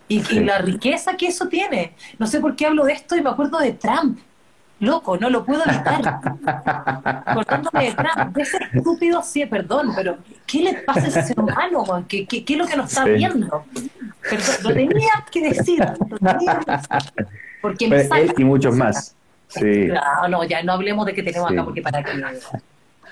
[0.09, 1.93] Y, la riqueza que eso tiene.
[2.19, 4.19] No sé por qué hablo de esto y me acuerdo de Trump.
[4.79, 6.01] Loco, no lo puedo evitar.
[7.25, 11.39] Acordándome de Trump, de ese estúpido, sí, perdón, pero ¿qué le pasa a ese ser
[11.39, 11.85] humano?
[11.85, 12.03] man?
[12.05, 13.11] ¿Qué, qué, qué es lo que nos está Sí.
[13.11, 13.63] viendo?
[14.29, 15.79] Perdón, lo tenía que decir.
[16.09, 17.27] lo tenía que decir,
[17.63, 19.15] porque me saca- él y muchos más.
[19.47, 19.87] Sí.
[19.87, 21.55] No, no, ya no hablemos de que tenemos Sí.
[21.55, 22.11] acá, porque para qué.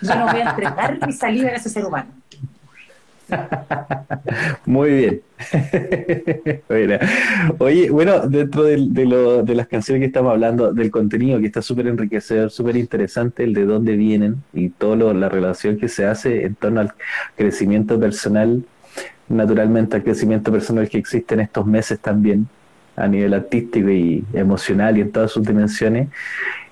[0.01, 2.09] Yo no voy a entregar mi salida en ese ser humano.
[4.65, 5.21] Muy bien.
[7.59, 11.61] Oye, bueno, dentro de, lo- de las canciones que estamos hablando, del contenido que está
[11.61, 16.45] súper enriquecedor, súper interesante, el de dónde vienen y toda la relación que se hace
[16.45, 16.93] en torno al
[17.37, 18.63] crecimiento personal,
[19.29, 22.47] naturalmente al crecimiento personal que existe en estos meses también,
[23.03, 26.09] a nivel artístico y emocional y en todas sus dimensiones.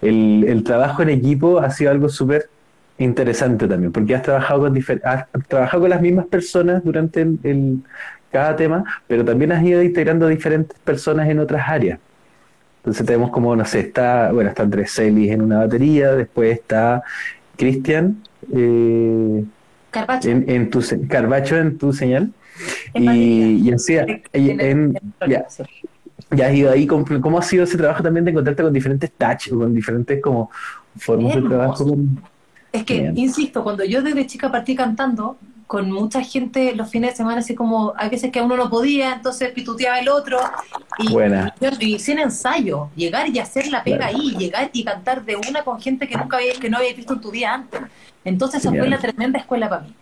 [0.02, 2.50] El, el trabajo en equipo ha sido algo súper
[2.98, 7.80] interesante también, porque has trabajado con has trabajado con las mismas personas durante el, el-
[8.32, 12.00] cada tema, pero también has ido integrando diferentes personas en otras áreas.
[12.80, 17.04] Entonces tenemos como, no sé, está, bueno, está Andrés Celis en una batería, después está
[17.58, 18.18] Cristian
[18.54, 19.44] eh,
[20.24, 22.32] en, en tu Carbacho en tu señal.
[22.94, 24.94] En Y, y así, en- en-
[25.28, 25.46] ya,
[26.32, 29.12] ya has ido ahí, ¿cómo, cómo ha sido ese trabajo también de encontrarte con diferentes
[29.18, 30.50] touch, con diferentes como
[30.98, 31.86] formas de trabajo?
[31.86, 32.22] con-
[32.72, 33.18] Es que, Bien.
[33.18, 37.54] insisto, cuando yo desde chica partí cantando, con mucha gente los fines de semana, así
[37.56, 40.40] como hay veces que a uno no podía, entonces pituteaba el otro,
[41.00, 41.54] y, Buena.
[41.80, 44.18] y, y sin ensayo, llegar y hacer la pega Claro.
[44.18, 47.14] ahí, llegar y cantar de una con gente que nunca había, que no había visto
[47.14, 47.82] en tu vida antes.
[48.24, 49.96] Entonces, esa fue la tremenda escuela para mí.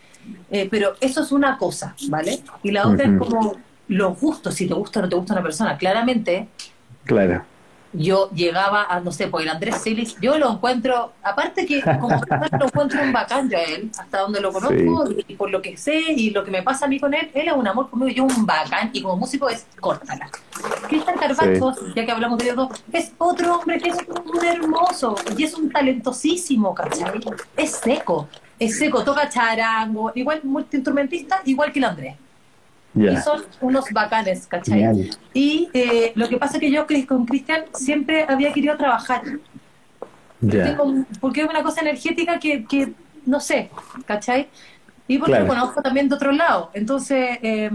[0.49, 2.40] Eh, pero eso es una cosa, ¿vale?
[2.64, 3.56] Y la otra es como
[3.88, 5.77] los gustos, si te gusta o no te gusta una persona.
[5.77, 6.47] Claramente,
[7.05, 7.43] Claro,
[7.93, 12.09] yo llegaba a, no sé, por el Andrés Celis, yo lo encuentro, aparte que como
[12.19, 15.61] persona lo encuentro un bacán yo a él, hasta donde lo conozco, y por lo
[15.61, 17.89] que sé y lo que me pasa a mí con él, él es un amor
[17.89, 20.30] conmigo, yo un bacán, y como músico es córtala.
[20.88, 25.15] Cristian Carvacho, ya que hablamos de ellos dos, es otro hombre que es un hermoso,
[25.38, 27.19] y es un talentosísimo, ¿cachai?
[27.55, 28.27] Es seco,
[28.59, 32.15] es seco, toca charango, igual multiinstrumentista, igual que el Andrés.
[32.95, 33.22] Y ya.
[33.22, 34.80] son unos bacanes, ¿cachai?
[34.80, 35.09] Genial.
[35.34, 39.22] Y eh, lo que pasa es que yo con Cristian siempre había querido trabajar.
[40.39, 42.93] Tengo- porque es una cosa energética que, que
[43.26, 43.69] no sé,
[44.05, 44.47] ¿cachai?
[45.07, 45.45] Y porque Claro.
[45.47, 46.69] lo conozco también de otro lado.
[46.73, 47.72] Entonces, eh,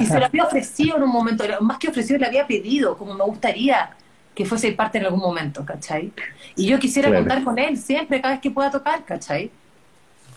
[0.00, 3.14] y se lo había ofrecido en un momento, más que ofrecido, le había pedido, como
[3.14, 3.90] me gustaría
[4.34, 6.12] que fuese parte en algún momento, ¿cachai?
[6.56, 7.24] Y yo quisiera Claro.
[7.24, 9.50] contar con él siempre, cada vez que pueda tocar, ¿cachai?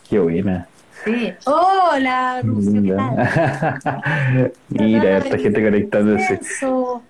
[0.09, 0.67] Qué buena.
[1.05, 1.33] Sí.
[1.45, 3.09] Hola, Lucio, ¿qué tal?
[3.15, 4.51] Linda.
[4.69, 6.33] Mira, esta gente conectándose.
[6.41, 7.01] Eso.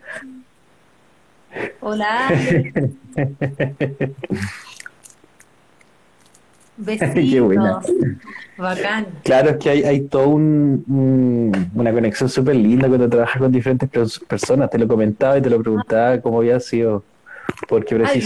[1.82, 2.28] Hola.
[6.78, 7.10] Besitos.
[7.32, 7.80] Qué buena.
[8.58, 9.08] Bacán.
[9.24, 13.52] Claro, es que hay, hay toda un, un- una conexión súper linda cuando trabajas con
[13.52, 14.70] diferentes pers- personas.
[14.70, 17.04] Te lo comentaba y te lo preguntaba cómo había sido,
[17.68, 18.22] porque Ay,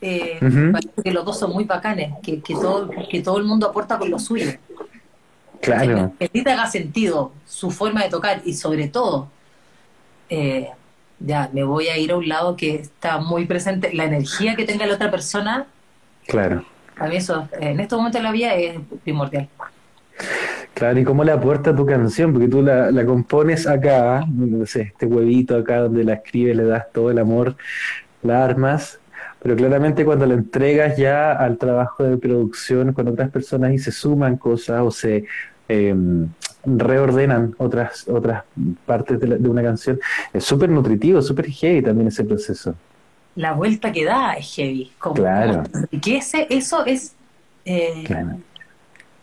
[0.00, 3.68] Eh, parece que los dos son muy bacanes, que, que, todo, que todo el mundo
[3.68, 4.52] aporta con lo suyo.
[5.60, 9.28] Claro, Que te haga sentido su forma de tocar y sobre todo,
[10.30, 10.68] eh,
[11.18, 14.64] ya me voy a ir a un lado que está muy presente, la energía que
[14.64, 15.66] tenga la otra persona,
[16.28, 16.64] claro.
[16.96, 19.48] a mí eso en estos momentos de la vida es primordial.
[20.74, 24.82] Claro, y cómo le aporta tu canción, porque tú la, la compones acá, no sé,
[24.82, 27.56] este huevito acá donde la escribes, le das todo el amor,
[28.22, 29.00] la armas,
[29.42, 33.92] pero claramente cuando la entregas ya al trabajo de producción con otras personas y se
[33.92, 35.24] suman cosas o se
[35.68, 35.94] eh,
[36.64, 38.44] reordenan otras, otras
[38.86, 39.98] partes de, la- de una canción,
[40.32, 42.74] es súper nutritivo, súper heavy también ese proceso.
[43.34, 44.92] La vuelta que da es heavy.
[44.98, 45.62] Como, Claro.
[45.62, 47.14] como enriquece, eso es,
[47.64, 48.38] eh, Claro.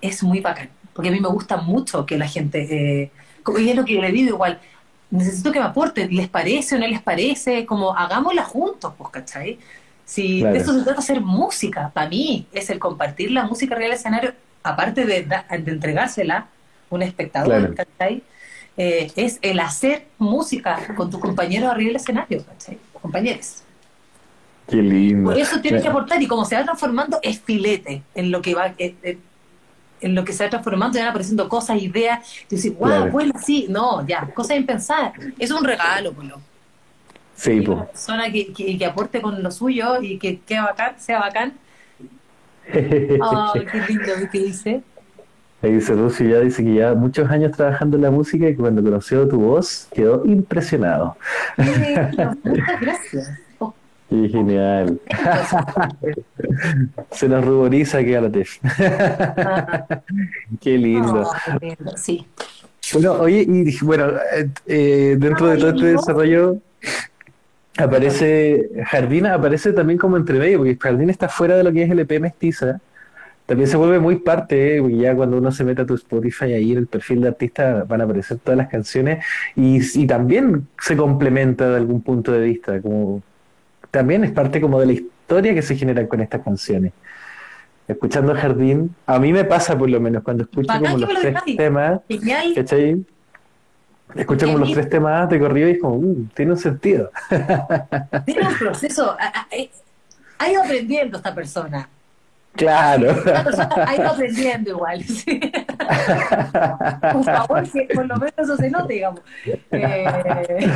[0.02, 0.70] es muy bacán.
[0.94, 3.12] Porque a mí me gusta mucho que la gente, eh,
[3.60, 4.60] y es lo que le digo igual,
[5.10, 7.66] necesito que me aporten, ¿les parece o no les parece?
[7.66, 9.60] Como hagámosla juntos, pues, ¿cachai?
[10.06, 10.54] Si Claro.
[10.54, 13.98] de eso se trata hacer música, para mí es el compartir la música real al
[13.98, 14.34] escenario,
[14.64, 16.48] aparte de, de entregársela a
[16.90, 17.76] un espectador, Claro.
[17.76, 18.24] ¿cachai?
[18.78, 22.78] Eh, es el hacer música con tus compañeros arriba del escenario, ¿cachai?
[23.02, 23.64] Compañeros.
[24.68, 25.32] Qué lindo.
[25.32, 28.56] Por eso tiene que aportar y como se va transformando es filete en lo que
[28.56, 29.18] va eh, eh,
[30.02, 32.20] en lo que se va transformando, van apareciendo cosas, ideas,
[32.50, 35.14] y decís, wow, bueno, sí, no, ya, cosas en pensar.
[35.40, 36.40] Es un regalo, Polo.
[37.36, 37.78] Sí, Y pues.
[37.78, 41.54] Una persona que, que, que aporte con lo suyo y que, que bacán, sea bacán.
[42.74, 44.82] Ay, qué lindo que dice.
[45.62, 48.84] Ahí dice Lucy, ya dice que ya muchos años trabajando en la música y cuando
[48.84, 51.18] conoció tu voz quedó impresionado.
[51.58, 52.16] Muchas
[52.82, 53.32] gracias.
[53.60, 53.74] Oh,
[54.10, 55.00] Qué genial.
[57.12, 58.60] Se nos ruboriza que la Tef.
[58.64, 59.86] ah,
[60.62, 61.22] Qué lindo.
[61.22, 62.26] oh, qué lindo, Sí.
[62.94, 66.58] Bueno, oye, y bueno, eh, eh, dentro de todo este desarrollo
[67.78, 71.92] aparece Jardín, aparece también como entre medio, porque Jardín está fuera de lo que es
[71.92, 72.80] el EP Mestiza.
[73.46, 76.54] También se vuelve muy parte, eh, porque ya cuando uno se mete a tu Spotify
[76.54, 79.24] ahí en el perfil de artista van a aparecer todas las canciones
[79.56, 83.22] y, y también se complementa de algún punto de vista, como
[83.92, 86.92] también es parte como de la historia que se genera con estas canciones.
[87.88, 91.20] Escuchando Jardín, a mí me pasa por lo menos cuando escucho Bacán como los lo
[91.20, 92.02] tres temas.
[92.56, 93.06] ¿cachai?
[94.16, 97.12] Escucho como los tres temas de corrido y es como, "Uh, tiene un sentido.
[98.26, 99.16] Tiene un proceso.
[99.20, 99.48] ha-
[100.40, 101.88] ha- ido aprendiendo esta persona.
[102.54, 103.12] Claro.
[103.12, 105.04] Esta persona ha ido aprendiendo igual.
[105.04, 105.40] sí.
[107.12, 109.20] Por favor, que por lo menos eso se note, digamos.
[109.72, 110.70] Eh,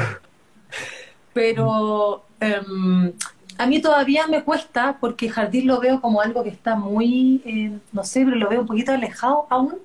[1.33, 3.11] pero em,
[3.57, 7.71] a mí todavía me cuesta porque Jardín lo veo como algo que está muy, eh,
[7.93, 9.75] no sé, pero lo veo un poquito alejado aún.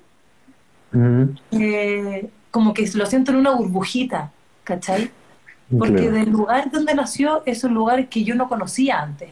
[1.51, 4.31] Eh, como que lo siento en una burbujita,
[4.63, 5.11] ¿cachai?
[5.77, 6.11] Porque claro.
[6.13, 9.27] del lugar donde nació es un lugar que yo no conocía antes.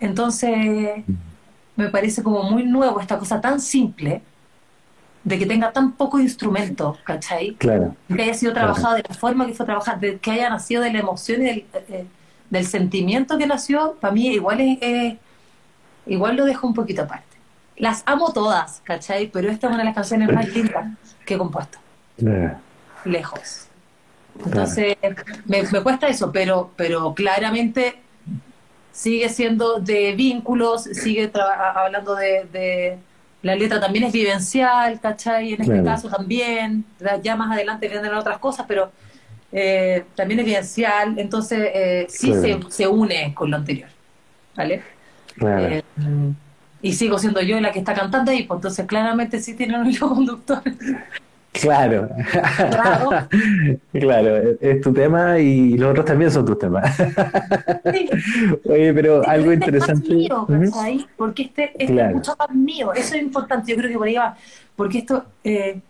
[0.00, 1.04] Entonces,
[1.76, 4.22] me parece como muy nuevo esta cosa tan simple
[5.22, 7.54] de que tenga tan poco instrumento, ¿cachai?
[7.54, 10.82] Claro, Que haya sido trabajado de la forma que fue trabajado, de- que haya nacido
[10.82, 12.06] de la emoción y del, eh,
[12.50, 15.14] del sentimiento que nació, para mí igual es, es-
[16.06, 17.31] igual lo dejo un poquito aparte.
[17.76, 19.28] Las amo todas, ¿cachai?
[19.32, 20.86] Pero esta es una de las canciones más lindas
[21.26, 21.78] que he compuesto
[22.18, 22.58] claro.
[23.04, 23.66] lejos.
[24.44, 24.96] Entonces,
[25.46, 27.96] me, me cuesta eso, pero, pero claramente
[28.92, 32.98] sigue siendo de vínculos, sigue hablando de, de-
[33.42, 35.54] La letra también es vivencial, ¿cachai?
[35.54, 35.84] En este Claro.
[35.84, 36.84] caso también.
[37.22, 38.92] Ya- más adelante vendrán otras cosas, pero
[39.50, 41.18] eh, también es vivencial.
[41.18, 42.70] Entonces, eh, sí Claro.
[42.70, 43.88] se, se une con lo anterior,
[44.54, 44.82] ¿vale?
[45.34, 45.66] claro.
[45.74, 45.82] Eh,
[46.82, 49.86] y sigo siendo yo la que está cantando ahí, pues entonces claramente sí tiene un
[49.90, 50.62] hilo conductor.
[51.52, 52.08] Claro,
[53.92, 56.96] claro, es tu tema y los otros también son tus temas.
[57.92, 58.08] Sí.
[58.68, 60.14] Oye, pero Este algo es más interesante.
[60.14, 60.70] mío, Ujú.
[60.70, 61.06] ¿cachai?
[61.16, 62.08] Porque este, este Claro.
[62.08, 62.92] es mucho más mío.
[62.94, 63.70] Eso es importante.
[63.70, 64.34] Yo creo que por ahí va.
[64.74, 65.80] Porque esto, eh,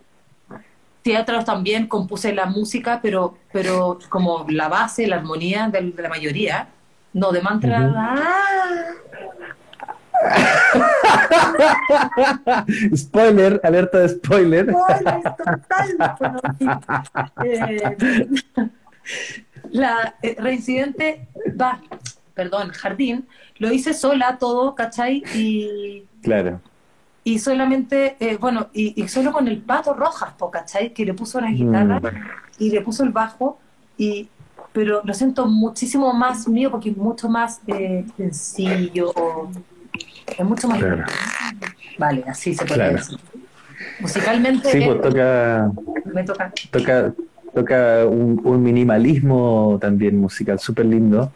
[1.02, 6.08] teatros también compuse la música, pero, pero como la base, la armonía de, de la
[6.08, 6.68] mayoría.
[7.12, 7.82] No, de mantra.
[7.86, 7.94] Ujú.
[7.96, 8.84] ¡ah!
[12.96, 14.74] spoiler, alerta de spoiler.
[17.44, 18.26] Eh,
[19.70, 21.28] la eh, reincidente
[21.60, 21.80] va,
[22.34, 23.26] perdón, jardín,
[23.58, 25.22] lo hice sola todo, ¿cachai?
[25.34, 26.60] Y, Claro,
[27.24, 30.92] y solamente, eh, bueno, y, y solo con el pato Rojas, po, ¿cachai?
[30.92, 32.16] Que le puso una guitarra Mm.
[32.58, 33.58] y le puso el bajo,
[33.96, 34.28] y,
[34.72, 39.12] pero lo siento muchísimo más mío porque es mucho más eh, sencillo,
[40.38, 40.78] es mucho más...
[40.78, 41.04] Claro.
[41.98, 42.96] Vale, así se puede Claro.
[42.96, 43.18] decir.
[44.00, 45.70] Musicalmente sí, pues toca,
[46.12, 46.52] me toca.
[46.70, 47.12] toca,
[47.54, 51.30] toca un, un minimalismo también musical súper lindo.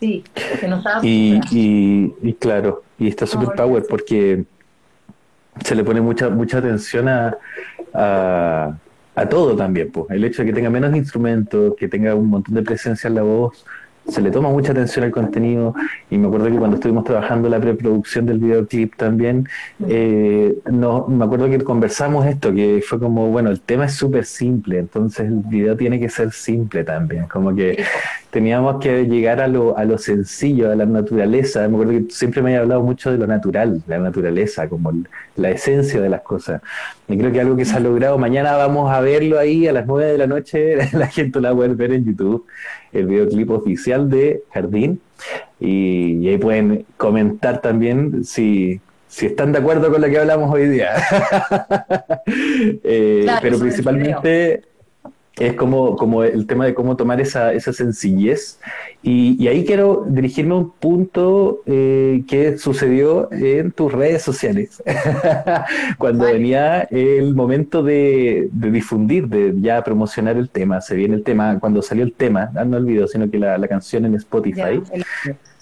[0.00, 0.22] Sí,
[0.60, 4.44] que no estaba Y, y, y claro, y está super Ahora power porque
[5.64, 7.36] se le pone mucha mucha atención a,
[7.94, 8.76] a,
[9.14, 9.90] a todo también.
[9.90, 10.06] Pues.
[10.10, 13.22] El hecho de que tenga menos instrumentos, que tenga un montón de presencia en la
[13.22, 13.64] voz,
[14.08, 15.74] se le toma mucha atención al contenido.
[16.10, 19.48] Y me acuerdo que cuando estuvimos trabajando la preproducción del videoclip también,
[19.88, 24.24] eh, no, me acuerdo que conversamos esto, que fue como, bueno, el tema es súper
[24.24, 27.82] simple, entonces el video tiene que ser simple también, como que
[28.30, 31.68] teníamos que llegar a lo, a lo sencillo, a la naturaleza.
[31.68, 34.92] Me acuerdo que siempre me habías hablado mucho de lo natural, la naturaleza, como
[35.36, 36.60] la esencia de las cosas.
[37.06, 39.86] Y creo que algo que se ha logrado, mañana vamos a verlo ahí a las
[39.86, 42.44] 9 de la noche, la gente lo va a poder ver en YouTube,
[42.94, 45.00] el videoclip oficial de Jardín.
[45.60, 50.52] Y, y ahí pueden comentar también si, si están de acuerdo con lo que hablamos
[50.52, 50.94] hoy día.
[52.26, 54.62] Eh, Claro, pero principalmente...
[55.38, 58.60] es como, como el tema de cómo tomar esa, esa sencillez.
[59.02, 64.82] Y, y ahí quiero dirigirme a un punto eh, que sucedió en tus redes sociales,
[65.98, 66.34] cuando Vale.
[66.38, 70.80] venía el momento de, de difundir, de ya promocionar el tema.
[70.80, 73.58] Se viene el tema, cuando salió el tema, ah, no el video, sino que la,
[73.58, 74.82] la canción en Ya, Spotify.
[74.92, 75.04] el,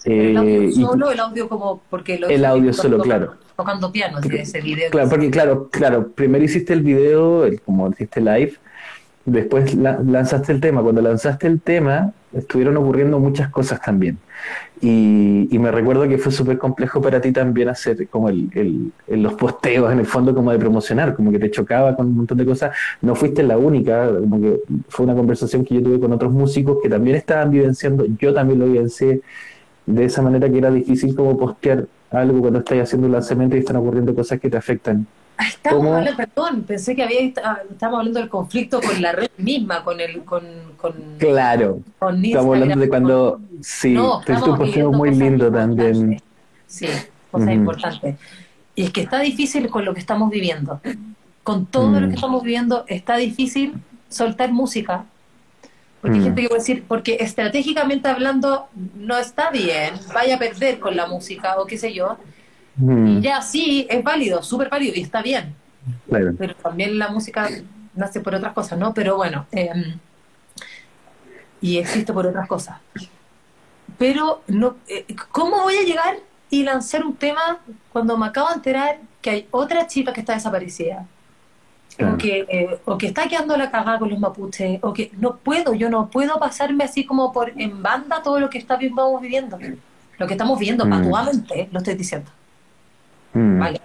[0.05, 3.35] Eh, el audio y- solo, el audio como porque lo El audio solo, claro.
[3.55, 4.91] Tocando piano ese, ese video.
[4.91, 8.53] Claro, porque claro, claro, primero hiciste el video, el- como hiciste live,
[9.25, 10.81] después la- lanzaste el tema.
[10.81, 14.17] Cuando lanzaste el tema, estuvieron ocurriendo muchas cosas también.
[14.81, 18.91] Y, y me recuerdo que fue súper complejo para ti también hacer como el, el-
[19.07, 22.15] el- los posteos en el fondo como de promocionar, como que te chocaba con un
[22.17, 22.75] montón de cosas.
[23.01, 24.59] No fuiste la única, como que
[24.89, 28.59] fue una conversación que yo tuve con otros músicos que también estaban vivenciando, yo también
[28.59, 29.21] lo vivencié
[29.85, 33.59] de esa manera que era difícil como postear algo cuando estás haciendo un lanzamiento y
[33.59, 35.07] están ocurriendo cosas que te afectan.
[35.37, 35.97] Ah, Estábamos ¿Cómo?
[35.97, 39.99] hablando, perdón, pensé que había, ah, estábamos hablando del conflicto con la red misma, con
[39.99, 40.43] el, con,
[40.77, 45.51] con, Claro, con estamos hablando de cuando, sí, No, tuviste un estamos viviendo muy lindo
[45.51, 46.21] también.
[46.67, 46.87] Sí,
[47.31, 47.55] cosas Ujú.
[47.55, 48.15] importantes.
[48.75, 50.81] Y es que está difícil con lo que estamos viviendo.
[51.43, 52.03] Con todo Mm.
[52.03, 53.73] lo que estamos viviendo, está difícil
[54.09, 55.05] soltar música.
[56.01, 56.25] Porque hay Mm.
[56.25, 61.07] gente que puede decir, porque estratégicamente hablando no está bien, vaya a perder con la
[61.07, 62.17] música o qué sé yo.
[62.75, 65.55] Mm, Y ya sí, es válido, súper válido y está bien.
[66.07, 66.33] claro.
[66.37, 67.49] pero también la música
[67.95, 68.93] nace por otras cosas, ¿no?
[68.93, 69.95] Pero bueno, eh,
[71.61, 72.77] y existe por otras cosas.
[73.97, 76.15] Pero, no, eh, ¿cómo voy a llegar
[76.49, 77.59] y lanzar un tema
[77.91, 81.05] cuando me acabo de enterar que hay otra chica que está desaparecida?
[81.95, 82.15] Claro.
[82.15, 85.35] O, que, eh, o que está quedando la cagada con los mapuches, o que no
[85.35, 89.59] puedo, yo no puedo pasarme así como por en banda todo lo que estamos viviendo.
[90.17, 90.89] Lo que estamos viviendo, Mm.
[90.89, 92.31] patuamente, lo estoy diciendo.
[93.33, 93.81] Mm, Vale.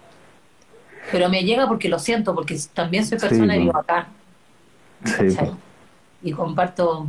[1.11, 3.65] Pero me llega porque lo siento, porque también soy Sí, persona y po.
[3.67, 4.09] vivo acá.
[5.05, 5.37] sí.
[6.23, 7.07] Y comparto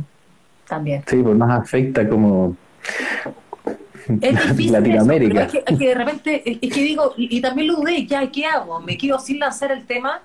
[0.68, 1.02] también.
[1.06, 2.56] sí, pues nos afecta como
[4.20, 5.42] Es difícil Latinoamérica.
[5.42, 7.68] eso, pero es que, es que de repente, es es que digo, y, y también
[7.68, 8.80] lo dudé, ya, ¿qué hago?
[8.80, 10.20] ¿Me quedo sin lanzar el tema?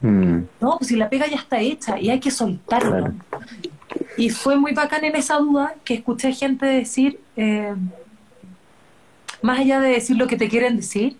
[0.00, 2.90] Mm, No, pues si la pega ya está hecha y hay que soltarlo.
[2.90, 3.14] Claro.
[4.16, 7.74] Y fue muy bacán en esa duda que escuché gente decir, eh,
[9.42, 11.16] más allá de decir lo que te quieren decir,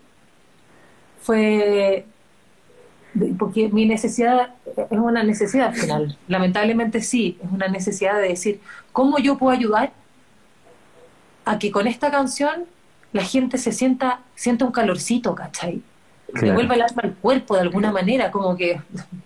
[1.23, 2.05] fue
[3.37, 6.17] porque mi necesidad es una necesidad al final.
[6.27, 8.59] Lamentablemente sí, es una necesidad de decir,
[8.91, 9.93] ¿cómo yo puedo ayudar
[11.45, 12.65] a que con esta canción
[13.11, 15.81] la gente se sienta, sienta un calorcito, ¿cachai?
[16.33, 16.55] le claro.
[16.55, 18.81] vuelva el alma al cuerpo de alguna manera, como que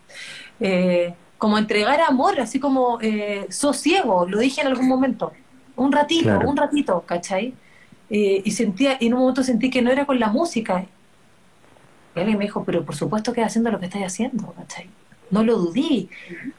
[0.59, 5.31] eh, como entregar amor, así como eh, sosiego, lo dije en algún momento,
[5.77, 6.49] un ratito, Claro.
[6.49, 7.53] un ratito, ¿cachai?
[8.09, 10.85] Eh, y sentía, y en un momento sentí que no era con la música.
[12.17, 14.89] Y alguien me dijo, pero por supuesto que haciendo lo que estás haciendo, ¿cachai?
[15.29, 16.07] No lo dudé.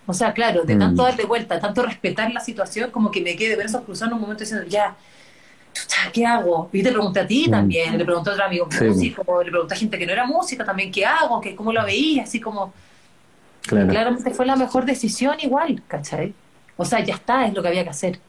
[0.06, 0.78] O sea, claro, de Mm.
[0.78, 4.40] tanto darle vuelta, tanto respetar la situación, como que me quedé cruzados en un momento
[4.44, 4.94] diciendo, ya,
[6.12, 6.68] ¿qué hago?
[6.72, 7.50] Y te pregunté a ti Mm.
[7.50, 8.84] también, le pregunté a otro amigo Sí.
[8.84, 11.40] músico, le pregunté a gente que no era música también, ¿qué hago?
[11.40, 12.22] ¿Qué, ¿Cómo lo veía?
[12.22, 12.72] Así como,
[13.62, 13.88] Claro.
[13.88, 16.34] claramente fue la mejor decisión igual, ¿cachai?
[16.76, 18.20] O sea, ya está, es lo que había que hacer.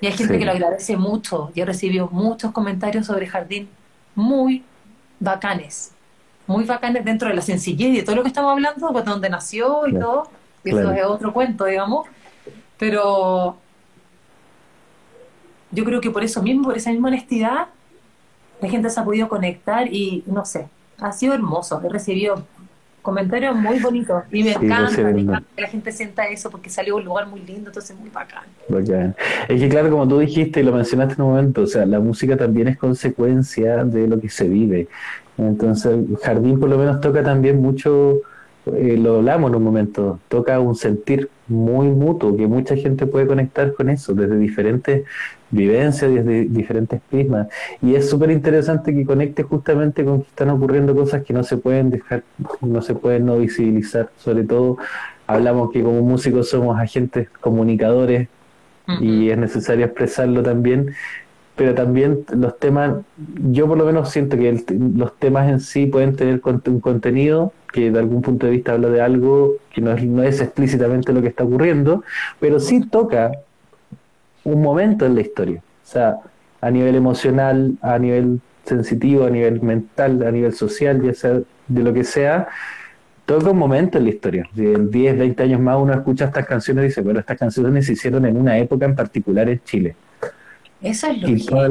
[0.00, 0.38] Y hay gente Sí.
[0.38, 1.50] que lo agradece mucho.
[1.54, 3.68] Yo he recibido muchos comentarios sobre Jardín
[4.14, 4.62] muy
[5.18, 5.92] bacanes.
[6.46, 9.10] Muy bacanes dentro de la sencillez y de todo lo que estamos hablando, pues, de
[9.10, 10.06] donde nació y Claro.
[10.06, 10.30] todo.
[10.64, 12.06] Y eso es otro cuento, digamos.
[12.78, 13.56] Pero
[15.70, 17.66] yo creo que por eso mismo, por esa misma honestidad,
[18.60, 20.68] la gente se ha podido conectar y no sé,
[21.00, 21.80] ha sido hermoso.
[21.84, 22.44] He recibido
[23.02, 26.50] comentarios muy bonitos y me Sí, encanta, sí, me encanta que la gente sienta eso
[26.50, 28.44] porque salió un lugar muy lindo, entonces muy bacán.
[28.68, 29.14] Bacán.
[29.48, 32.00] Es que claro, como tú dijiste y lo mencionaste en un momento, o sea, la
[32.00, 34.88] música también es consecuencia de lo que se vive.
[35.38, 38.20] Entonces, Jardín por lo menos toca también mucho,
[38.66, 43.26] eh, lo hablamos en un momento, toca un sentir muy mutuo, que mucha gente puede
[43.26, 45.04] conectar con eso, desde diferentes
[45.50, 47.48] vivencias, desde diferentes prismas.
[47.82, 51.56] Y es súper interesante que conecte justamente con que están ocurriendo cosas que no se
[51.56, 52.24] pueden dejar,
[52.60, 54.10] no se pueden no visibilizar.
[54.16, 54.78] Sobre todo,
[55.26, 58.28] hablamos que como músicos somos agentes comunicadores
[59.00, 60.94] y es necesario expresarlo también,
[61.56, 62.96] pero también los temas,
[63.50, 64.64] yo por lo menos siento que el-
[64.96, 68.88] los temas en sí pueden tener un contenido que de algún punto de vista habla
[68.88, 72.04] de algo que no es, no es explícitamente lo que está ocurriendo,
[72.40, 73.32] pero sí toca
[74.44, 76.18] un momento en la historia, o sea,
[76.60, 81.82] a nivel emocional, a nivel sensitivo, a nivel mental, a nivel social, ya sea de
[81.82, 82.48] lo que sea,
[83.24, 84.48] toca un momento en la historia.
[84.56, 87.92] En 10, 20 años más uno escucha estas canciones y dice, bueno, estas canciones se
[87.94, 89.96] hicieron en una época en particular en Chile.
[90.80, 91.66] Eso es lo Y, todo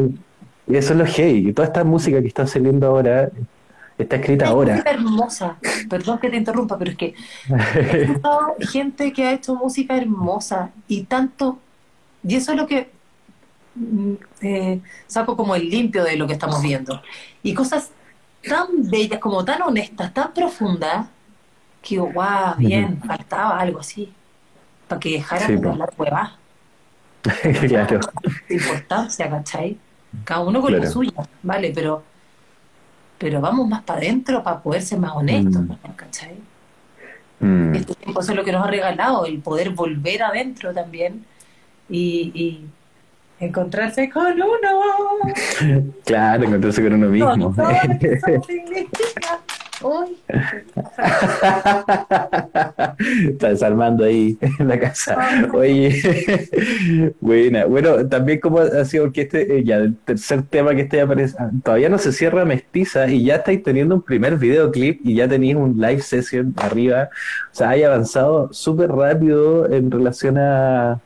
[0.68, 3.30] eso es lo hey, y toda esta música que está saliendo ahora
[3.98, 4.73] Está escrita Hay ahora.
[4.73, 5.57] música hermosa.
[5.90, 7.14] Perdón que te interrumpa, pero es que
[8.60, 11.60] he gente que ha hecho música hermosa y tanto.
[12.27, 12.90] Y eso es lo que
[13.76, 17.02] mm, eh, saco como el limpio de lo que estamos viendo.
[17.41, 17.91] Y cosas
[18.45, 21.07] tan bellas, como tan honestas, tan profundas,
[21.82, 24.11] que digo, wow, bien, faltaba algo así.
[24.90, 26.32] Para que dejaran Sí, de hablar huevas.
[27.68, 27.99] claro.
[28.47, 29.77] De importancia, ¿cachai?
[30.23, 30.91] Cada uno con la Claro.
[30.93, 31.11] suya,
[31.43, 31.72] ¿vale?
[31.76, 32.03] Pero,
[33.18, 35.72] pero vamos más para adentro para poder ser más honestos, Mm.
[35.95, 36.35] ¿cachai?
[37.39, 41.26] Mm, Este tiempo eso es lo que nos ha regalado, el poder volver adentro también
[41.89, 42.65] y, y
[43.43, 45.34] encontrarse con uno.
[46.06, 47.30] Claro, encontrarse con uno mismo.
[47.31, 49.39] Con todo lo que eso significa.
[49.81, 50.18] Uy,
[53.30, 55.49] Está desarmando ahí en la casa.
[55.53, 56.02] Oye,
[57.22, 57.65] buena.
[57.65, 61.35] Bueno, también como ha sido, porque este, eh, ya, el tercer tema que este aparece,
[61.39, 65.27] ah, todavía no se cierra Mestiza y ya estáis teniendo un primer videoclip y ya
[65.27, 67.10] tenéis un live session arriba.
[67.52, 70.99] O sea, hay avanzado súper rápido en relación a,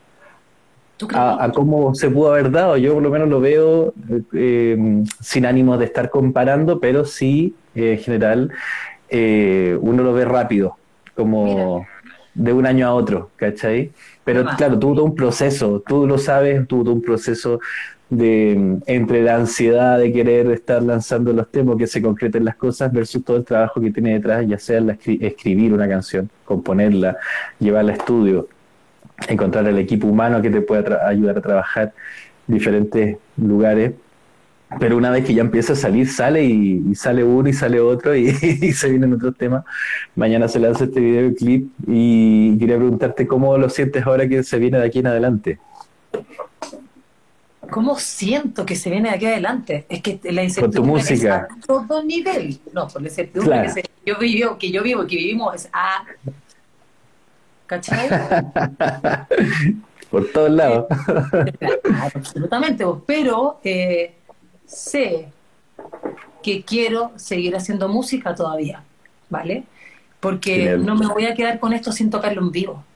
[1.14, 2.78] a cómo se pudo haber dado.
[2.78, 7.56] Yo por lo menos lo veo eh, eh, sin ánimo de estar comparando, pero sí,
[7.80, 8.52] eh, en general,
[9.10, 10.78] eh, uno lo ve rápido,
[11.16, 11.86] como
[12.34, 13.92] de un año a otro, ¿cachai?
[14.24, 17.60] Pero claro, tuvo todo un proceso, tú lo sabes, tuvo todo un proceso
[18.10, 22.92] de entre la ansiedad de querer estar lanzando los temas, que se concreten las cosas,
[22.92, 27.18] versus todo el trabajo que tiene detrás, ya sea la escri- escribir una canción, componerla,
[27.60, 28.48] llevarla a estudio,
[29.28, 31.94] encontrar el equipo humano que te pueda ayudar a trabajar
[32.48, 33.94] diferentes lugares.
[34.80, 37.80] Pero una vez que ya empieza a salir, sale y, y sale uno y sale
[37.80, 38.28] otro y,
[38.62, 39.64] y se vienen otros temas.
[40.16, 44.78] Mañana se lanza este videoclip y quería preguntarte cómo lo sientes ahora que se viene
[44.78, 45.60] de aquí en adelante.
[47.72, 49.86] ¿Cómo siento que se viene de aquí adelante?
[49.90, 51.48] Es que la incertidumbre música.
[51.50, 52.60] es a todo nivel.
[52.74, 53.74] No, por la incertidumbre Claro.
[53.76, 56.04] que, se- yo vivo, que yo vivo, que vivimos es a...
[57.68, 58.10] ¿Cachai?
[60.10, 60.86] Por todos lados.
[61.60, 64.16] Claro, absolutamente, pero eh,
[64.70, 65.34] sé
[66.42, 68.88] que quiero seguir haciendo música todavía,
[69.30, 69.70] ¿vale?
[70.20, 70.86] Porque Genial.
[70.86, 72.88] no me voy a quedar con esto sin tocarlo en vivo.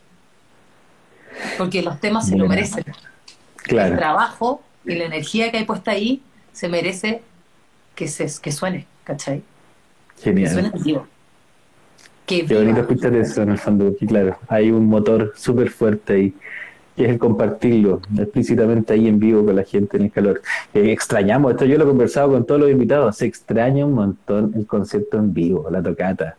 [1.56, 2.48] Porque los temas se lo Buena.
[2.48, 2.86] merecen.
[2.88, 2.95] El
[3.64, 7.30] Claro, trabajo y la energía que hay puesta ahí se merece
[7.95, 9.44] que, se, que suene, ¿cachai?
[10.40, 10.72] Que suene genial.
[10.74, 11.10] en vivo.
[12.26, 16.14] Que Qué bonito escuchar eso en el fondo, porque claro, hay un motor súper fuerte
[16.14, 16.62] ahí, que
[16.95, 20.41] es el compartirlo explícitamente ahí en vivo con la gente en el calor.
[20.74, 24.53] Eh, extrañamos, esto yo lo he conversado con todos los invitados, se extraña un montón
[24.56, 26.38] el concierto en vivo, la tocata,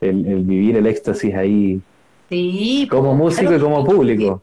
[0.00, 1.80] el, el vivir el éxtasis ahí,
[2.30, 4.42] Sí, como músico claro y como público.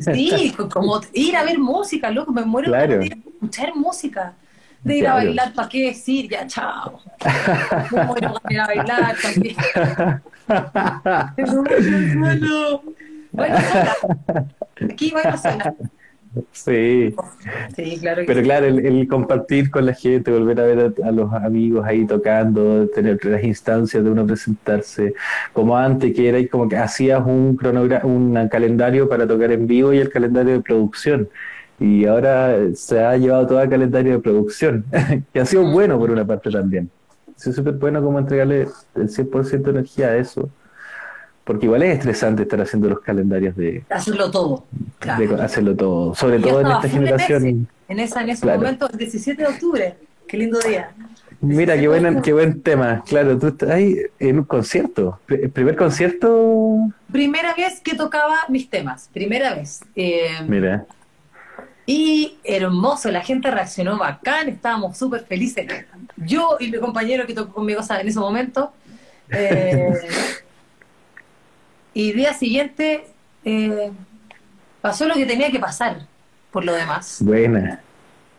[0.00, 2.98] Sí, co- como ir a ver música, loco, me muero Claro.
[2.98, 4.32] de escuchar música.
[4.84, 6.28] De ir a bailar, ¿para qué decir?
[6.30, 7.00] Ya, chao.
[7.92, 9.56] Me muero de ir a bailar también.
[13.36, 14.56] Sola.
[14.84, 15.74] Aquí bailo sola.
[16.52, 17.14] Sí,
[17.74, 18.42] Sí, claro que pero sí.
[18.42, 22.06] claro, el, el compartir con la gente, volver a ver a, a los amigos ahí
[22.06, 25.14] tocando, tener las instancias de uno presentarse,
[25.52, 29.92] como antes que era como que hacías un cronogra un calendario para tocar en vivo
[29.92, 31.28] y el calendario de producción.
[31.78, 34.86] Y ahora se ha llevado todo el calendario de producción,
[35.32, 36.90] que ha sido bueno por una parte también.
[37.36, 40.50] Ha sido súper bueno como entregarle el 100% de energía a eso,
[41.46, 44.64] porque igual es estresante estar haciendo los calendarios de, Hacerlo todo.
[44.98, 45.36] Claro.
[45.36, 47.68] de hacerlo todo, sobre Y todo en esta en generación.
[47.88, 48.58] En, esa, en ese Claro.
[48.58, 49.96] momento, el 17 de octubre.
[50.26, 50.90] Qué lindo día.
[51.40, 53.04] Mira, qué buen, qué buen tema.
[53.06, 55.20] Claro, tú estás ahí en un concierto.
[55.28, 56.88] El primer concierto.
[57.12, 59.08] Primera vez que tocaba mis temas.
[59.12, 59.84] Primera vez.
[59.94, 60.84] Eh, Mira,
[61.86, 65.64] Y hermoso, la gente reaccionó bacán, estábamos súper felices.
[66.16, 68.02] Yo y mi compañero que tocó conmigo ¿sabes?
[68.02, 68.72] en ese momento.
[69.30, 69.92] eh,
[71.96, 73.06] y día siguiente
[73.42, 73.90] eh,
[74.82, 76.06] pasó lo que tenía que pasar,
[76.50, 77.22] por lo demás.
[77.22, 77.80] buena.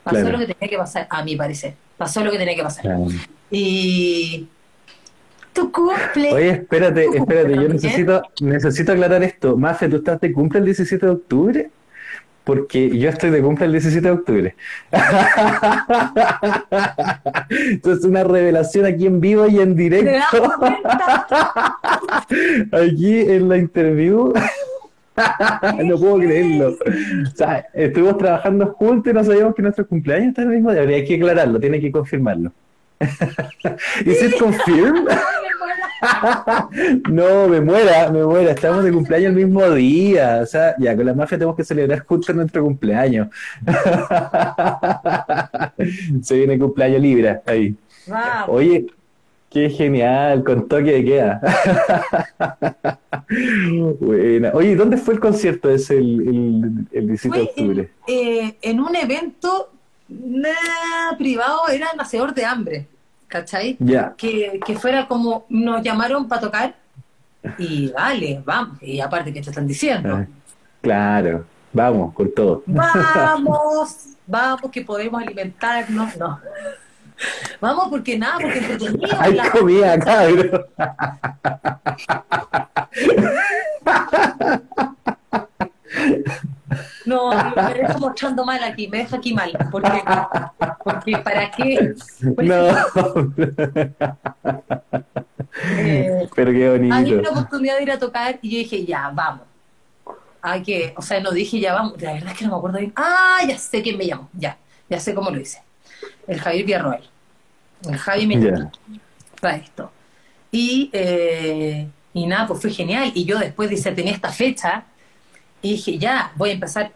[0.03, 0.33] Pasó claro.
[0.33, 1.73] lo que tenía que pasar, a mi parecer.
[1.97, 2.83] Pasó lo que tenía que pasar.
[2.83, 3.07] Claro.
[3.49, 4.47] Y
[5.53, 6.31] tu cumple.
[6.33, 9.57] Oye, espérate, ¿Tu espérate, yo necesito, necesito aclarar esto.
[9.57, 11.71] Mafe, ¿tú estás de cumple el 17 de octubre?
[12.47, 14.55] Porque yo estoy de cumple el 17 de octubre.
[17.49, 20.53] Entonces, una revelación aquí en vivo y en ¿Te das directo.
[22.77, 24.33] Aquí en la interview.
[25.83, 26.69] no puedo creerlo.
[26.69, 30.83] O sea, estuvimos trabajando juntos y no sabíamos que nuestro cumpleaños está el mismo día.
[30.83, 32.53] Habría que aclararlo, tiene que confirmarlo.
[34.05, 35.05] ¿Is it confirmed?
[37.09, 38.51] no, me muera, me muera.
[38.51, 40.39] Estamos de cumpleaños el mismo día.
[40.43, 43.27] O sea, ya con la mafia tenemos que celebrar juntos nuestro cumpleaños.
[46.21, 47.75] Se viene el cumpleaños Libra ahí.
[48.07, 48.49] Vamos.
[48.49, 48.87] Oye,
[49.49, 51.39] Qué genial, con toque de queda.
[53.99, 54.51] Buena.
[54.53, 57.89] Oye, ¿dónde fue el concierto ese el, el, el 17 de Fue en, octubre?
[58.07, 59.71] eh, en un evento
[60.09, 62.87] nah, privado, era Nacedor de Hambre,
[63.27, 63.77] ¿cachai?
[63.79, 64.13] Ya.
[64.17, 66.75] Que, que fuera como, nos llamaron para tocar
[67.57, 70.25] y vale, vamos, y aparte que te están diciendo, Ah,
[70.81, 72.63] Claro, vamos, con todo.
[72.65, 76.39] vamos, vamos que podemos alimentarnos, no.
[77.59, 79.17] Vamos porque nada, porque entretenido.
[79.19, 80.65] Hay la- comida, cabrón.
[87.07, 90.03] No, me deja mostrando mal aquí, me deja aquí mal, porque,
[90.83, 91.95] porque ¿para qué?
[92.21, 92.67] No.
[95.69, 97.19] Eh, Pero qué bonito.
[97.19, 99.41] una oportunidad de ir a tocar y yo dije, ya, vamos.
[100.39, 102.77] Hay que, o sea, no dije ya vamos, la verdad es que no me acuerdo
[102.77, 102.93] bien.
[102.95, 104.55] Ah, ya sé quién me llamó, ya,
[104.87, 105.63] ya sé cómo lo hice.
[106.27, 107.09] El Javier Villarroel.
[107.89, 108.71] El Javi me llamó
[109.41, 109.91] para esto.
[110.51, 113.11] Y, eh, y nada, pues fue genial.
[113.15, 114.85] Y yo después dice, tenía esta fecha
[115.67, 116.91] y dije, ya, voy a empezar.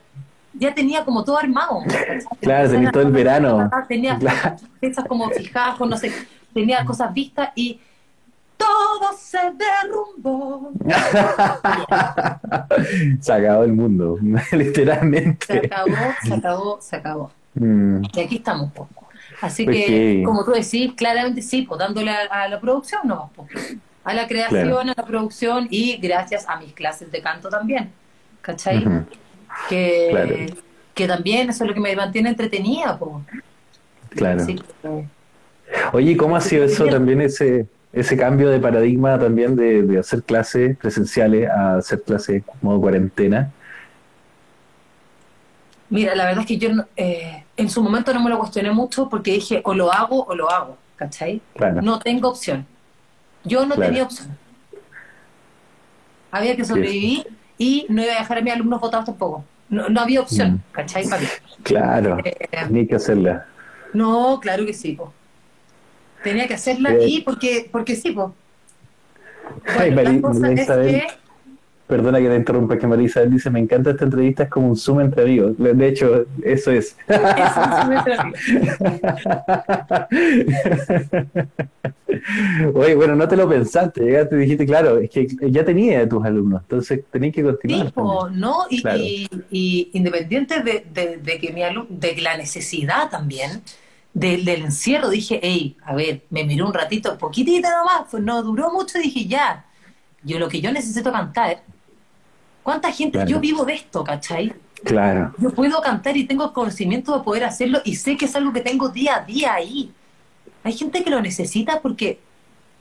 [0.53, 1.80] Ya tenía como todo armado.
[2.41, 3.69] Claro, tenía todo el verano.
[3.88, 4.56] Tenía Claro.
[4.80, 6.11] fechas como fijadas, no sé,
[6.53, 7.80] tenía cosas vistas y
[8.57, 10.72] todo se derrumbó.
[13.22, 14.18] Se acabó el mundo,
[14.49, 15.57] Se literalmente.
[15.65, 17.31] acabó, se acabó, se acabó.
[17.56, 18.89] Mm, Y aquí estamos, pues.
[19.41, 23.76] Así que, como tú decís, claramente sí, pues dándole a, a la producción, no, pues,
[24.03, 24.80] a la creación, Claro.
[24.80, 27.91] a la producción y gracias a mis clases de canto también,
[28.41, 28.84] ¿cachai?
[29.69, 30.35] que, Claro.
[30.93, 32.99] que también eso es lo que me mantiene entretenida.
[34.09, 34.41] Claro.
[34.41, 35.05] Así que,
[35.93, 40.22] Oye, ¿cómo ha sido eso también, ese, ese cambio de paradigma también de, de hacer
[40.23, 43.51] clases presenciales a hacer clases modo cuarentena?
[45.89, 48.72] Mira, la verdad es que yo no- eh, en su momento no me lo cuestioné
[48.72, 51.41] mucho porque dije o lo hago o lo hago, ¿cachai?
[51.55, 51.81] Claro.
[51.81, 52.65] No tengo opción.
[53.43, 53.89] Yo no Claro.
[53.91, 54.38] tenía opción.
[56.31, 57.27] Había que sobrevivir
[57.61, 59.45] y no iba a dejar a mis alumnos votados tampoco.
[59.69, 60.59] No, no había opción, Mm.
[60.71, 61.07] ¿cachai?
[61.07, 61.27] Para mí.
[61.63, 62.35] Claro, Eh,
[62.71, 63.45] ni que hacerla.
[63.93, 65.13] no, claro que sí, po.
[66.23, 67.07] Tenía que hacerla Eh.
[67.07, 68.33] y porque, porque sí, po.
[69.77, 71.07] Ay, Bueno, Mari- la cosa es que
[71.91, 75.01] Perdona que te interrumpa, que Marisa dice, me encanta esta entrevista, es como un Zoom
[75.01, 75.55] entre amigos.
[75.57, 76.95] De hecho, eso es.
[77.05, 78.31] eso sí me trae.
[82.73, 86.07] Oye, bueno, no te lo pensaste, llegaste y dijiste, claro, es que ya tenía a
[86.09, 87.88] tus alumnos, entonces tenías que continuar.
[87.88, 87.93] Sí,
[88.39, 88.55] ¿no?
[88.69, 88.99] Y, Claro.
[89.01, 93.61] y- y independiente de, de- de que mi alumno, de la necesidad también,
[94.13, 98.41] del del encierro, dije, hey, a ver, me miró un ratito, poquitito nomás, pues no
[98.43, 99.65] duró mucho, dije, ya,
[100.23, 101.63] yo lo que yo necesito cantar,
[102.63, 103.29] ¿cuánta gente, Claro.
[103.29, 104.53] yo vivo de esto, ¿cachai?
[104.83, 108.35] Claro, Yo puedo cantar y tengo el conocimiento de poder hacerlo y sé que es
[108.35, 109.91] algo que tengo día a día ahí.
[110.63, 112.19] Hay gente que lo necesita porque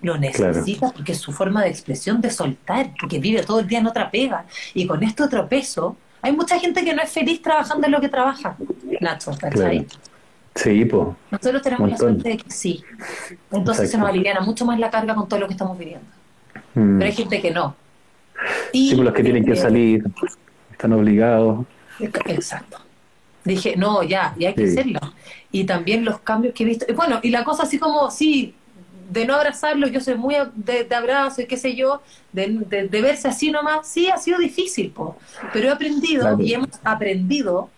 [0.02, 3.80] lo necesita porque es su forma de expresión de soltar, porque vive todo el día
[3.80, 4.46] en otra pega.
[4.72, 8.00] Y con este otro peso, hay mucha gente que no es feliz trabajando en lo
[8.00, 8.56] que trabaja,
[9.00, 9.84] Nacho, ¿cachai?
[9.84, 10.00] Claro.
[10.54, 11.16] sí, po.
[11.30, 12.82] Nosotros tenemos la suerte de que sí.
[13.50, 16.06] Entonces se nos aliviana mucho más la carga con todo lo que estamos viviendo.
[16.74, 16.98] Mm.
[16.98, 17.76] Pero hay gente que no.
[18.72, 20.04] Y, Sí, los que tienen que eh, salir,
[20.72, 21.64] están obligados.
[21.98, 22.78] Exacto.
[23.44, 24.78] Dije, no, ya, y hay que Sí.
[24.78, 25.00] hacerlo.
[25.52, 26.84] Y también los cambios que he visto.
[26.88, 28.54] y Bueno, y la cosa así como, sí,
[29.10, 32.00] de no abrazarlo, yo soy muy de, de abrazo y qué sé yo,
[32.32, 35.16] de, de- de verse así nomás, sí, ha sido difícil, po.
[35.52, 36.40] pero he aprendido Claro.
[36.42, 37.68] y hemos aprendido,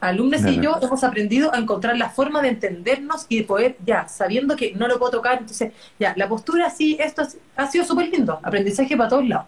[0.00, 4.08] alumnos y yo hemos aprendido a encontrar la forma de entendernos y de poder, ya,
[4.08, 7.84] sabiendo que no lo puedo tocar, entonces, ya, la postura sí, esto es- ha sido
[7.84, 9.46] súper lindo, aprendizaje para todos lados.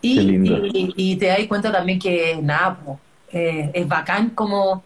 [0.00, 3.00] Y, y, y te das cuenta también que, nada, po,
[3.32, 4.84] eh, es bacán como,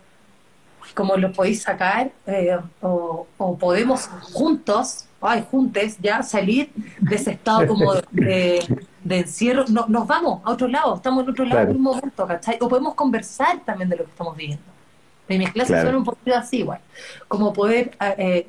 [0.94, 6.70] como lo podéis sacar eh, o, o podemos juntos, ay, juntes, ya salir
[7.00, 8.62] de ese estado como de,
[9.04, 9.64] de encierro.
[9.68, 11.70] No, nos vamos a otro lado, estamos en otro lado Claro.
[11.70, 12.56] en un momento, ¿cachai?
[12.60, 14.64] O podemos conversar también de lo que estamos viviendo.
[15.28, 15.88] En mis clases Claro.
[15.90, 16.80] son un poquito así, igual.
[17.26, 18.46] Como poder eh,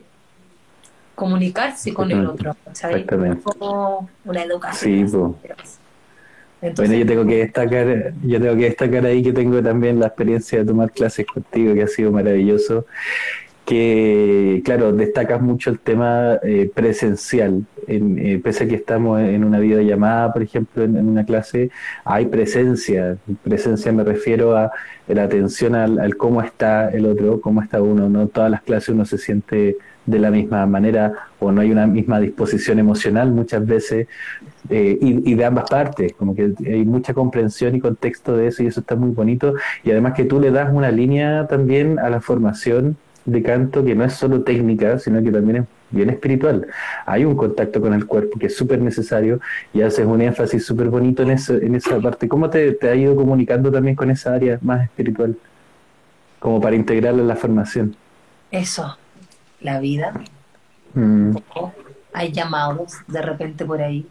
[1.15, 3.05] comunicarse con el otro, ¿cachai?
[3.05, 5.09] Como una educación.
[5.09, 5.17] Sí.
[6.61, 10.07] Entonces, Bueno, yo tengo que destacar, yo tengo que destacar ahí que tengo también la
[10.07, 12.85] experiencia de tomar clases contigo, que ha sido maravilloso.
[13.69, 17.67] Que, claro, destacas mucho el tema eh, presencial.
[17.85, 21.69] En, eh, pese a que estamos en una videollamada, por ejemplo, en, una clase,
[22.03, 23.17] hay presencia.
[23.43, 24.71] Presencia me refiero a
[25.07, 28.09] la atención al, cómo está el otro, cómo está uno.
[28.09, 29.77] No todas las clases uno se siente
[30.07, 34.07] de la misma manera o no hay una misma disposición emocional muchas veces
[34.71, 38.63] eh, y, y de ambas partes, como que hay mucha comprensión y contexto de eso
[38.63, 42.09] y eso está muy bonito y además que tú le das una línea también a
[42.09, 46.67] la formación de canto que no es solo técnica, sino que también es bien espiritual.
[47.05, 49.39] Hay un contacto con el cuerpo que es súper necesario
[49.73, 52.27] y haces un énfasis súper bonito en, eso, en esa parte.
[52.27, 55.37] ¿Cómo te, te ha ido comunicando también con esa área más espiritual?
[56.39, 57.95] Como para integrarla en la formación.
[58.51, 58.97] Eso,
[59.59, 60.13] la vida.
[60.93, 61.37] Mm,
[62.13, 64.07] Hay llamados de repente por ahí.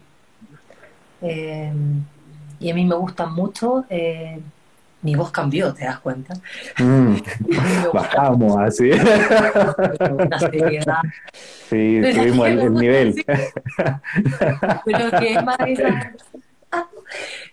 [1.21, 1.73] Eh,
[2.59, 3.85] y a mí me gusta mucho.
[3.89, 4.41] eh,
[5.01, 6.33] mi voz cambió, ¿te das cuenta?
[6.77, 7.15] mm.
[7.93, 8.91] Bajamos así.
[8.91, 11.01] una seriedad.
[11.69, 13.13] Sí, Pero subimos el, el nivel.
[13.13, 13.23] sí.
[14.85, 16.13] Pero que es más esa-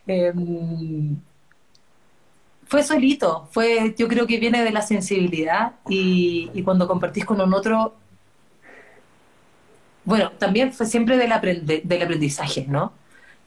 [0.06, 1.16] Em,
[2.66, 7.40] fue solito, fue, yo creo que viene de la sensibilidad y, y cuando compartís con
[7.40, 7.94] un otro,
[10.05, 11.31] bueno, también fue siempre del,
[11.85, 12.93] del aprendizaje, ¿no?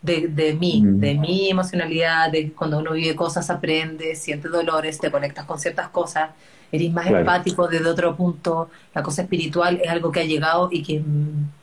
[0.01, 0.99] De, de mí, Mm.
[0.99, 5.89] de mi emocionalidad, de cuando uno vive cosas, aprende, siente dolores, te conectas con ciertas
[5.89, 6.31] cosas,
[6.71, 7.19] eres más Claro.
[7.19, 11.03] empático desde otro punto, la cosa espiritual es algo que ha llegado y que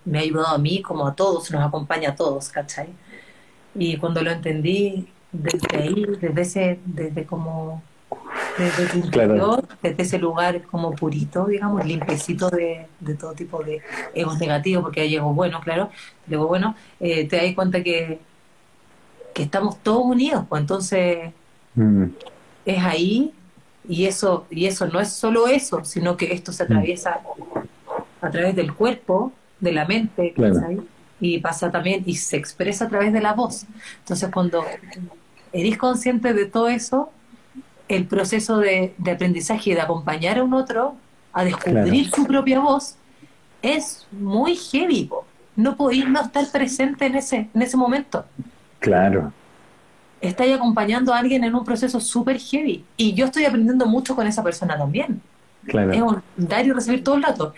[0.05, 2.89] me ha ayudado a mí como a todos, nos acompaña a todos, ¿cachai?
[3.75, 7.83] Y cuando lo entendí, desde ahí, desde ese, desde como,
[8.57, 9.37] desde tu Claro.
[9.37, 13.83] interior, desde ese lugar como purito, digamos, limpiecito de, de todo tipo de
[14.15, 15.91] egos negativos, porque hay egos buenos, claro,
[16.27, 18.21] el ego bueno, eh, te das cuenta que,
[19.35, 21.33] que estamos todos unidos, pues entonces
[21.75, 22.07] Mm,
[22.65, 23.35] es ahí
[23.89, 27.21] y eso y eso no es solo eso, sino que esto se atraviesa
[28.21, 30.55] a través del cuerpo, de la mente, Claro.
[30.55, 30.89] ¿cachai?
[31.19, 33.67] y pasa también y se expresa a través de la voz.
[34.01, 34.65] Entonces, cuando
[35.53, 37.11] eres consciente de todo eso,
[37.89, 40.97] el proceso de, de aprendizaje y de acompañar a un otro
[41.33, 42.97] a descubrir su propia voz
[43.63, 45.05] es muy heavy.
[45.05, 45.27] po.
[45.57, 48.25] No podéis no estar presente en ese, en ese momento
[48.81, 49.33] claro.
[50.21, 52.85] estáis acompañando a alguien en un proceso súper heavy.
[52.97, 55.21] Y yo estoy aprendiendo mucho con esa persona también.
[55.67, 55.93] Claro.
[55.93, 57.55] Es un dar y recibir todo el rato.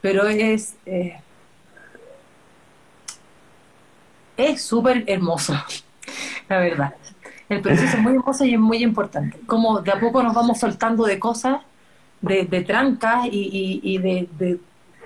[0.00, 0.74] Pero es.
[0.86, 1.20] eh,
[4.36, 5.54] es súper hermoso,
[6.48, 6.94] la verdad.
[7.50, 9.38] El proceso es muy hermoso y es muy importante.
[9.46, 11.60] Como de a poco nos vamos soltando de cosas,
[12.22, 14.58] de, de trancas y, y- y de, de-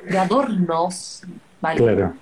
[0.09, 1.23] de adornos,
[1.61, 1.79] ¿vale?
[1.81, 2.13] Claro.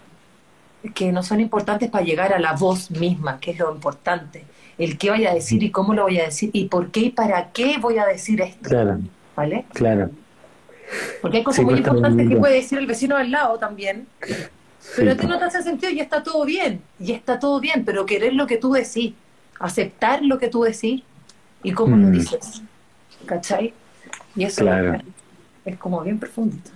[0.94, 4.44] que no son importantes para llegar a la voz misma, que es lo importante.
[4.78, 7.10] El qué voy a decir y cómo lo voy a decir y por qué y
[7.10, 8.98] para qué voy a decir esto, Claro.
[9.36, 9.64] ¿vale?
[9.74, 10.10] Claro.
[11.20, 14.06] Porque hay cosas Sí, muy importantes que puede decir el vecino al lado también,
[14.96, 17.60] pero a ti Sí, no te hace sentido y está todo bien, y está todo
[17.60, 19.14] bien, pero querer lo que tú decís,
[19.62, 21.02] aceptar lo que tú decís
[21.62, 22.12] y cómo lo Mm.
[22.12, 22.62] dices,
[23.26, 23.72] ¿cachai?
[24.34, 24.98] Y eso Claro.
[25.64, 26.70] es como bien profundito.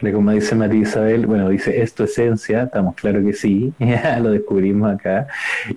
[0.00, 2.62] Pero como dice María Isabel, bueno, dice, ¿es tu esencia?
[2.64, 3.72] Estamos claro que sí,
[4.22, 5.26] lo descubrimos acá.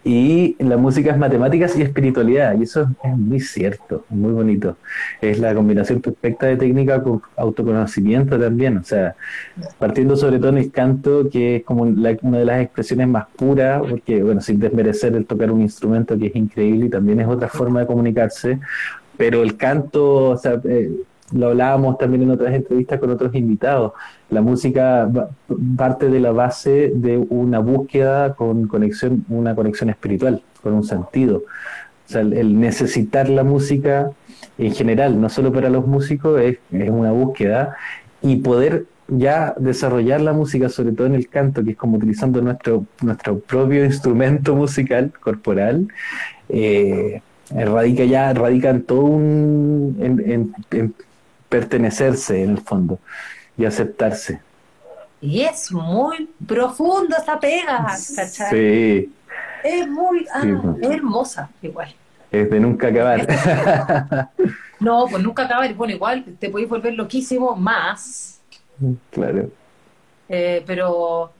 [0.03, 4.77] Y la música es matemáticas y espiritualidad, y eso es muy cierto, muy bonito.
[5.21, 9.15] Es la combinación perfecta de técnica con autoconocimiento también, o sea,
[9.79, 13.25] partiendo sobre todo en el canto, que es como la- una de las expresiones más
[13.35, 17.27] puras, porque, bueno, sin desmerecer el tocar un instrumento que es increíble y también es
[17.27, 18.59] otra forma de comunicarse,
[19.17, 20.89] pero el canto, o sea, eh,
[21.31, 23.93] lo hablábamos también en otras entrevistas con otros invitados,
[24.29, 25.09] la música
[25.77, 31.37] parte de la base de una búsqueda con conexión, una conexión espiritual, con un sentido.
[32.07, 34.11] O sea, el, necesitar la música
[34.57, 37.75] en general, no solo para los músicos, es, es una búsqueda
[38.21, 42.41] y poder ya desarrollar la música, sobre todo en el canto, que es como utilizando
[42.41, 45.87] nuestro, nuestro propio instrumento musical corporal,
[46.49, 47.21] eh,
[47.53, 50.93] radica ya, radica en todo un, en- en
[51.51, 52.99] pertenecerse en el fondo
[53.57, 54.45] y aceptarse.
[55.21, 58.57] Y es muy profunda esa pega, ¿cachai?
[58.57, 59.15] Sí,
[59.63, 61.95] Es muy ah, Sí, es hermosa, igual.
[62.31, 63.27] es de nunca acabar.
[64.79, 65.73] No, pues nunca acabar.
[65.75, 68.43] Bueno, igual te podéis volver loquísimo más,
[69.11, 69.51] claro.
[70.29, 71.37] eh, pero,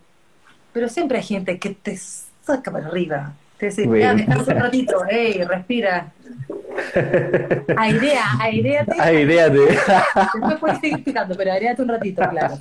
[0.72, 3.41] pero siempre hay gente que te saca para arriba.
[3.86, 3.96] Bueno.
[4.04, 6.12] ya, descansa un ratito, hey, respira.
[7.78, 8.92] Airea, aireate.
[9.00, 9.60] Aireate.
[9.60, 12.56] Después puedes seguir picando, pero aireate un ratito, claro.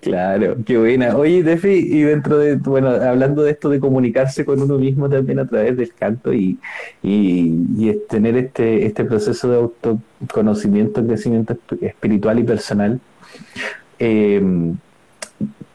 [0.00, 1.16] Claro, qué buena.
[1.16, 5.38] Oye, Defi, y dentro de, bueno, hablando de esto de comunicarse con uno mismo también
[5.38, 6.58] a través del canto y,
[7.02, 13.00] y, y tener este, este proceso de autoconocimiento, crecimiento esp- espiritual y personal,
[13.98, 14.42] eh,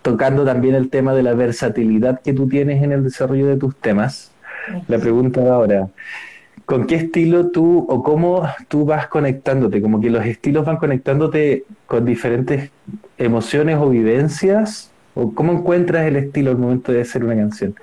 [0.01, 3.75] tocando también el tema de la versatilidad que tú tienes en el desarrollo de tus
[3.75, 4.31] temas.
[4.87, 5.87] La pregunta de ahora,
[6.65, 9.81] ¿con qué estilo tú o cómo tú vas conectándote?
[9.81, 12.71] Como que los estilos van conectándote con diferentes
[13.17, 17.75] emociones o vivencias, o cómo encuentras el estilo al momento de hacer una canción.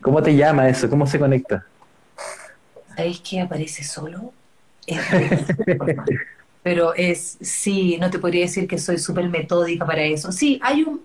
[0.00, 0.90] ¿Cómo te llama eso?
[0.90, 1.64] ¿Cómo se conecta?
[2.96, 4.32] ¿Sabéis que aparece solo?
[4.86, 4.98] Es
[6.62, 10.30] pero es, sí, no te podría decir que soy súper metódica para eso.
[10.30, 11.02] Sí, hay un,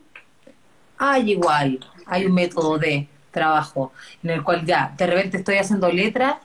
[0.97, 3.91] hay igual, hay un método de trabajo
[4.23, 6.37] en el cual ya, de repente estoy haciendo letras,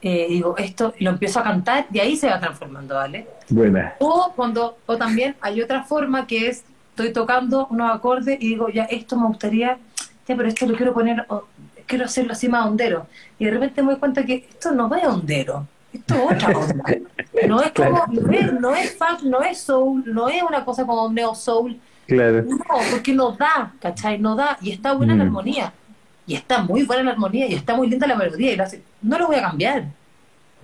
[0.00, 3.26] eh, digo esto, y lo empiezo a cantar y ahí se va transformando, ¿vale?
[3.48, 3.94] Buena.
[4.00, 8.68] O cuando, o también hay otra forma que es, estoy tocando unos acordes y digo,
[8.68, 9.78] ya, esto me gustaría,
[10.26, 11.24] ya, pero esto lo quiero poner,
[11.86, 13.06] quiero hacerlo así más hondero.
[13.38, 16.58] Y de repente me doy cuenta que esto no va a hondero, esto es otra
[16.58, 16.84] onda.
[17.48, 20.84] No es como, no es, no es funk, no es soul, no es una cosa
[20.84, 21.80] como neo soul,
[22.16, 22.42] Claro.
[22.42, 22.58] no,
[22.90, 24.18] porque no da, ¿cachai?
[24.18, 25.26] No da, y está buena la Mm.
[25.28, 25.72] armonía,
[26.26, 28.82] y está muy buena la armonía, y está muy linda la melodía, y lo hace-
[29.02, 29.84] no lo voy a cambiar,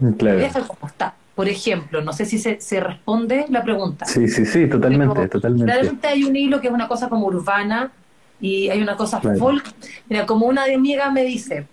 [0.00, 1.14] lo voy a dejar como está.
[1.34, 4.04] Por ejemplo, no sé si se, se responde la pregunta.
[4.06, 5.64] Sí, sí, sí, totalmente, Pero totalmente.
[5.72, 7.92] Claramente hay un hilo que es una cosa como urbana
[8.40, 9.38] y hay una cosa Claro.
[9.38, 9.64] folk.
[10.08, 11.66] Mira, como una de amiga me dice,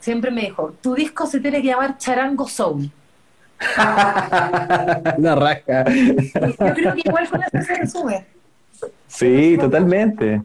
[0.00, 2.90] siempre me dijo, tu disco se tiene que llamar Charango Soul.
[5.18, 5.84] La raja.
[5.90, 8.24] Yo creo que igual con eso se resume.
[9.06, 10.42] Sí, totalmente.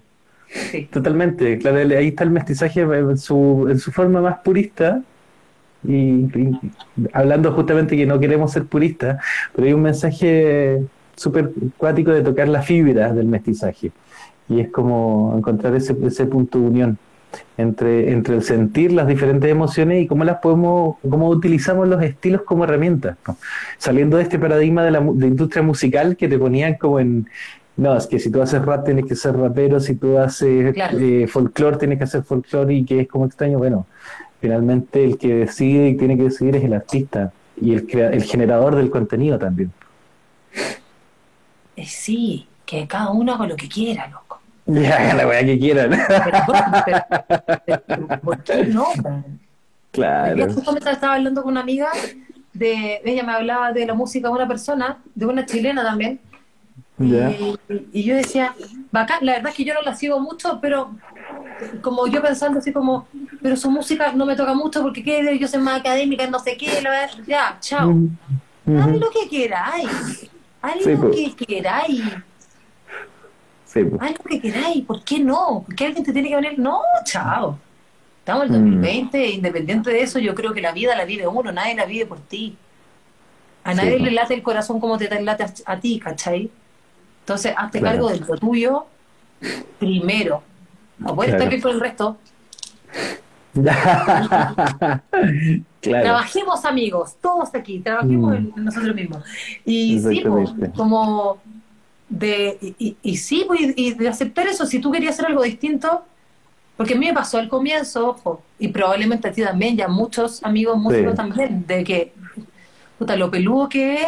[0.47, 0.85] Sí.
[0.91, 5.01] Totalmente, claro, ahí está el mestizaje en su, en su forma más purista
[5.83, 6.59] y, y
[7.11, 9.19] hablando justamente que no queremos ser puristas,
[9.55, 10.83] pero hay un mensaje
[11.15, 13.91] súper cuático de tocar la fibra del mestizaje
[14.47, 16.97] y es como encontrar ese, ese punto de unión
[17.57, 22.41] entre, entre el sentir las diferentes emociones y cómo las podemos, cómo utilizamos los estilos
[22.43, 23.37] como herramientas, ¿no?
[23.77, 27.27] saliendo de este paradigma de la de industria musical que te ponían como en
[27.75, 30.99] no, es que si tú haces rap tienes que ser rapero, si tú haces Claro.
[30.99, 33.87] eh, folclore tienes que hacer folclore y que es como extraño, bueno,
[34.39, 38.23] finalmente el que decide y tiene que decidir es el artista y el, crea- el
[38.23, 39.71] generador del contenido también.
[41.75, 44.22] Eh, sí, que cada uno haga lo que quiera, loco.
[44.65, 45.89] Ya, la weá que quieran.
[45.91, 46.41] Pero,
[46.85, 48.85] pero- pero, ¿Por qué no?
[49.03, 49.23] man?
[49.25, 49.39] Yo
[49.91, 50.53] claro.
[50.53, 51.89] justamente estaba hablando con una amiga
[52.53, 56.19] de, ella me hablaba de la música de una persona, de una chilena también,
[56.97, 57.29] Ya.
[57.31, 57.55] y,
[57.91, 58.55] y yo decía,
[58.91, 60.95] bacán, la verdad es que yo no la sigo mucho, pero
[61.81, 63.07] como yo pensando así como,
[63.41, 65.37] pero su música no me toca mucho porque ¿qué?
[65.39, 67.93] yo soy más académica, no sé qué, la verdad, ya, chao.
[68.65, 70.29] Haz lo que queráis,
[70.61, 71.35] haz Sí, lo pues.
[71.35, 72.01] que queráis,
[73.73, 74.01] Sí, pues.
[74.01, 75.63] haz lo que queráis, ¿por qué no?
[75.65, 76.59] ¿Por qué alguien te tiene que venir?
[76.59, 77.57] No, chao.
[78.19, 78.65] Estamos en el Mm.
[78.81, 82.05] 2020, independiente de eso, yo creo que la vida la vive uno, nadie la vive
[82.05, 82.55] por ti.
[83.63, 86.49] A nadie le late el corazón como te late a, a ti, ¿cachai?
[87.21, 88.07] Entonces, hazte Claro.
[88.07, 88.85] cargo de lo tuyo
[89.79, 90.43] primero.
[90.99, 91.43] No puedes Claro.
[91.43, 92.17] estar bien con el resto.
[93.53, 95.01] claro.
[95.81, 98.35] Trabajemos, amigos, todos aquí, trabajemos Mm.
[98.57, 99.23] en, nosotros mismos.
[99.65, 100.23] Y sí,
[100.75, 101.37] como
[102.19, 105.25] de, y, y- y sí, pues, y, y de aceptar eso, si tú querías hacer
[105.27, 106.03] algo distinto,
[106.77, 110.43] porque a mí me pasó al comienzo, ojo, y probablemente a ti también, ya muchos
[110.43, 111.17] amigos músicos Sí.
[111.17, 112.13] también, de que,
[112.99, 114.07] puta, lo peludo que es,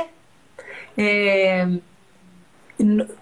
[0.97, 1.79] eh,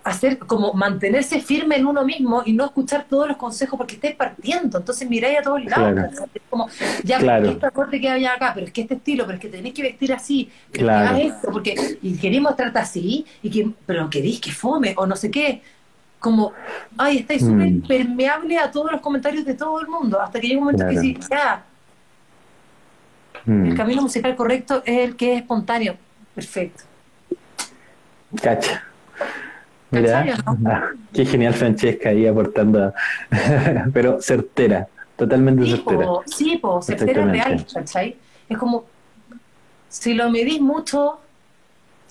[0.04, 4.16] hacer como mantenerse firme en uno mismo y no escuchar todos los consejos porque estés
[4.16, 6.10] partiendo, entonces miráis a todos lados, Claro.
[6.50, 6.68] como,
[7.04, 7.26] ya, Claro.
[7.26, 9.42] pero es que este acorde que había acá, pero es que este estilo, pero es
[9.42, 11.16] que tenéis que vestir así, pero Claro.
[11.16, 15.06] que hagas esto, porque, y queréis mostrarte así, y que, pero queréis que fome, o
[15.06, 15.62] no sé qué,
[16.20, 16.54] como,
[16.98, 17.82] ay, estáis súper Mm.
[17.82, 20.98] permeable a todos los comentarios de todo el mundo, hasta que llega un momento que
[20.98, 21.64] sí, ya,
[23.46, 23.66] Mm.
[23.68, 25.96] el camino musical correcto es el que es espontáneo,
[26.34, 26.86] perfecto.
[28.42, 28.84] Cacha.
[29.92, 32.94] Mira, ¿Cachai o ah, qué genial Francesca ahí aportando,
[33.94, 36.06] pero certera, totalmente Sí, certera.
[36.06, 38.18] po, sí, po, certera real, ¿cachai?
[38.50, 38.86] Es como,
[39.90, 41.20] si lo medís mucho,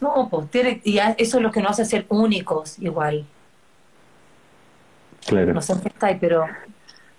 [0.00, 3.26] no, pues tiene, y eso es lo que nos hace ser únicos igual.
[5.26, 5.54] Claro.
[5.54, 6.46] No sé qué estáis, pero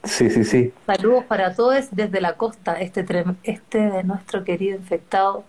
[0.03, 0.73] Sí, sí, sí.
[0.85, 3.05] saludos para todos desde la costa, este,
[3.43, 5.45] este de nuestro querido infectado,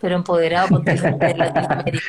[0.00, 0.94] pero empoderado de
[1.36, 2.06] Latinoamérica.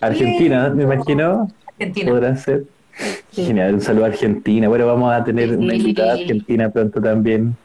[0.00, 2.10] Argentina, me imagino, Argentina.
[2.10, 2.64] podrá ser.
[3.30, 3.46] Sí.
[3.46, 4.68] Genial, un saludo a Argentina.
[4.68, 5.80] Bueno, vamos a tener una Sí.
[5.80, 7.56] invitada argentina pronto también.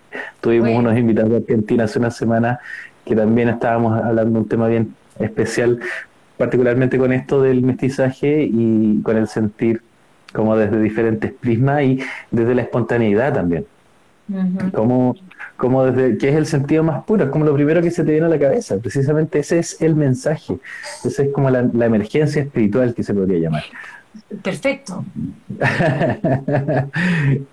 [0.41, 0.79] Tuvimos Bueno.
[0.89, 2.59] unos invitados de Argentina hace una semana
[3.05, 5.79] que también estábamos hablando de un tema bien especial,
[6.37, 9.81] particularmente con esto del mestizaje y con el sentir
[10.33, 11.99] como desde diferentes prismas y
[12.31, 13.65] desde la espontaneidad también.
[14.73, 15.15] Como,
[15.59, 18.11] como desde, que es el sentido más puro, es como lo primero que se te
[18.11, 18.77] viene a la cabeza.
[18.77, 20.57] Precisamente ese es el mensaje.
[21.03, 23.63] Esa es como la, la emergencia espiritual que se podría llamar.
[24.41, 25.03] Perfecto,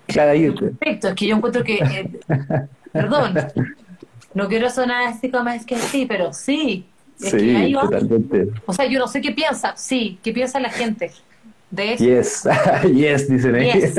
[0.07, 1.07] perfecto.
[1.09, 2.09] Es que yo encuentro que, eh,
[2.93, 3.35] perdón,
[4.33, 6.85] no quiero sonar así como es que sí, pero sí.
[7.21, 7.81] Es que ahí sí, va.
[7.81, 8.47] totalmente.
[8.65, 11.11] O sea, yo no sé qué piensa, sí, qué piensa la gente
[11.69, 12.03] de eso.
[12.83, 13.55] Yes, yes, dicen.
[13.55, 13.95] Yes.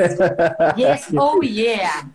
[0.76, 2.08] Yes, oh yeah.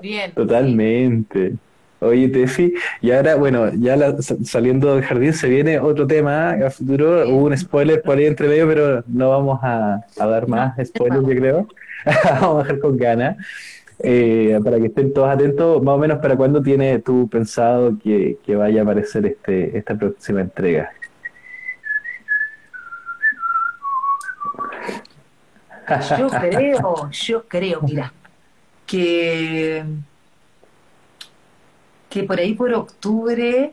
[0.00, 0.32] Bien.
[0.32, 1.54] Totalmente.
[2.00, 6.50] Oye, Tefi, y ahora, bueno, ya la- sa- saliendo del jardín se viene otro tema
[6.52, 7.28] a futuro.
[7.28, 11.22] Hubo un spoiler por ahí entre medio, pero no vamos a, a dar más spoilers,
[11.26, 11.68] yo creo.
[12.40, 13.36] vamos a dejar con ganas.
[14.00, 18.38] Eh, para que estén todos atentos, más o menos para cuándo tienes tú pensado que,
[18.46, 20.92] que vaya a aparecer este, esta próxima entrega.
[26.18, 28.12] Yo creo, yo creo, mira,
[28.88, 29.84] que,
[32.10, 33.72] que por ahí por octubre,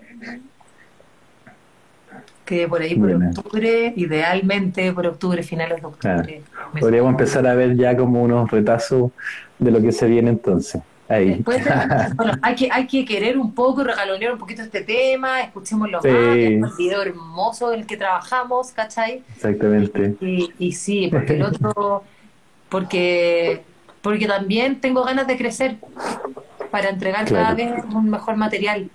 [2.46, 6.42] que por ahí por octubre, idealmente por octubre, finales de octubre.
[6.80, 9.12] Podríamos empezar a ver ya como unos retazos
[9.58, 10.82] de lo que se viene entonces.
[11.08, 11.36] Ahí.
[11.36, 11.72] Después de-
[12.16, 16.08] bueno, hay que, hay que querer un poco, regalonear un poquito este tema, escuchémoslo Sí.
[16.10, 19.24] más, veamos el video hermoso en el que trabajamos, ¿cachai?
[19.36, 20.16] Exactamente.
[20.20, 22.04] Y, y sí, porque el otro,
[22.70, 23.62] porque,
[24.06, 25.78] porque también tengo ganas de crecer
[26.70, 28.88] para entregar cada vez un mejor material.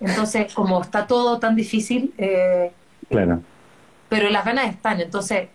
[0.00, 2.72] Entonces, como está todo tan difícil, eh,
[3.10, 3.42] Claro.
[4.08, 5.48] pero las ganas están, entonces,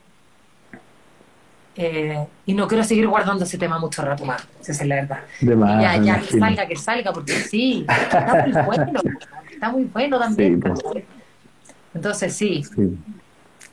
[1.75, 5.21] eh, y no quiero seguir guardando ese tema mucho rato más, esa es la verdad.
[5.41, 8.99] De más, ya, ya, que salga, que salga, porque sí, está muy bueno,
[9.51, 10.61] está muy bueno también.
[10.61, 11.03] Sí, pues.
[11.95, 12.95] Entonces, sí, Sí.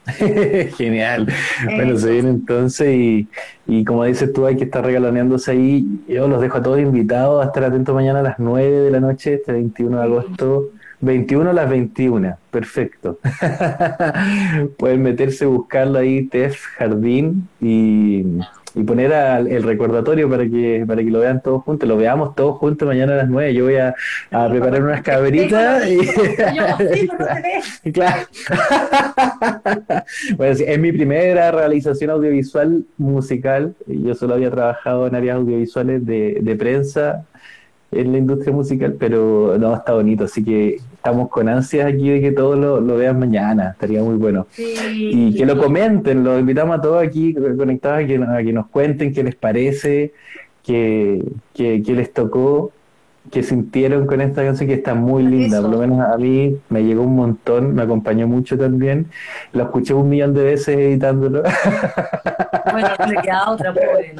[0.76, 1.26] Genial.
[1.64, 3.28] Bueno, se viene entonces y,
[3.66, 5.86] y como dices tú, hay que estar regaloneándose ahí.
[6.08, 9.00] Yo los dejo a todos invitados a estar atentos mañana a las 9 de la
[9.00, 10.70] noche, este 21 de agosto.
[11.00, 13.18] 21 a las 21, perfecto.
[14.78, 18.24] Pueden meterse, buscarlo ahí, TEF Jardín, y,
[18.78, 22.34] y poner al- el recordatorio para que, para que lo vean todos juntos, lo veamos
[22.36, 23.54] todos juntos mañana a las 9.
[23.54, 23.94] Yo voy a,
[24.30, 25.88] a preparar unas cabritas.
[25.88, 26.12] y- Yo.
[27.92, 28.26] Claro.
[30.36, 33.74] bueno, sí, es mi primera realización audiovisual musical.
[33.86, 37.24] Yo solo había trabajado en áreas audiovisuales de, de prensa
[37.92, 40.24] en la industria musical, pero no, está bonito.
[40.24, 43.70] Así que estamos con ansias aquí de que todos lo, lo vean mañana.
[43.70, 44.46] Estaría muy bueno.
[44.58, 48.66] Y que lo comenten, los invitamos a todos aquí conectados a que, a que nos
[48.68, 50.12] cuenten qué les parece,
[50.64, 51.22] qué,
[51.54, 52.72] qué- qué les tocó,
[53.30, 55.60] qué sintieron con esta canción que está muy linda.
[55.60, 59.06] Por lo menos a mí me llegó un montón, me acompañó mucho también.
[59.52, 61.42] Lo escuché un millón de veces editándolo.
[62.72, 64.14] Bueno, no le queda otra, pobre.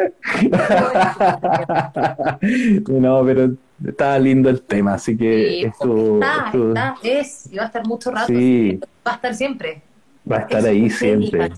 [2.89, 3.51] no, pero
[3.85, 7.87] estaba lindo el tema, así que Sí, estuvo, está, está, es, y va a estar
[7.87, 8.27] mucho rato.
[8.29, 8.81] Sí.
[9.07, 9.83] Va a estar siempre.
[10.31, 11.51] va a estar Es ahí siempre.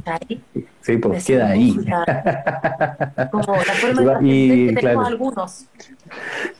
[0.80, 1.76] Sí, pues Es queda ahí.
[3.30, 4.80] Como la forma de y, que claro.
[4.80, 5.66] tenemos algunos.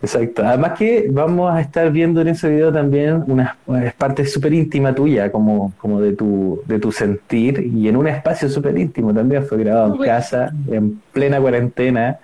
[0.03, 0.43] Exacto.
[0.45, 3.55] Además que vamos a estar viendo en ese video también unas,
[3.97, 8.49] partes súper íntimas tuya, como, como de tu, de tu sentir, y en un espacio
[8.49, 9.45] súper íntimo también.
[9.45, 12.19] Fue grabado en casa, en plena cuarentena,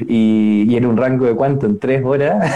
[0.00, 2.40] y, y en un rango de cuánto, en tres horas.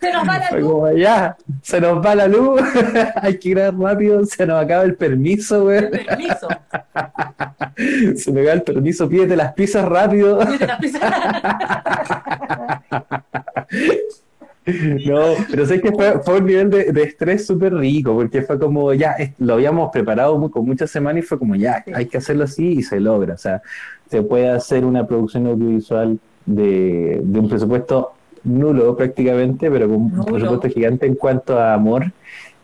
[0.00, 0.72] Se nos va la luz.
[0.72, 2.60] como ya, se nos va la luz,
[3.22, 5.90] hay que grabar rápido, se nos acaba el permiso, güey.
[5.90, 6.48] Permiso.
[8.16, 10.38] Se me va el permiso, pídete las pizzas rápido.
[10.38, 10.95] Vete la prisa.
[15.06, 18.58] No, pero sé que fue, fue un nivel de, de estrés súper rico, porque fue
[18.58, 22.18] como ya, lo habíamos preparado mu- con muchas semanas y fue como ya, hay que
[22.18, 23.34] hacerlo así y se logra.
[23.34, 23.62] O sea,
[24.10, 28.12] se puede hacer una producción audiovisual de, de un presupuesto
[28.42, 32.06] nulo prácticamente, pero con un presupuesto gigante en cuanto a amor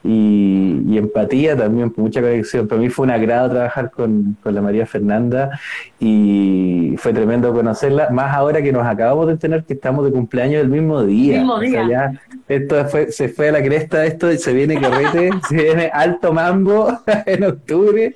[0.04, 2.68] y, y empatía también, mucha conexión.
[2.68, 5.58] Para mí fue un agrado trabajar con, con la María Fernanda
[6.00, 10.62] y fue tremendo conocerla, más ahora que nos acabamos de enterar que estamos de cumpleaños
[10.62, 11.38] el mismo día.
[11.38, 11.86] Mismo O sea, día.
[11.88, 15.90] ya esto fue, se fue a la cresta esto y se viene carrete, se viene
[15.92, 18.14] alto mambo en octubre.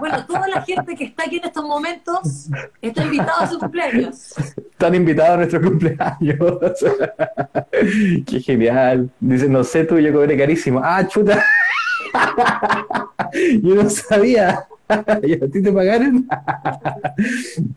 [0.00, 2.48] Bueno, toda la gente que está aquí en estos momentos
[2.80, 4.34] está invitada a su cumpleaños.
[4.72, 6.38] Están invitados a nuestro cumpleaños.
[8.26, 9.10] Qué genial.
[9.20, 10.80] Dice, no sé tú, yo cobré carísimo.
[10.82, 11.42] Ah, chuta.
[13.62, 14.66] Yo no sabía.
[15.22, 16.26] ¿Y a ti te pagaron?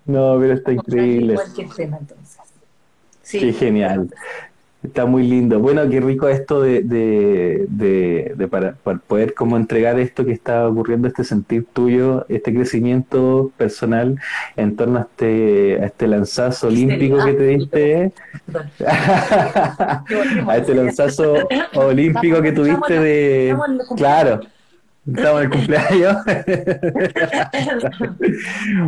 [0.05, 1.35] No, pero está increíble.
[1.35, 2.37] Cualquier tema, entonces.
[3.29, 3.53] Qué Sí.
[3.53, 4.09] genial.
[4.85, 5.59] Está muy lindo.
[5.59, 10.31] Bueno, qué rico esto de, de, de, de para, para poder como entregar esto que
[10.31, 14.19] está ocurriendo, este sentir tuyo, este crecimiento personal
[14.55, 18.11] en torno a este, a este lanzazo olímpico que te diste.
[20.47, 23.57] A este lanzazo olímpico que tuviste de...
[23.97, 24.41] Claro,
[25.07, 26.17] estamos en el cumpleaños.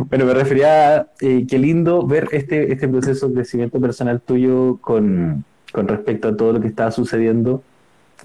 [0.08, 4.78] Bueno, me refería a eh, qué lindo ver este, este proceso de crecimiento personal tuyo
[4.80, 7.62] con, con respecto a todo lo que estaba sucediendo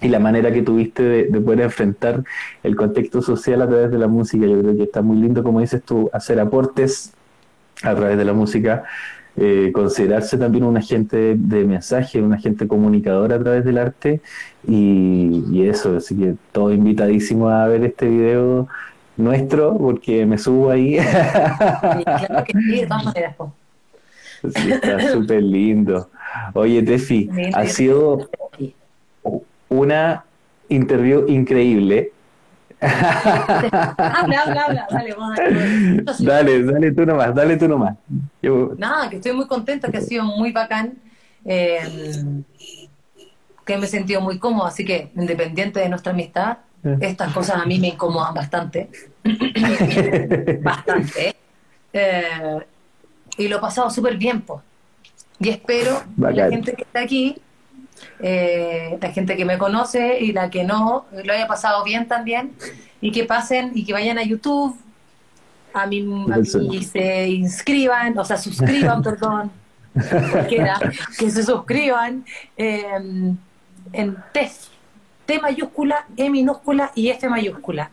[0.02, 2.24] y la manera que tuviste de, de poder enfrentar
[2.64, 4.46] el contexto social a través de la música.
[4.46, 7.14] Yo creo que está muy lindo, como dices tú, hacer aportes
[7.84, 8.84] a través de la música
[9.36, 14.22] eh, considerarse también un agente de, mensaje, un agente comunicador a través del arte
[14.68, 18.68] y, eso, así que todo invitadísimo a ver este video
[19.18, 20.98] nuestro porque me subo ahí.
[21.00, 22.86] Y claro que sí.
[24.56, 26.10] Sí, está súper lindo.
[26.54, 28.30] Oye, Tefi, ha sido
[29.70, 30.26] una
[30.70, 32.12] interview increíble.
[32.82, 34.88] Habla, habla, habla.
[34.92, 35.10] Dale.
[36.06, 36.26] Yo sí.
[36.26, 37.96] Dale, dale tú nomás, dale tú nomás.
[38.42, 40.96] Yo- Nada, que estoy muy contenta, que ha sido muy bacán,
[41.46, 41.82] eh,
[43.66, 46.58] que me he sentido muy cómodo, así que independiente de nuestra amistad,
[47.00, 48.90] estas cosas a mí me incomodan bastante,
[50.62, 51.36] bastante,
[51.96, 52.60] Eh,
[53.38, 54.62] y lo he pasado súper bien, pues.
[55.40, 57.38] Y espero que la gente que está aquí,
[58.20, 62.54] eh, la gente que me conoce y la que no, lo haya pasado bien también,
[63.02, 64.78] y que pasen y que vayan a YouTube,
[65.74, 65.86] a
[66.40, 66.60] Eso.
[66.60, 69.52] mí se inscriban, o sea, suscriban, perdón,
[70.32, 70.80] cualquiera,
[71.18, 72.24] que se suscriban
[72.56, 72.86] eh,
[73.92, 74.68] en TEF,
[75.26, 77.90] T mayúscula, E minúscula y F mayúscula.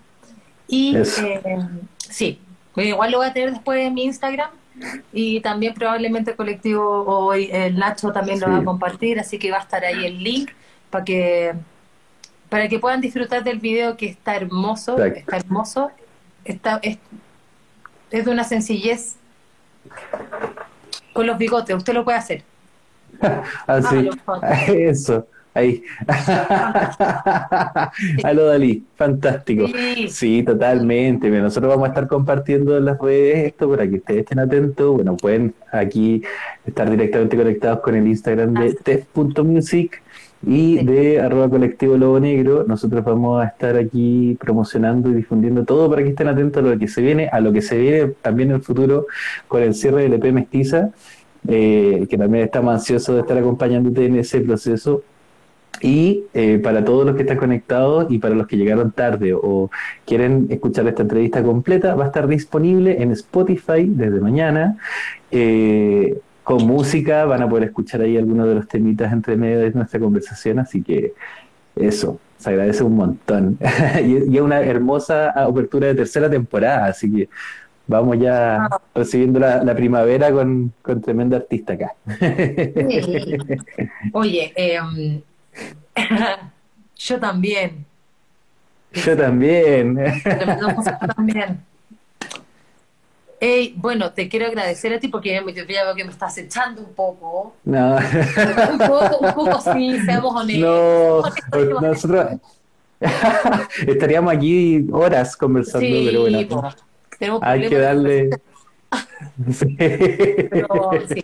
[0.69, 1.59] Y eh,
[1.99, 2.39] sí,
[2.77, 4.51] igual lo voy a tener después en mi Instagram
[5.13, 9.51] y también probablemente el colectivo o el Nacho también lo va a compartir, así que
[9.51, 10.51] va a estar ahí el link
[10.91, 11.55] para que
[12.49, 15.21] para que puedan disfrutar del video que está hermoso, Exacto.
[15.21, 15.91] está hermoso,
[16.45, 16.99] está, es,
[18.11, 19.15] es de una sencillez
[21.13, 22.43] con los bigotes, usted lo puede hacer.
[23.67, 25.83] Así, puedo eso, ahí.
[28.25, 29.67] Aló Dalí, fantástico.
[29.67, 30.09] Sí.
[30.09, 31.29] Sí, totalmente.
[31.31, 34.95] Nosotros vamos a estar compartiendo en las redes esto para que ustedes estén atentos.
[34.95, 36.23] Bueno, pueden aquí
[36.67, 40.03] estar directamente conectados con el Instagram de tef.music
[40.47, 40.87] y Sí.
[40.87, 42.65] de arroba colectivo Lobo Negro.
[42.67, 46.79] Nosotros vamos a estar aquí promocionando y difundiendo todo para que estén atentos a lo
[46.79, 49.07] que se viene, a lo que se viene también en el futuro
[49.49, 50.91] con el cierre del EP Mestiza,
[51.47, 55.03] eh, que también estamos ansiosos de estar acompañándote en ese proceso.
[55.83, 59.71] Y eh, para todos los que están conectados y para los que llegaron tarde o
[60.05, 64.77] quieren escuchar esta entrevista completa, va a estar disponible en Spotify desde mañana.
[65.31, 66.19] eh,
[66.51, 70.01] con música, van a poder escuchar ahí algunos de los temitas entre medio de nuestra
[70.01, 71.15] conversación, así que
[71.77, 73.59] eso, se agradece un montón.
[74.05, 77.29] y, es una hermosa apertura de tercera temporada, así que
[77.87, 81.95] vamos ya recibiendo la, la primavera con, con tremenda artista acá.
[82.19, 83.59] Sí.
[84.13, 85.23] Oye, em,
[86.97, 87.85] yo también.
[88.93, 89.99] Yo también.
[91.17, 91.65] También.
[93.43, 96.83] Ey, bueno, te quiero agradecer a ti porque me- ya veo que me estás echando
[96.83, 97.55] un poco.
[97.65, 97.97] No.
[97.97, 100.61] Un poco, un poco sí, seamos honestos.
[100.69, 101.83] No, honestos.
[101.83, 102.27] nosotros
[103.87, 106.75] estaríamos aquí horas conversando, Sí, pero bueno,
[107.19, 108.31] tenemos hay que darle.
[109.53, 109.77] Sí.
[109.79, 111.23] Pero sí.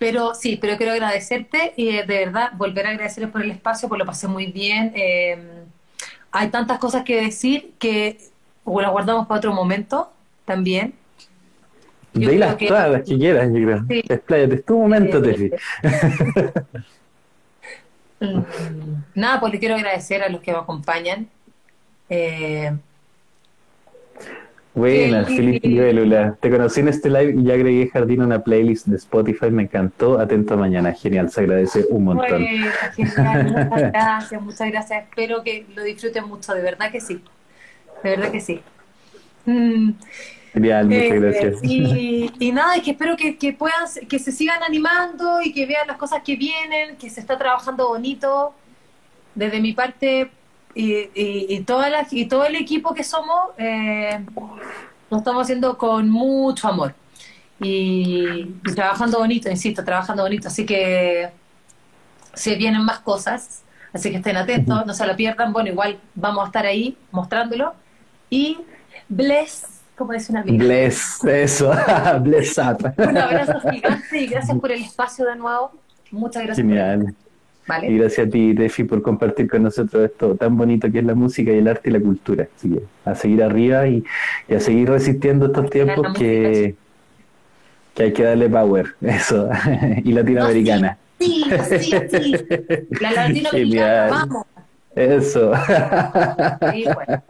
[0.00, 3.86] Pero sí, pero quiero agradecerte y eh, de verdad volver a agradecerles por el espacio,
[3.86, 4.92] pues lo pasé muy bien.
[4.96, 5.38] Eh,
[6.32, 8.18] hay tantas cosas que decir que
[8.64, 10.10] o las guardamos para otro momento
[10.46, 10.94] también.
[12.14, 13.84] Yo creo las que- todas las que quieras, yo creo.
[13.90, 14.02] Sí.
[14.08, 15.50] Expláyate, es tu momento, Eh, Tefi.
[19.14, 21.28] Nada, pues le quiero agradecer a los que me acompañan.
[22.08, 22.72] Eh,
[24.74, 25.36] Buenas, Sí.
[25.36, 26.36] Felipe Libélula.
[26.40, 29.50] Te conocí en este live y ya agregué Jardín a una playlist de Spotify.
[29.50, 30.18] Me encantó.
[30.20, 30.92] Atento a mañana.
[30.92, 32.28] Genial, se agradece un montón.
[32.28, 32.46] bueno,
[32.94, 35.04] genial, muchas gracias, muchas gracias.
[35.08, 37.20] Espero que lo disfruten mucho, de verdad que sí.
[38.04, 38.60] De verdad que sí.
[39.46, 39.90] Mm,
[40.52, 41.58] Genial, muchas Eh, gracias.
[41.64, 45.66] Y, y nada, es que espero que, que puedan, que se sigan animando y que
[45.66, 48.54] vean las cosas que vienen, que se está trabajando bonito.
[49.34, 50.30] Desde mi parte
[50.74, 54.24] y, y, y, todas las- y todo el equipo que somos, eh,
[55.10, 56.94] lo estamos haciendo con mucho amor.
[57.60, 60.48] Y, y trabajando bonito, insisto, trabajando bonito.
[60.48, 61.28] Así que
[62.32, 65.52] se vienen más cosas, así que estén atentos, no se lo pierdan.
[65.52, 67.74] Bueno, igual vamos a estar ahí mostrándolo.
[68.30, 68.58] Y
[69.08, 69.66] bless,
[69.98, 70.64] como dice una amiga.
[70.64, 71.72] Bless, eso.
[72.20, 72.94] Bless up.
[72.96, 75.72] Un abrazo gigante y gracias por el espacio de nuevo.
[76.12, 76.64] Muchas gracias.
[76.66, 77.14] por-
[77.82, 81.14] Y gracias a ti, Tefi, por compartir con nosotros esto tan bonito que es la
[81.14, 82.48] música y el arte y la cultura.
[82.56, 84.04] Así que a seguir arriba y,
[84.48, 86.74] y a seguir resistiendo estos tiempos que,
[87.94, 88.94] que hay que darle power.
[89.00, 89.48] Eso.
[90.04, 90.98] y latinoamericana.
[91.18, 92.34] Sí, sí, sí.
[93.00, 94.46] La latinoamericana, vamos.
[94.94, 95.52] Eso.
[96.72, 97.22] Sí, bueno,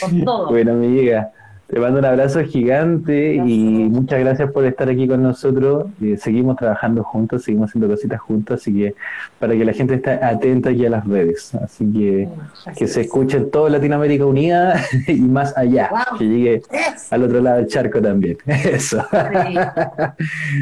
[0.00, 0.46] con todo.
[0.50, 1.32] Bueno, amiga,
[1.68, 5.86] Te mando un abrazo gigante y muchas gracias por estar aquí con nosotros.
[6.00, 8.94] Eh, seguimos trabajando juntos, seguimos haciendo cositas juntos, así que
[9.40, 11.52] para que la gente esté atenta aquí a las redes.
[11.56, 12.28] Así que
[12.76, 16.18] que se escuche toda Latinoamérica Unida y más allá, Wow.
[16.18, 16.62] que llegue
[17.10, 18.38] al otro lado del charco también.
[18.46, 19.04] Eso.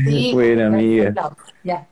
[0.07, 1.13] Sí, Bueno, amiga.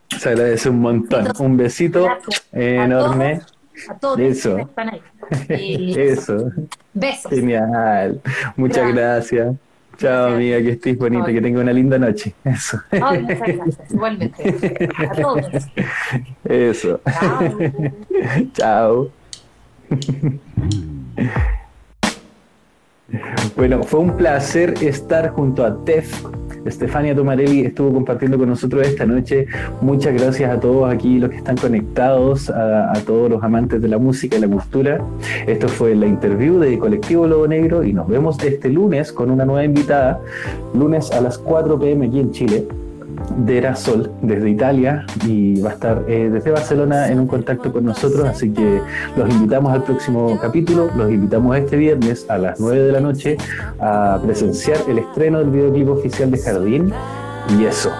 [0.09, 1.29] Se agradece un montón.
[1.39, 2.49] Un besito Gracias.
[2.53, 3.41] enorme.
[3.89, 4.51] A todos Eso.
[4.51, 5.01] los que están ahí.
[5.49, 6.51] Y Eso.
[6.93, 7.31] besos.
[7.31, 8.21] Genial.
[8.57, 9.55] Muchas gracias.
[9.99, 10.35] Chao, Gracias.
[10.35, 12.35] amiga, que estés bonita, que tenga una linda noche.
[12.45, 12.81] Eso.
[12.91, 13.93] Ay, muchas gracias.
[13.93, 14.89] Igualmente.
[14.99, 15.47] A todos.
[16.45, 17.01] Eso.
[17.13, 17.49] Chao.
[18.55, 19.11] Chao.
[23.57, 26.25] Bueno, fue un placer estar junto a Tef.
[26.65, 29.47] Estefania Tomarelli estuvo compartiendo con nosotros esta noche.
[29.81, 33.99] Muchas gracias a todos aquí, los que están conectados, a, todos los amantes de la
[33.99, 35.01] música y la cultura.
[35.47, 39.45] Esto fue la interview de Colectivo Lobo Negro y nos vemos este lunes con una
[39.45, 40.21] nueva invitada,
[40.75, 42.67] lunes a las 4 pm aquí en Chile.
[43.37, 47.85] Dera Sol desde Italia y va a estar eh, desde Barcelona en un contacto con
[47.85, 48.81] nosotros, así que
[49.17, 53.37] los invitamos al próximo capítulo, los invitamos este viernes a las 9 de la noche
[53.81, 56.93] a presenciar el estreno del videoclip oficial de Jardín
[57.59, 57.91] y eso.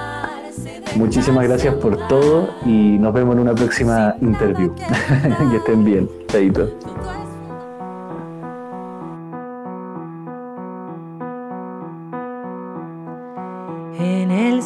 [0.97, 4.75] Muchísimas gracias por todo y nos vemos en una próxima interview.
[5.51, 6.09] que estén bien.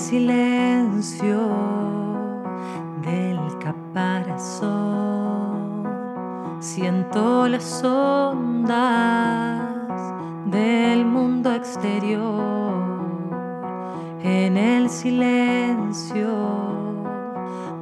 [0.09, 1.41] Silencio
[3.03, 4.63] del caparazón
[6.61, 9.61] siento las ondas
[10.45, 12.85] del mundo exterior.
[14.23, 16.29] En el silencio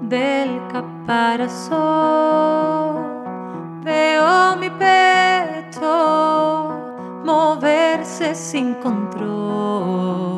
[0.01, 1.75] del caparazón
[3.85, 5.91] veo mi pecho
[7.23, 10.34] moverse sin control.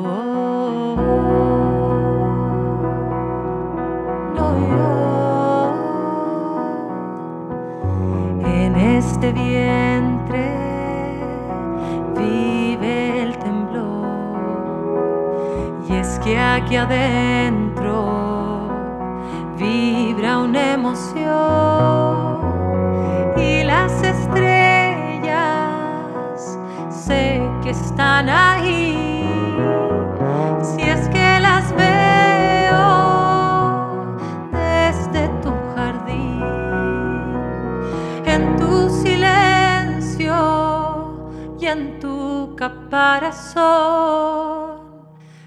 [8.97, 10.57] Este vientre
[12.17, 14.37] vive el temblor.
[15.89, 17.91] Y es que aquí adentro
[19.59, 21.27] vibra una emoción.
[23.37, 25.37] Y las estrellas
[26.89, 29.06] sé que están ahí.
[42.97, 44.81] Caparazón,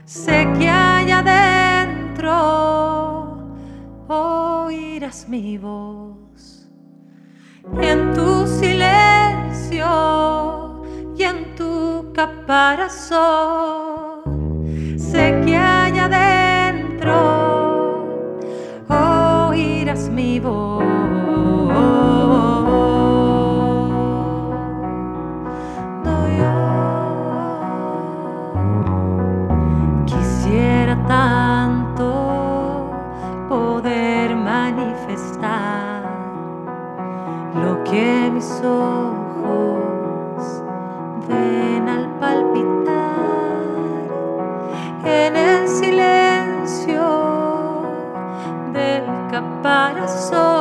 [0.06, 2.32] sé que hay adentro
[4.08, 6.70] oirás mi voz.
[7.82, 9.88] En tu silencio
[11.18, 13.18] y en tu caparazón,
[14.96, 17.16] sé que hay adentro
[18.90, 20.90] oirás mi voz.
[38.40, 40.42] mis ojos,
[41.28, 44.08] ven al palpitar
[45.04, 47.02] en el silencio
[48.72, 50.59] del caparazón.